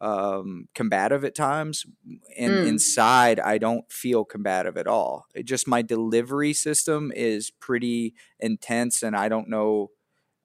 um, 0.00 0.68
combative 0.74 1.24
at 1.24 1.34
times, 1.34 1.86
and 2.36 2.54
Mm. 2.54 2.66
inside 2.66 3.40
I 3.40 3.58
don't 3.58 3.90
feel 3.92 4.24
combative 4.24 4.76
at 4.76 4.86
all. 4.86 5.26
It 5.34 5.44
just 5.46 5.68
my 5.68 5.82
delivery 5.82 6.52
system 6.52 7.12
is 7.14 7.50
pretty 7.50 8.14
intense, 8.40 9.02
and 9.02 9.16
I 9.16 9.28
don't 9.28 9.48
know. 9.48 9.90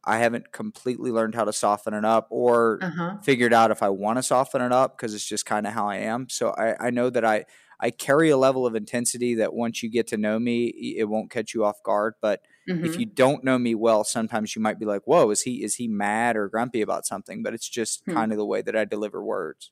I 0.06 0.18
haven't 0.20 0.52
completely 0.54 1.12
learned 1.12 1.36
how 1.36 1.44
to 1.46 1.54
soften 1.54 1.94
it 1.94 2.06
up, 2.06 2.28
or 2.32 2.82
uh 2.82 2.90
huh. 2.90 3.18
figured 3.22 3.54
out 3.54 3.72
if 3.72 3.84
I 3.84 3.90
want 3.90 4.18
to 4.18 4.24
soften 4.24 4.62
it 4.62 4.72
up 4.72 4.98
because 4.98 5.14
it's 5.14 5.26
just 5.28 5.46
kind 5.46 5.68
of 5.68 5.74
how 5.74 5.88
I 5.90 5.98
am. 5.98 6.30
So 6.30 6.52
I, 6.52 6.88
I 6.88 6.90
know 6.90 7.10
that 7.10 7.26
I 7.26 7.46
I 7.82 7.92
carry 7.92 8.30
a 8.30 8.38
level 8.38 8.66
of 8.66 8.76
intensity 8.76 9.36
that 9.36 9.54
once 9.54 9.84
you 9.84 9.90
get 9.90 10.08
to 10.08 10.18
know 10.18 10.40
me, 10.40 10.68
it 10.98 11.06
won't 11.10 11.32
catch 11.32 11.54
you 11.54 11.66
off 11.66 11.82
guard. 11.84 12.16
But 12.22 12.42
Mm-hmm. 12.68 12.86
if 12.86 13.00
you 13.00 13.06
don't 13.06 13.44
know 13.44 13.58
me 13.58 13.76
well, 13.76 14.04
sometimes 14.04 14.56
you 14.56 14.62
might 14.62 14.80
be 14.80 14.86
like, 14.86 15.04
"Whoa, 15.06 15.30
is 15.32 15.42
he 15.42 15.64
is 15.64 15.76
he 15.76 15.88
mad 15.88 16.36
or 16.36 16.48
grumpy 16.50 16.82
about 16.82 17.06
something?" 17.06 17.42
But 17.44 17.54
it's 17.54 17.70
just 17.70 18.04
Hmm. 18.06 18.14
kind 18.14 18.32
of 18.32 18.38
the 18.38 18.46
way 18.46 18.62
that 18.62 18.76
I 18.76 18.86
deliver 18.86 19.24
words. 19.24 19.72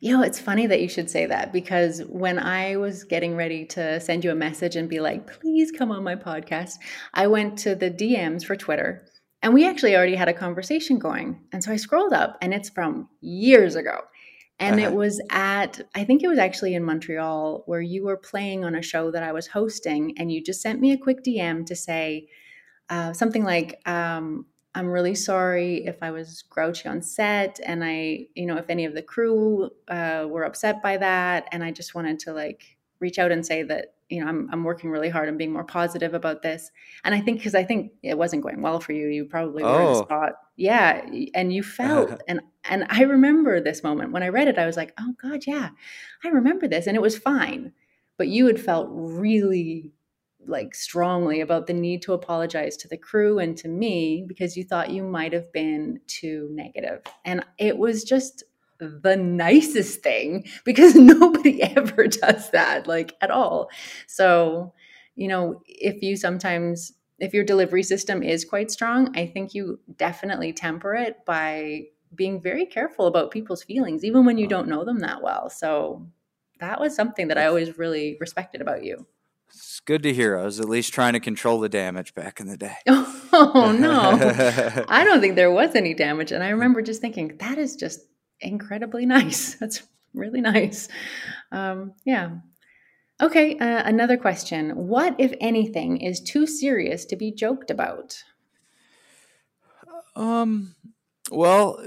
You 0.00 0.12
know, 0.12 0.22
it's 0.22 0.40
funny 0.40 0.66
that 0.66 0.82
you 0.82 0.88
should 0.88 1.08
say 1.08 1.24
that 1.26 1.52
because 1.52 2.02
when 2.08 2.38
I 2.38 2.76
was 2.76 3.04
getting 3.04 3.36
ready 3.36 3.64
to 3.66 4.00
send 4.00 4.24
you 4.24 4.30
a 4.32 4.34
message 4.34 4.76
and 4.76 4.88
be 4.88 5.00
like, 5.00 5.26
please 5.40 5.70
come 5.70 5.90
on 5.90 6.02
my 6.02 6.16
podcast, 6.16 6.74
I 7.14 7.26
went 7.26 7.58
to 7.60 7.74
the 7.74 7.90
DMs 7.90 8.44
for 8.44 8.56
Twitter 8.56 9.06
and 9.42 9.54
we 9.54 9.66
actually 9.66 9.96
already 9.96 10.16
had 10.16 10.28
a 10.28 10.34
conversation 10.34 10.98
going. 10.98 11.40
And 11.52 11.62
so 11.64 11.72
I 11.72 11.76
scrolled 11.76 12.12
up 12.12 12.36
and 12.42 12.52
it's 12.52 12.68
from 12.68 13.08
years 13.20 13.76
ago. 13.76 14.00
And 14.58 14.78
it 14.80 14.88
Uh-huh. 14.88 14.92
was 14.92 15.20
at, 15.30 15.80
I 15.94 16.04
think 16.04 16.22
it 16.22 16.28
was 16.28 16.38
actually 16.38 16.74
in 16.74 16.84
Montreal 16.84 17.64
where 17.66 17.80
you 17.80 18.04
were 18.04 18.16
playing 18.16 18.64
on 18.64 18.74
a 18.74 18.82
show 18.82 19.10
that 19.10 19.22
I 19.22 19.32
was 19.32 19.48
hosting. 19.48 20.14
And 20.18 20.30
you 20.32 20.42
just 20.42 20.62
sent 20.62 20.80
me 20.80 20.92
a 20.92 20.98
quick 20.98 21.22
DM 21.24 21.64
to 21.64 21.74
say 21.76 22.28
uh, 22.88 23.12
something 23.12 23.44
like, 23.44 23.80
um, 23.88 24.46
I'm 24.74 24.88
really 24.88 25.14
sorry 25.14 25.86
if 25.86 26.02
I 26.02 26.10
was 26.10 26.42
grouchy 26.42 26.88
on 26.88 27.00
set, 27.00 27.60
and 27.64 27.84
I, 27.84 28.26
you 28.34 28.44
know, 28.46 28.56
if 28.56 28.68
any 28.68 28.84
of 28.86 28.94
the 28.94 29.02
crew 29.02 29.70
uh, 29.88 30.26
were 30.28 30.44
upset 30.44 30.82
by 30.82 30.96
that, 30.98 31.48
and 31.52 31.62
I 31.64 31.70
just 31.70 31.94
wanted 31.94 32.18
to 32.20 32.32
like 32.32 32.76
reach 33.00 33.18
out 33.18 33.30
and 33.32 33.46
say 33.46 33.62
that, 33.64 33.94
you 34.14 34.20
know, 34.24 34.28
I'm 34.28 34.48
I'm 34.52 34.64
working 34.64 34.90
really 34.90 35.08
hard 35.08 35.28
and 35.28 35.38
being 35.38 35.52
more 35.52 35.64
positive 35.64 36.14
about 36.14 36.42
this. 36.42 36.70
And 37.04 37.14
I 37.14 37.20
think 37.20 37.38
because 37.38 37.54
I 37.54 37.64
think 37.64 37.92
it 38.02 38.18
wasn't 38.18 38.42
going 38.42 38.62
well 38.62 38.80
for 38.80 38.92
you, 38.92 39.08
you 39.08 39.24
probably 39.26 39.64
were 39.64 39.80
in 39.80 39.90
a 39.90 39.94
Oh. 39.94 39.94
spot, 39.94 40.32
yeah, 40.56 41.06
and 41.34 41.52
you 41.52 41.62
felt, 41.62 42.18
and 42.28 42.40
and 42.68 42.86
I 42.90 43.02
remember 43.02 43.60
this 43.60 43.82
moment 43.82 44.12
when 44.12 44.22
I 44.22 44.28
read 44.28 44.48
it, 44.48 44.58
I 44.58 44.66
was 44.66 44.76
like, 44.76 44.92
oh 44.98 45.14
God, 45.22 45.44
yeah, 45.46 45.70
I 46.24 46.28
remember 46.28 46.68
this, 46.68 46.86
and 46.86 46.96
it 46.96 47.02
was 47.02 47.18
fine, 47.18 47.72
but 48.16 48.28
you 48.28 48.46
had 48.46 48.60
felt 48.60 48.88
really 48.90 49.92
like 50.46 50.74
strongly 50.74 51.40
about 51.40 51.66
the 51.66 51.72
need 51.72 52.02
to 52.02 52.12
apologize 52.12 52.76
to 52.76 52.88
the 52.88 52.98
crew 52.98 53.38
and 53.38 53.56
to 53.56 53.68
me 53.68 54.24
because 54.28 54.56
you 54.56 54.64
thought 54.64 54.90
you 54.90 55.02
might 55.02 55.32
have 55.32 55.50
been 55.52 56.00
too 56.06 56.48
negative. 56.52 57.00
And 57.24 57.44
it 57.58 57.78
was 57.78 58.04
just 58.04 58.44
the 58.78 59.16
nicest 59.16 60.02
thing 60.02 60.46
because 60.64 60.94
nobody 60.94 61.62
ever 61.76 62.06
does 62.06 62.50
that 62.50 62.86
like 62.86 63.14
at 63.20 63.30
all. 63.30 63.70
So, 64.06 64.74
you 65.14 65.28
know, 65.28 65.62
if 65.66 66.02
you 66.02 66.16
sometimes 66.16 66.92
if 67.18 67.32
your 67.32 67.44
delivery 67.44 67.84
system 67.84 68.22
is 68.22 68.44
quite 68.44 68.70
strong, 68.70 69.16
I 69.16 69.26
think 69.26 69.54
you 69.54 69.78
definitely 69.96 70.52
temper 70.52 70.94
it 70.94 71.24
by 71.24 71.84
being 72.14 72.40
very 72.40 72.66
careful 72.66 73.06
about 73.06 73.30
people's 73.30 73.62
feelings 73.62 74.04
even 74.04 74.24
when 74.24 74.38
you 74.38 74.46
don't 74.46 74.68
know 74.68 74.84
them 74.84 75.00
that 75.00 75.22
well. 75.22 75.50
So, 75.50 76.06
that 76.60 76.80
was 76.80 76.94
something 76.94 77.28
that 77.28 77.38
I 77.38 77.46
always 77.46 77.78
really 77.78 78.16
respected 78.20 78.60
about 78.60 78.84
you. 78.84 79.06
It's 79.48 79.80
good 79.80 80.02
to 80.02 80.12
hear. 80.12 80.38
I 80.38 80.44
was 80.44 80.58
at 80.60 80.68
least 80.68 80.92
trying 80.92 81.12
to 81.12 81.20
control 81.20 81.60
the 81.60 81.68
damage 81.68 82.14
back 82.14 82.40
in 82.40 82.46
the 82.46 82.56
day. 82.56 82.76
Oh 83.36 83.76
no. 83.76 84.16
I 84.88 85.02
don't 85.02 85.20
think 85.20 85.34
there 85.34 85.50
was 85.50 85.74
any 85.74 85.92
damage. 85.92 86.30
And 86.30 86.44
I 86.44 86.50
remember 86.50 86.82
just 86.82 87.00
thinking, 87.00 87.36
that 87.38 87.58
is 87.58 87.74
just 87.74 87.98
incredibly 88.44 89.06
nice. 89.18 89.54
That's 89.54 89.82
really 90.12 90.40
nice. 90.40 90.88
Um, 91.52 91.92
yeah. 92.04 92.36
Okay. 93.20 93.58
Uh, 93.58 93.82
another 93.84 94.16
question. 94.16 94.70
What, 94.70 95.14
if 95.18 95.32
anything, 95.40 95.98
is 95.98 96.20
too 96.20 96.46
serious 96.46 97.04
to 97.06 97.16
be 97.16 97.32
joked 97.32 97.70
about? 97.70 98.22
Um, 100.16 100.74
well, 101.30 101.80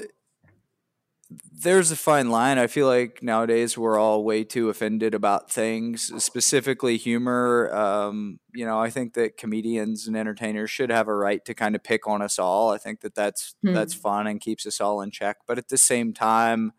there's 1.60 1.90
a 1.90 1.96
fine 1.96 2.30
line. 2.30 2.60
I 2.60 2.68
feel 2.68 2.86
like 2.86 3.24
nowadays 3.24 3.78
we're 3.78 4.00
all 4.00 4.24
way 4.24 4.44
too 4.44 4.70
offended 4.70 5.16
about 5.16 5.50
things, 5.52 6.12
specifically 6.24 6.98
humor. 6.98 7.74
Um, 7.74 8.40
you 8.54 8.64
know, 8.64 8.80
I 8.80 8.92
think 8.92 9.16
that 9.16 9.38
comedians 9.38 10.08
and 10.08 10.16
entertainers 10.16 10.70
should 10.70 10.92
have 10.92 11.08
a 11.08 11.16
right 11.16 11.44
to 11.46 11.56
kind 11.56 11.76
of 11.76 11.84
pick 11.84 12.08
on 12.08 12.22
us 12.22 12.38
all. 12.38 12.70
I 12.70 12.78
think 12.78 13.02
that 13.02 13.16
that's 13.16 13.56
hmm. 13.64 13.74
that's 13.74 13.96
fun 13.96 14.28
and 14.28 14.40
keeps 14.40 14.68
us 14.68 14.80
all 14.80 15.02
in 15.02 15.10
check. 15.10 15.38
But 15.48 15.58
at 15.58 15.70
the 15.70 15.78
same 15.78 16.14
time, 16.14 16.74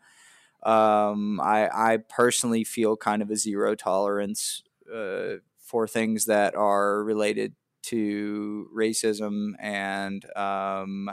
um, 0.63 1.41
I 1.41 1.67
I 1.67 1.97
personally 1.97 2.63
feel 2.63 2.95
kind 2.95 3.21
of 3.21 3.29
a 3.29 3.35
zero 3.35 3.75
tolerance 3.75 4.63
uh, 4.93 5.35
for 5.59 5.87
things 5.87 6.25
that 6.25 6.55
are 6.55 7.03
related 7.03 7.53
to 7.81 8.69
racism 8.73 9.53
and 9.59 10.25
um, 10.37 11.09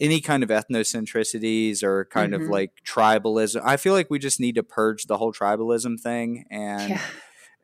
any 0.00 0.20
kind 0.20 0.42
of 0.42 0.48
ethnocentricities 0.48 1.82
or 1.82 2.06
kind 2.06 2.32
mm-hmm. 2.32 2.44
of 2.44 2.48
like 2.48 2.72
tribalism. 2.86 3.62
I 3.64 3.76
feel 3.76 3.92
like 3.92 4.10
we 4.10 4.18
just 4.18 4.40
need 4.40 4.56
to 4.56 4.62
purge 4.62 5.04
the 5.04 5.18
whole 5.18 5.32
tribalism 5.32 6.00
thing 6.00 6.44
and. 6.50 6.90
Yeah. 6.90 7.00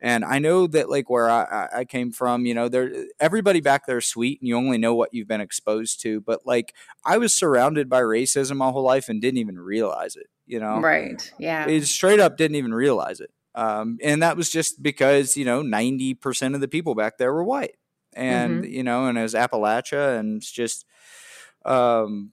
And 0.03 0.25
I 0.25 0.39
know 0.39 0.65
that 0.65 0.89
like 0.89 1.11
where 1.11 1.29
I, 1.29 1.67
I 1.71 1.85
came 1.85 2.11
from, 2.11 2.47
you 2.47 2.55
know, 2.55 2.67
there 2.67 2.91
everybody 3.19 3.61
back 3.61 3.85
there 3.85 3.99
is 3.99 4.07
sweet 4.07 4.41
and 4.41 4.47
you 4.47 4.57
only 4.57 4.79
know 4.79 4.95
what 4.95 5.13
you've 5.13 5.27
been 5.27 5.41
exposed 5.41 6.01
to. 6.01 6.19
But 6.19 6.41
like 6.43 6.73
I 7.05 7.19
was 7.19 7.35
surrounded 7.35 7.87
by 7.87 8.01
racism 8.01 8.57
my 8.57 8.71
whole 8.71 8.83
life 8.83 9.09
and 9.09 9.21
didn't 9.21 9.37
even 9.37 9.59
realize 9.59 10.15
it, 10.15 10.25
you 10.47 10.59
know? 10.59 10.79
Right. 10.79 11.31
Yeah. 11.37 11.67
It 11.67 11.85
straight 11.85 12.19
up 12.19 12.35
didn't 12.35 12.55
even 12.55 12.73
realize 12.73 13.19
it. 13.19 13.29
Um, 13.53 13.99
and 14.01 14.23
that 14.23 14.37
was 14.37 14.49
just 14.49 14.81
because, 14.81 15.37
you 15.37 15.45
know, 15.45 15.61
90% 15.61 16.55
of 16.55 16.61
the 16.61 16.67
people 16.67 16.95
back 16.95 17.19
there 17.19 17.31
were 17.31 17.43
white. 17.43 17.75
And, 18.13 18.63
mm-hmm. 18.63 18.73
you 18.73 18.83
know, 18.83 19.05
and 19.05 19.19
it 19.19 19.21
was 19.21 19.35
Appalachia 19.35 20.19
and 20.19 20.37
it's 20.37 20.51
just 20.51 20.85
um, 21.65 22.31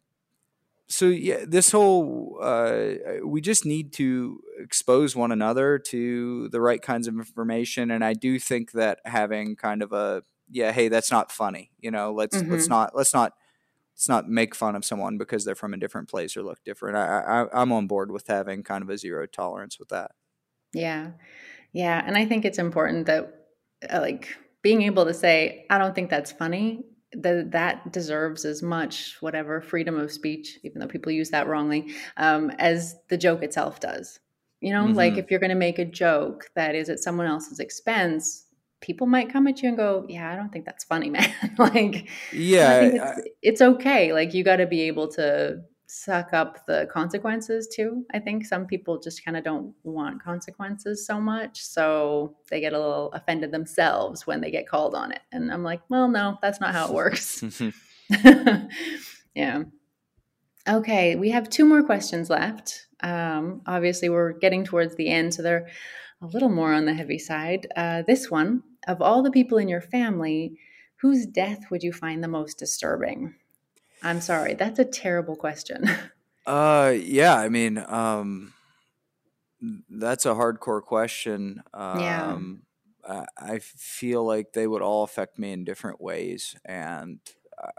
so 0.88 1.06
yeah, 1.06 1.44
this 1.46 1.70
whole 1.70 2.38
uh, 2.40 2.94
we 3.24 3.40
just 3.40 3.66
need 3.66 3.92
to 3.94 4.40
expose 4.58 5.14
one 5.14 5.32
another 5.32 5.78
to 5.78 6.48
the 6.48 6.60
right 6.60 6.80
kinds 6.80 7.06
of 7.06 7.14
information, 7.14 7.90
and 7.90 8.02
I 8.02 8.14
do 8.14 8.38
think 8.38 8.72
that 8.72 9.00
having 9.04 9.54
kind 9.54 9.82
of 9.82 9.92
a 9.92 10.22
yeah, 10.50 10.72
hey, 10.72 10.88
that's 10.88 11.10
not 11.10 11.30
funny. 11.30 11.70
You 11.78 11.90
know, 11.90 12.12
let's 12.12 12.36
mm-hmm. 12.36 12.50
let's 12.50 12.68
not 12.68 12.96
let's 12.96 13.12
not 13.12 13.34
let's 13.94 14.08
not 14.08 14.28
make 14.28 14.54
fun 14.54 14.76
of 14.76 14.84
someone 14.84 15.18
because 15.18 15.44
they're 15.44 15.54
from 15.54 15.74
a 15.74 15.78
different 15.78 16.08
place 16.08 16.36
or 16.36 16.42
look 16.42 16.64
different. 16.64 16.96
I, 16.96 17.20
I 17.20 17.60
I'm 17.60 17.70
on 17.70 17.86
board 17.86 18.10
with 18.10 18.26
having 18.26 18.62
kind 18.62 18.82
of 18.82 18.88
a 18.88 18.96
zero 18.96 19.26
tolerance 19.26 19.78
with 19.78 19.90
that. 19.90 20.12
Yeah, 20.72 21.10
yeah, 21.72 22.02
and 22.04 22.16
I 22.16 22.24
think 22.24 22.46
it's 22.46 22.58
important 22.58 23.06
that 23.06 23.46
uh, 23.92 24.00
like 24.00 24.34
being 24.62 24.82
able 24.82 25.04
to 25.04 25.14
say, 25.14 25.66
I 25.68 25.76
don't 25.76 25.94
think 25.94 26.08
that's 26.08 26.32
funny 26.32 26.84
that 27.12 27.52
that 27.52 27.92
deserves 27.92 28.44
as 28.44 28.62
much 28.62 29.16
whatever 29.20 29.60
freedom 29.60 29.98
of 29.98 30.12
speech, 30.12 30.58
even 30.62 30.80
though 30.80 30.86
people 30.86 31.12
use 31.12 31.30
that 31.30 31.46
wrongly, 31.46 31.94
um, 32.16 32.50
as 32.58 32.96
the 33.08 33.16
joke 33.16 33.42
itself 33.42 33.80
does. 33.80 34.20
You 34.60 34.72
know, 34.72 34.84
mm-hmm. 34.84 34.94
like 34.94 35.16
if 35.16 35.30
you're 35.30 35.40
going 35.40 35.50
to 35.50 35.56
make 35.56 35.78
a 35.78 35.84
joke 35.84 36.46
that 36.54 36.74
is 36.74 36.88
at 36.88 36.98
someone 36.98 37.26
else's 37.26 37.60
expense, 37.60 38.46
people 38.80 39.06
might 39.06 39.32
come 39.32 39.46
at 39.46 39.62
you 39.62 39.68
and 39.68 39.76
go, 39.76 40.04
"Yeah, 40.08 40.30
I 40.30 40.36
don't 40.36 40.52
think 40.52 40.64
that's 40.64 40.84
funny, 40.84 41.10
man." 41.10 41.32
like, 41.58 42.08
yeah, 42.32 42.80
it's, 42.80 43.00
I, 43.00 43.14
it's 43.42 43.60
okay. 43.62 44.12
Like 44.12 44.34
you 44.34 44.44
got 44.44 44.56
to 44.56 44.66
be 44.66 44.82
able 44.82 45.08
to 45.12 45.62
suck 45.90 46.34
up 46.34 46.66
the 46.66 46.86
consequences 46.92 47.66
too. 47.66 48.04
I 48.12 48.18
think 48.18 48.44
some 48.44 48.66
people 48.66 49.00
just 49.00 49.24
kind 49.24 49.36
of 49.36 49.42
don't 49.42 49.74
want 49.84 50.22
consequences 50.22 51.06
so 51.06 51.18
much. 51.18 51.62
So 51.62 52.36
they 52.50 52.60
get 52.60 52.74
a 52.74 52.78
little 52.78 53.10
offended 53.12 53.52
themselves 53.52 54.26
when 54.26 54.42
they 54.42 54.50
get 54.50 54.68
called 54.68 54.94
on 54.94 55.12
it. 55.12 55.22
And 55.32 55.50
I'm 55.50 55.64
like, 55.64 55.80
well, 55.88 56.06
no, 56.06 56.38
that's 56.42 56.60
not 56.60 56.74
how 56.74 56.88
it 56.88 56.94
works. 56.94 57.42
yeah. 59.34 59.62
Okay, 60.68 61.16
we 61.16 61.30
have 61.30 61.48
two 61.48 61.64
more 61.64 61.82
questions 61.82 62.28
left. 62.28 62.86
Um, 63.00 63.62
obviously, 63.66 64.10
we're 64.10 64.32
getting 64.34 64.64
towards 64.64 64.94
the 64.96 65.08
end, 65.08 65.32
so 65.32 65.42
they're 65.42 65.68
a 66.20 66.26
little 66.26 66.50
more 66.50 66.74
on 66.74 66.84
the 66.84 66.92
heavy 66.92 67.18
side. 67.18 67.66
Uh, 67.76 68.02
this 68.06 68.30
one 68.30 68.62
of 68.86 69.00
all 69.00 69.22
the 69.22 69.30
people 69.30 69.56
in 69.56 69.68
your 69.68 69.80
family, 69.80 70.58
whose 70.96 71.24
death 71.24 71.70
would 71.70 71.82
you 71.82 71.92
find 71.92 72.22
the 72.22 72.28
most 72.28 72.58
disturbing? 72.58 73.34
I'm 74.02 74.20
sorry. 74.20 74.54
That's 74.54 74.78
a 74.78 74.84
terrible 74.84 75.36
question. 75.36 75.90
Uh, 76.46 76.94
yeah. 76.96 77.36
I 77.36 77.50
mean, 77.50 77.76
um, 77.76 78.54
that's 79.90 80.24
a 80.24 80.30
hardcore 80.30 80.80
question. 80.80 81.62
Um, 81.74 82.00
yeah. 82.00 82.38
I, 83.06 83.54
I 83.54 83.58
feel 83.58 84.24
like 84.24 84.54
they 84.54 84.66
would 84.66 84.80
all 84.80 85.02
affect 85.02 85.38
me 85.38 85.52
in 85.52 85.64
different 85.64 86.00
ways, 86.00 86.56
and 86.64 87.20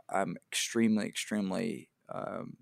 I'm 0.09 0.37
extremely, 0.51 1.07
extremely. 1.07 1.89
Um, 2.09 2.57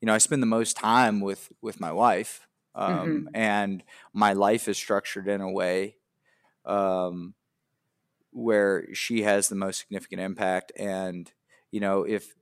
you 0.00 0.06
know, 0.06 0.14
I 0.14 0.18
spend 0.18 0.42
the 0.42 0.46
most 0.46 0.76
time 0.76 1.20
with 1.20 1.52
with 1.60 1.80
my 1.80 1.92
wife, 1.92 2.46
um, 2.74 2.98
mm-hmm. 2.98 3.36
and 3.36 3.82
my 4.12 4.32
life 4.32 4.68
is 4.68 4.76
structured 4.76 5.28
in 5.28 5.40
a 5.40 5.50
way 5.50 5.96
um, 6.64 7.34
where 8.30 8.94
she 8.94 9.22
has 9.22 9.48
the 9.48 9.54
most 9.54 9.80
significant 9.80 10.20
impact. 10.20 10.72
And 10.76 11.30
you 11.70 11.80
know, 11.80 12.04
if 12.04 12.34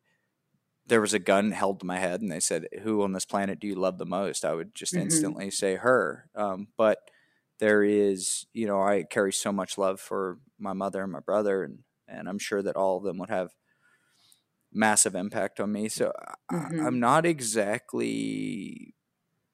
there 0.93 1.01
was 1.01 1.15
a 1.15 1.19
gun 1.19 1.53
held 1.53 1.81
to 1.81 1.87
my 1.87 1.99
head 1.99 2.21
and 2.21 2.31
they 2.31 2.39
said, 2.39 2.67
Who 2.83 3.03
on 3.03 3.13
this 3.13 3.25
planet 3.25 3.59
do 3.59 3.67
you 3.67 3.77
love 3.77 3.97
the 3.97 4.05
most? 4.05 4.45
I 4.45 4.53
would 4.53 4.75
just 4.75 4.93
mm-hmm. 4.93 5.05
instantly 5.05 5.51
say 5.51 5.77
her. 5.77 6.29
Um, 6.35 6.69
but 6.77 6.99
there 7.61 7.83
is, 7.83 8.45
you 8.53 8.67
know, 8.67 8.83
I 8.83 9.05
carry 9.05 9.33
so 9.33 9.53
much 9.53 9.79
love 9.79 10.01
for 10.01 10.39
my 10.59 10.75
mother 10.75 11.03
and 11.03 11.11
my 11.11 11.21
brother, 11.21 11.63
and, 11.63 11.79
and 12.07 12.29
I'm 12.29 12.39
sure 12.39 12.61
that 12.61 12.77
all 12.77 12.99
of 12.99 13.05
them 13.05 13.17
would 13.17 13.31
have 13.31 13.53
massive 14.71 15.15
impact 15.15 15.61
on 15.61 15.73
me. 15.73 15.89
So 15.89 16.13
mm-hmm. 16.53 16.83
I, 16.83 16.87
am 16.87 17.01
not 17.01 17.25
exactly, 17.25 18.95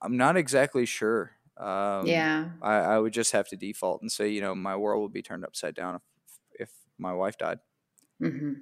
I'm 0.02 0.16
not 0.16 0.36
exactly 0.36 0.86
sure. 0.86 1.36
Um, 1.56 2.04
yeah. 2.04 2.46
I, 2.60 2.74
I, 2.78 2.98
would 2.98 3.12
just 3.12 3.30
have 3.30 3.46
to 3.50 3.56
default 3.56 4.02
and 4.02 4.10
say, 4.10 4.28
you 4.28 4.40
know, 4.40 4.56
my 4.56 4.74
world 4.74 5.02
would 5.02 5.12
be 5.12 5.22
turned 5.22 5.44
upside 5.44 5.76
down 5.76 5.94
if, 5.94 6.02
if 6.62 6.70
my 6.98 7.12
wife 7.12 7.38
died. 7.38 7.60
Mm-hmm. 8.20 8.54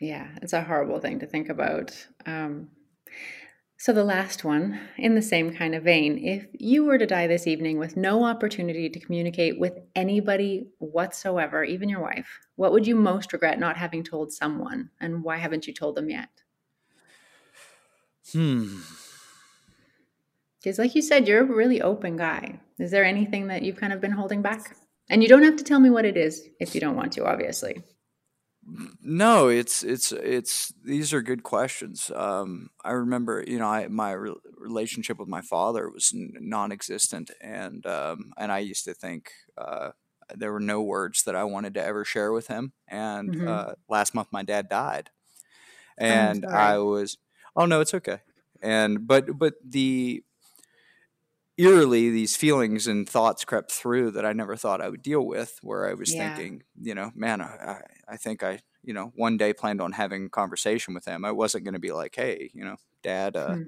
Yeah, 0.00 0.28
it's 0.40 0.54
a 0.54 0.62
horrible 0.62 0.98
thing 0.98 1.18
to 1.20 1.26
think 1.26 1.50
about. 1.50 2.06
Um, 2.24 2.68
so, 3.76 3.92
the 3.92 4.04
last 4.04 4.44
one, 4.44 4.78
in 4.98 5.14
the 5.14 5.22
same 5.22 5.54
kind 5.54 5.74
of 5.74 5.84
vein, 5.84 6.18
if 6.18 6.46
you 6.52 6.84
were 6.84 6.98
to 6.98 7.06
die 7.06 7.26
this 7.26 7.46
evening 7.46 7.78
with 7.78 7.96
no 7.96 8.24
opportunity 8.24 8.90
to 8.90 9.00
communicate 9.00 9.58
with 9.58 9.78
anybody 9.94 10.68
whatsoever, 10.78 11.64
even 11.64 11.88
your 11.88 12.02
wife, 12.02 12.40
what 12.56 12.72
would 12.72 12.86
you 12.86 12.94
most 12.94 13.32
regret 13.32 13.58
not 13.58 13.78
having 13.78 14.04
told 14.04 14.32
someone? 14.32 14.90
And 15.00 15.22
why 15.24 15.38
haven't 15.38 15.66
you 15.66 15.72
told 15.72 15.96
them 15.96 16.10
yet? 16.10 16.28
Hmm. 18.32 18.80
Because, 20.58 20.78
like 20.78 20.94
you 20.94 21.00
said, 21.00 21.26
you're 21.26 21.40
a 21.40 21.44
really 21.44 21.80
open 21.80 22.18
guy. 22.18 22.60
Is 22.78 22.90
there 22.90 23.04
anything 23.04 23.46
that 23.46 23.62
you've 23.62 23.76
kind 23.76 23.94
of 23.94 24.00
been 24.02 24.12
holding 24.12 24.42
back? 24.42 24.76
And 25.08 25.22
you 25.22 25.28
don't 25.28 25.42
have 25.42 25.56
to 25.56 25.64
tell 25.64 25.80
me 25.80 25.88
what 25.88 26.04
it 26.04 26.18
is 26.18 26.46
if 26.60 26.74
you 26.74 26.82
don't 26.82 26.96
want 26.96 27.12
to, 27.14 27.24
obviously. 27.24 27.82
No, 29.02 29.48
it's 29.48 29.82
it's 29.82 30.12
it's 30.12 30.72
these 30.84 31.14
are 31.14 31.22
good 31.22 31.42
questions. 31.42 32.10
Um, 32.14 32.70
I 32.84 32.92
remember, 32.92 33.42
you 33.46 33.58
know, 33.58 33.66
I, 33.66 33.88
my 33.88 34.12
re- 34.12 34.34
relationship 34.56 35.18
with 35.18 35.28
my 35.28 35.40
father 35.40 35.88
was 35.88 36.12
n- 36.14 36.34
non-existent, 36.38 37.30
and 37.40 37.84
um, 37.86 38.32
and 38.36 38.52
I 38.52 38.58
used 38.58 38.84
to 38.84 38.94
think 38.94 39.32
uh, 39.56 39.90
there 40.34 40.52
were 40.52 40.60
no 40.60 40.82
words 40.82 41.22
that 41.24 41.34
I 41.34 41.44
wanted 41.44 41.74
to 41.74 41.84
ever 41.84 42.04
share 42.04 42.32
with 42.32 42.48
him. 42.48 42.72
And 42.86 43.34
mm-hmm. 43.34 43.48
uh, 43.48 43.72
last 43.88 44.14
month, 44.14 44.28
my 44.30 44.42
dad 44.42 44.68
died, 44.68 45.10
and 45.98 46.44
I 46.44 46.78
was, 46.78 47.16
oh 47.56 47.66
no, 47.66 47.80
it's 47.80 47.94
okay. 47.94 48.18
And 48.62 49.06
but 49.06 49.38
but 49.38 49.54
the 49.64 50.22
eerily 51.60 52.10
these 52.10 52.36
feelings 52.36 52.86
and 52.86 53.08
thoughts 53.08 53.44
crept 53.44 53.72
through 53.72 54.12
that 54.12 54.24
I 54.24 54.32
never 54.32 54.56
thought 54.56 54.80
I 54.80 54.88
would 54.88 55.02
deal 55.02 55.26
with. 55.26 55.58
Where 55.62 55.88
I 55.88 55.94
was 55.94 56.14
yeah. 56.14 56.34
thinking, 56.34 56.62
you 56.80 56.94
know, 56.94 57.10
man, 57.14 57.40
I, 57.40 57.82
I 58.08 58.16
think 58.16 58.42
I, 58.42 58.60
you 58.82 58.94
know, 58.94 59.12
one 59.14 59.36
day 59.36 59.52
planned 59.52 59.80
on 59.80 59.92
having 59.92 60.26
a 60.26 60.30
conversation 60.30 60.94
with 60.94 61.04
him. 61.04 61.24
I 61.24 61.32
wasn't 61.32 61.64
going 61.64 61.74
to 61.74 61.80
be 61.80 61.92
like, 61.92 62.14
hey, 62.16 62.50
you 62.54 62.64
know, 62.64 62.76
Dad, 63.02 63.36
uh, 63.36 63.54
hmm. 63.54 63.62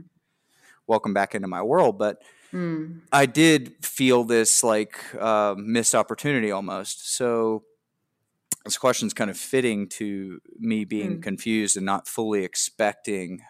welcome 0.86 1.14
back 1.14 1.34
into 1.34 1.49
my 1.49 1.62
world, 1.62 1.99
but. 1.99 2.22
Hmm. 2.51 2.99
I 3.11 3.24
did 3.24 3.82
feel 3.82 4.24
this 4.24 4.62
like 4.62 4.99
uh, 5.18 5.55
missed 5.57 5.95
opportunity 5.95 6.51
almost. 6.51 7.16
So 7.16 7.62
this 8.64 8.78
question 8.78 9.07
is 9.07 9.14
kind 9.14 9.30
of 9.30 9.36
fitting 9.36 9.88
to 9.88 10.40
me 10.59 10.84
being 10.84 11.18
mm. 11.18 11.22
confused 11.22 11.76
and 11.76 11.86
not 11.86 12.07
fully 12.07 12.45
expecting 12.45 13.43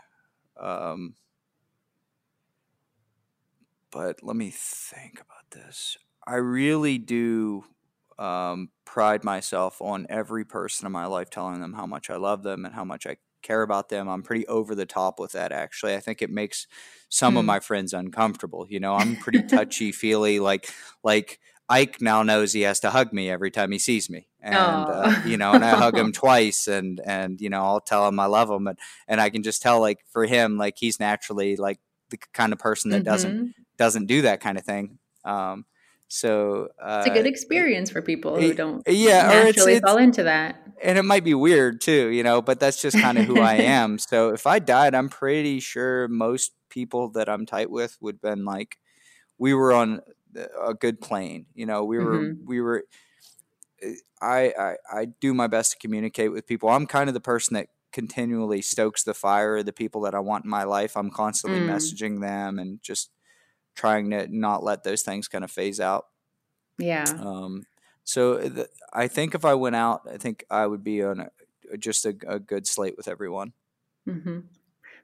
um, 0.59 1.15
but 3.93 4.23
let 4.23 4.35
me 4.35 4.51
think 4.51 5.21
about 5.21 5.51
this. 5.51 5.97
I 6.27 6.37
really 6.37 6.99
do 6.99 7.65
um, 8.19 8.71
pride 8.85 9.23
myself 9.23 9.81
on 9.81 10.07
every 10.09 10.45
person 10.45 10.87
in 10.87 10.93
my 10.93 11.07
life 11.07 11.31
telling 11.31 11.61
them 11.61 11.75
how 11.75 11.87
much 11.87 12.11
I 12.11 12.17
love 12.17 12.43
them 12.43 12.65
and 12.65 12.75
how 12.75 12.85
much 12.85 13.07
I 13.07 13.19
care 13.43 13.63
about 13.63 13.89
them. 13.89 14.09
I'm 14.09 14.23
pretty 14.23 14.47
over 14.47 14.75
the 14.75 14.87
top 14.87 15.19
with 15.19 15.33
that, 15.33 15.53
actually. 15.53 15.95
I 15.95 16.01
think 16.01 16.23
it 16.23 16.31
makes 16.31 16.67
some 17.09 17.37
of 17.37 17.43
hmm. 17.43 17.49
my 17.49 17.61
friends 17.61 17.93
uncomfortable. 17.93 18.67
You 18.69 18.81
know, 18.81 18.95
I'm 18.95 19.17
pretty 19.17 19.43
touchy 19.43 19.93
feely. 19.93 20.41
Like, 20.41 20.71
like 21.03 21.41
Ike 21.69 22.01
now 22.01 22.23
knows 22.23 22.53
he 22.53 22.63
has 22.63 22.81
to 22.81 22.91
hug 22.91 23.13
me 23.13 23.31
every 23.31 23.51
time 23.51 23.73
he 23.73 23.79
sees 23.79 24.11
me, 24.11 24.29
and 24.41 24.55
uh, 24.57 25.23
you 25.25 25.37
know, 25.37 25.53
and 25.53 25.65
I 25.65 25.71
hug 25.71 25.97
him 25.97 26.13
twice, 26.13 26.69
and 26.69 27.01
and 27.05 27.41
you 27.41 27.51
know, 27.51 27.63
I'll 27.63 27.81
tell 27.81 28.07
him 28.07 28.21
I 28.21 28.27
love 28.27 28.51
him, 28.51 28.67
and 28.67 28.79
and 29.09 29.21
I 29.21 29.31
can 29.31 29.43
just 29.43 29.63
tell 29.63 29.81
like 29.81 30.01
for 30.11 30.27
him, 30.27 30.59
like 30.59 30.75
he's 30.77 31.01
naturally 31.01 31.57
like 31.57 31.79
the 32.11 32.19
kind 32.35 32.53
of 32.53 32.59
person 32.59 32.91
that 32.91 32.99
mm-hmm. 32.99 33.05
doesn't 33.05 33.55
doesn't 33.77 34.07
do 34.07 34.23
that 34.23 34.41
kind 34.41 34.59
of 34.59 34.65
thing. 34.65 34.99
Um, 35.25 35.65
so 36.09 36.69
uh, 36.79 37.05
it's 37.07 37.11
a 37.11 37.15
good 37.15 37.27
experience 37.27 37.91
for 37.91 38.03
people 38.03 38.39
who 38.39 38.53
don't 38.53 38.87
yeah 38.87 39.29
naturally 39.29 39.73
it's, 39.73 39.79
it's, 39.79 39.81
fall 39.81 39.97
into 39.97 40.25
that. 40.25 40.57
And 40.83 40.99
it 40.99 41.05
might 41.05 41.25
be 41.25 41.33
weird 41.33 41.81
too, 41.81 42.09
you 42.09 42.23
know, 42.23 42.43
but 42.43 42.61
that's 42.61 42.83
just 42.83 42.99
kind 42.99 43.17
of 43.17 43.25
who 43.25 43.41
I 43.41 43.55
am. 43.79 43.99
So 43.99 44.29
if 44.29 44.47
I 44.47 44.59
died, 44.59 44.95
I'm 44.95 45.09
pretty 45.09 45.59
sure 45.61 46.09
most 46.09 46.53
people 46.69 47.09
that 47.13 47.31
I'm 47.31 47.47
tight 47.47 47.71
with 47.71 47.97
would 48.03 48.17
have 48.17 48.21
been 48.21 48.45
like, 48.45 48.77
we 49.39 49.55
were 49.55 49.73
on 49.73 50.03
a 50.63 50.75
good 50.75 51.01
plane, 51.01 51.47
you 51.55 51.65
know, 51.65 51.85
we 51.85 51.99
were 51.99 52.19
mm-hmm. 52.19 52.47
we 52.47 52.61
were. 52.61 52.85
Eh, 53.83 53.95
I, 54.21 54.53
I 54.59 54.75
I 54.93 55.05
do 55.07 55.33
my 55.33 55.47
best 55.47 55.73
to 55.73 55.79
communicate 55.79 56.31
with 56.31 56.47
people. 56.47 56.69
I'm 56.69 56.87
kind 56.87 57.09
of 57.09 57.15
the 57.15 57.21
person 57.21 57.55
that 57.55 57.69
continually 57.91 58.61
stokes 58.61 59.03
the 59.03 59.15
fire 59.15 59.57
of 59.57 59.67
the 59.67 59.73
people 59.73 60.03
that 60.03 60.15
I 60.15 60.21
want 60.21 60.45
in 60.45 60.51
my 60.51 60.65
life. 60.65 60.95
I'm 60.95 61.11
constantly 61.11 61.61
mm. 61.61 61.69
messaging 61.69 62.21
them 62.21 62.59
and 62.59 62.83
just 62.83 63.11
trying 63.75 64.11
to 64.11 64.27
not 64.29 64.63
let 64.63 64.85
those 64.85 65.03
things 65.03 65.29
kind 65.29 65.45
of 65.45 65.51
phase 65.51 65.81
out. 65.81 66.07
Yeah. 66.79 67.05
Um, 67.05 67.65
so 68.05 68.39
th- 68.49 68.67
I 68.93 69.09
think 69.09 69.35
if 69.35 69.45
I 69.45 69.55
went 69.55 69.77
out, 69.77 70.03
I 70.13 70.17
think 70.17 70.45
I 70.51 70.67
would 70.67 70.83
be 70.83 71.03
on 71.03 71.21
a, 71.21 71.77
just 71.79 72.05
a, 72.05 72.15
a, 72.27 72.39
good 72.39 72.67
slate 72.67 72.97
with 72.97 73.09
everyone. 73.09 73.53
Mm-hmm. 74.09 74.41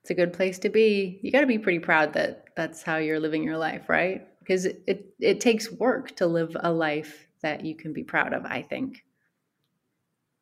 It's 0.01 0.11
a 0.11 0.15
good 0.15 0.33
place 0.33 0.59
to 0.61 0.69
be. 0.69 1.19
You 1.23 1.31
got 1.31 1.41
to 1.41 1.47
be 1.47 1.59
pretty 1.59 1.79
proud 1.79 2.13
that 2.15 2.47
that's 2.57 2.83
how 2.83 2.97
you're 2.97 3.21
living 3.21 3.43
your 3.43 3.59
life, 3.59 3.89
right? 3.89 4.27
Because 4.41 4.65
it, 4.65 4.83
it, 4.87 5.15
it 5.21 5.41
takes 5.41 5.71
work 5.71 6.17
to 6.17 6.27
live 6.27 6.57
a 6.61 6.73
life 6.73 7.29
that 7.43 7.65
you 7.65 7.75
can 7.75 7.93
be 7.93 8.03
proud 8.03 8.33
of. 8.33 8.45
I 8.45 8.63
think 8.63 9.05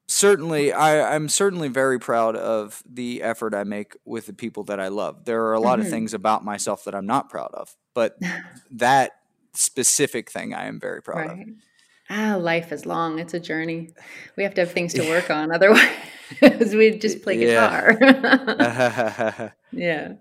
certainly 0.08 0.72
I, 0.72 1.14
i'm 1.14 1.28
certainly 1.28 1.68
very 1.68 1.98
proud 1.98 2.36
of 2.36 2.82
the 2.88 3.22
effort 3.22 3.54
i 3.54 3.64
make 3.64 3.96
with 4.04 4.26
the 4.26 4.32
people 4.32 4.64
that 4.64 4.78
i 4.78 4.88
love 4.88 5.24
there 5.24 5.46
are 5.46 5.54
a 5.54 5.60
lot 5.60 5.78
mm-hmm. 5.78 5.86
of 5.86 5.90
things 5.90 6.14
about 6.14 6.44
myself 6.44 6.84
that 6.84 6.94
i'm 6.94 7.06
not 7.06 7.28
proud 7.28 7.50
of 7.52 7.76
but 7.96 8.18
that 8.70 9.12
specific 9.54 10.30
thing 10.30 10.52
i 10.54 10.66
am 10.66 10.78
very 10.78 11.02
proud 11.02 11.28
right. 11.28 11.40
of 11.40 11.48
ah 12.10 12.36
life 12.36 12.70
is 12.70 12.84
long 12.84 13.18
it's 13.18 13.34
a 13.34 13.40
journey 13.40 13.90
we 14.36 14.42
have 14.42 14.54
to 14.54 14.60
have 14.60 14.70
things 14.70 14.92
to 14.92 15.08
work 15.08 15.30
on 15.30 15.50
otherwise 15.50 15.80
we'd 16.74 17.00
just 17.00 17.22
play 17.22 17.38
guitar 17.38 17.96
yeah. 18.00 19.50
yeah 19.72 20.12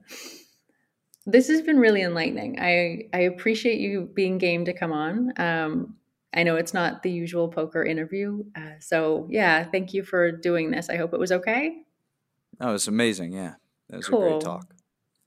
this 1.25 1.49
has 1.49 1.61
been 1.61 1.77
really 1.77 2.01
enlightening 2.01 2.57
i 2.59 3.03
i 3.13 3.19
appreciate 3.19 3.79
you 3.79 4.09
being 4.13 4.37
game 4.37 4.63
to 4.65 4.73
come 4.73 4.93
on 4.93 5.33
um, 5.37 5.95
I 6.37 6.43
know 6.43 6.57
it's 6.57 6.73
not 6.73 7.01
the 7.01 7.09
usual 7.09 7.47
poker 7.47 7.81
interview. 7.81 8.43
Uh, 8.57 8.77
so, 8.81 9.25
yeah, 9.31 9.63
thank 9.63 9.93
you 9.93 10.03
for 10.03 10.33
doing 10.33 10.69
this. 10.69 10.89
I 10.89 10.97
hope 10.97 11.13
it 11.13 11.19
was 11.19 11.31
okay. 11.31 11.77
That 12.59 12.67
was 12.67 12.89
amazing. 12.89 13.31
Yeah. 13.31 13.53
That 13.89 13.97
was 13.97 14.07
cool. 14.07 14.25
a 14.25 14.29
great 14.31 14.41
talk. 14.41 14.74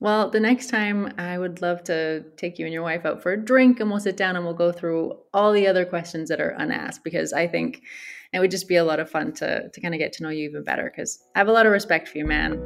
Well, 0.01 0.29
the 0.29 0.39
next 0.39 0.67
time 0.67 1.13
I 1.17 1.37
would 1.37 1.61
love 1.61 1.83
to 1.85 2.23
take 2.37 2.57
you 2.57 2.65
and 2.65 2.73
your 2.73 2.83
wife 2.83 3.05
out 3.05 3.21
for 3.21 3.33
a 3.33 3.37
drink 3.37 3.81
and 3.81 3.89
we'll 3.89 3.99
sit 3.99 4.15
down 4.15 4.37
and 4.37 4.45
we'll 4.45 4.53
go 4.53 4.71
through 4.71 5.17
all 5.33 5.51
the 5.51 5.67
other 5.67 5.83
questions 5.83 6.29
that 6.29 6.39
are 6.39 6.55
unasked 6.57 7.03
because 7.03 7.33
I 7.33 7.47
think 7.47 7.83
it 8.31 8.39
would 8.39 8.51
just 8.51 8.69
be 8.69 8.77
a 8.77 8.83
lot 8.83 8.99
of 8.99 9.09
fun 9.09 9.33
to, 9.33 9.69
to 9.69 9.81
kind 9.81 9.93
of 9.93 9.99
get 9.99 10.13
to 10.13 10.23
know 10.23 10.29
you 10.29 10.47
even 10.47 10.63
better 10.63 10.89
because 10.89 11.25
I 11.35 11.39
have 11.39 11.49
a 11.49 11.51
lot 11.51 11.65
of 11.65 11.73
respect 11.73 12.07
for 12.07 12.17
you, 12.17 12.25
man. 12.25 12.61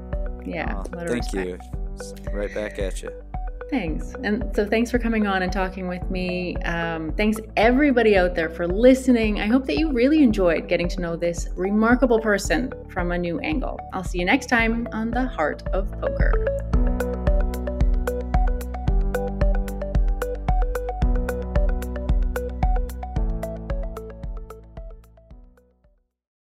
Yeah. 0.45 0.83
Oh, 0.95 1.05
thank 1.07 1.33
you. 1.33 1.57
Right 2.31 2.53
back 2.53 2.77
at 2.77 3.01
you. 3.01 3.09
Thanks. 3.69 4.13
And 4.23 4.55
so, 4.55 4.67
thanks 4.67 4.91
for 4.91 4.99
coming 4.99 5.25
on 5.25 5.41
and 5.41 5.51
talking 5.51 5.87
with 5.87 6.07
me. 6.11 6.55
Um, 6.57 7.11
thanks, 7.13 7.39
everybody 7.57 8.15
out 8.15 8.35
there, 8.35 8.49
for 8.49 8.67
listening. 8.67 9.39
I 9.39 9.47
hope 9.47 9.65
that 9.65 9.77
you 9.77 9.91
really 9.91 10.21
enjoyed 10.21 10.67
getting 10.67 10.87
to 10.89 11.01
know 11.01 11.15
this 11.15 11.47
remarkable 11.55 12.19
person 12.19 12.71
from 12.89 13.11
a 13.11 13.17
new 13.17 13.39
angle. 13.39 13.79
I'll 13.93 14.03
see 14.03 14.19
you 14.19 14.25
next 14.25 14.47
time 14.47 14.87
on 14.91 15.09
The 15.09 15.25
Heart 15.25 15.63
of 15.73 15.91
Poker. 15.99 16.72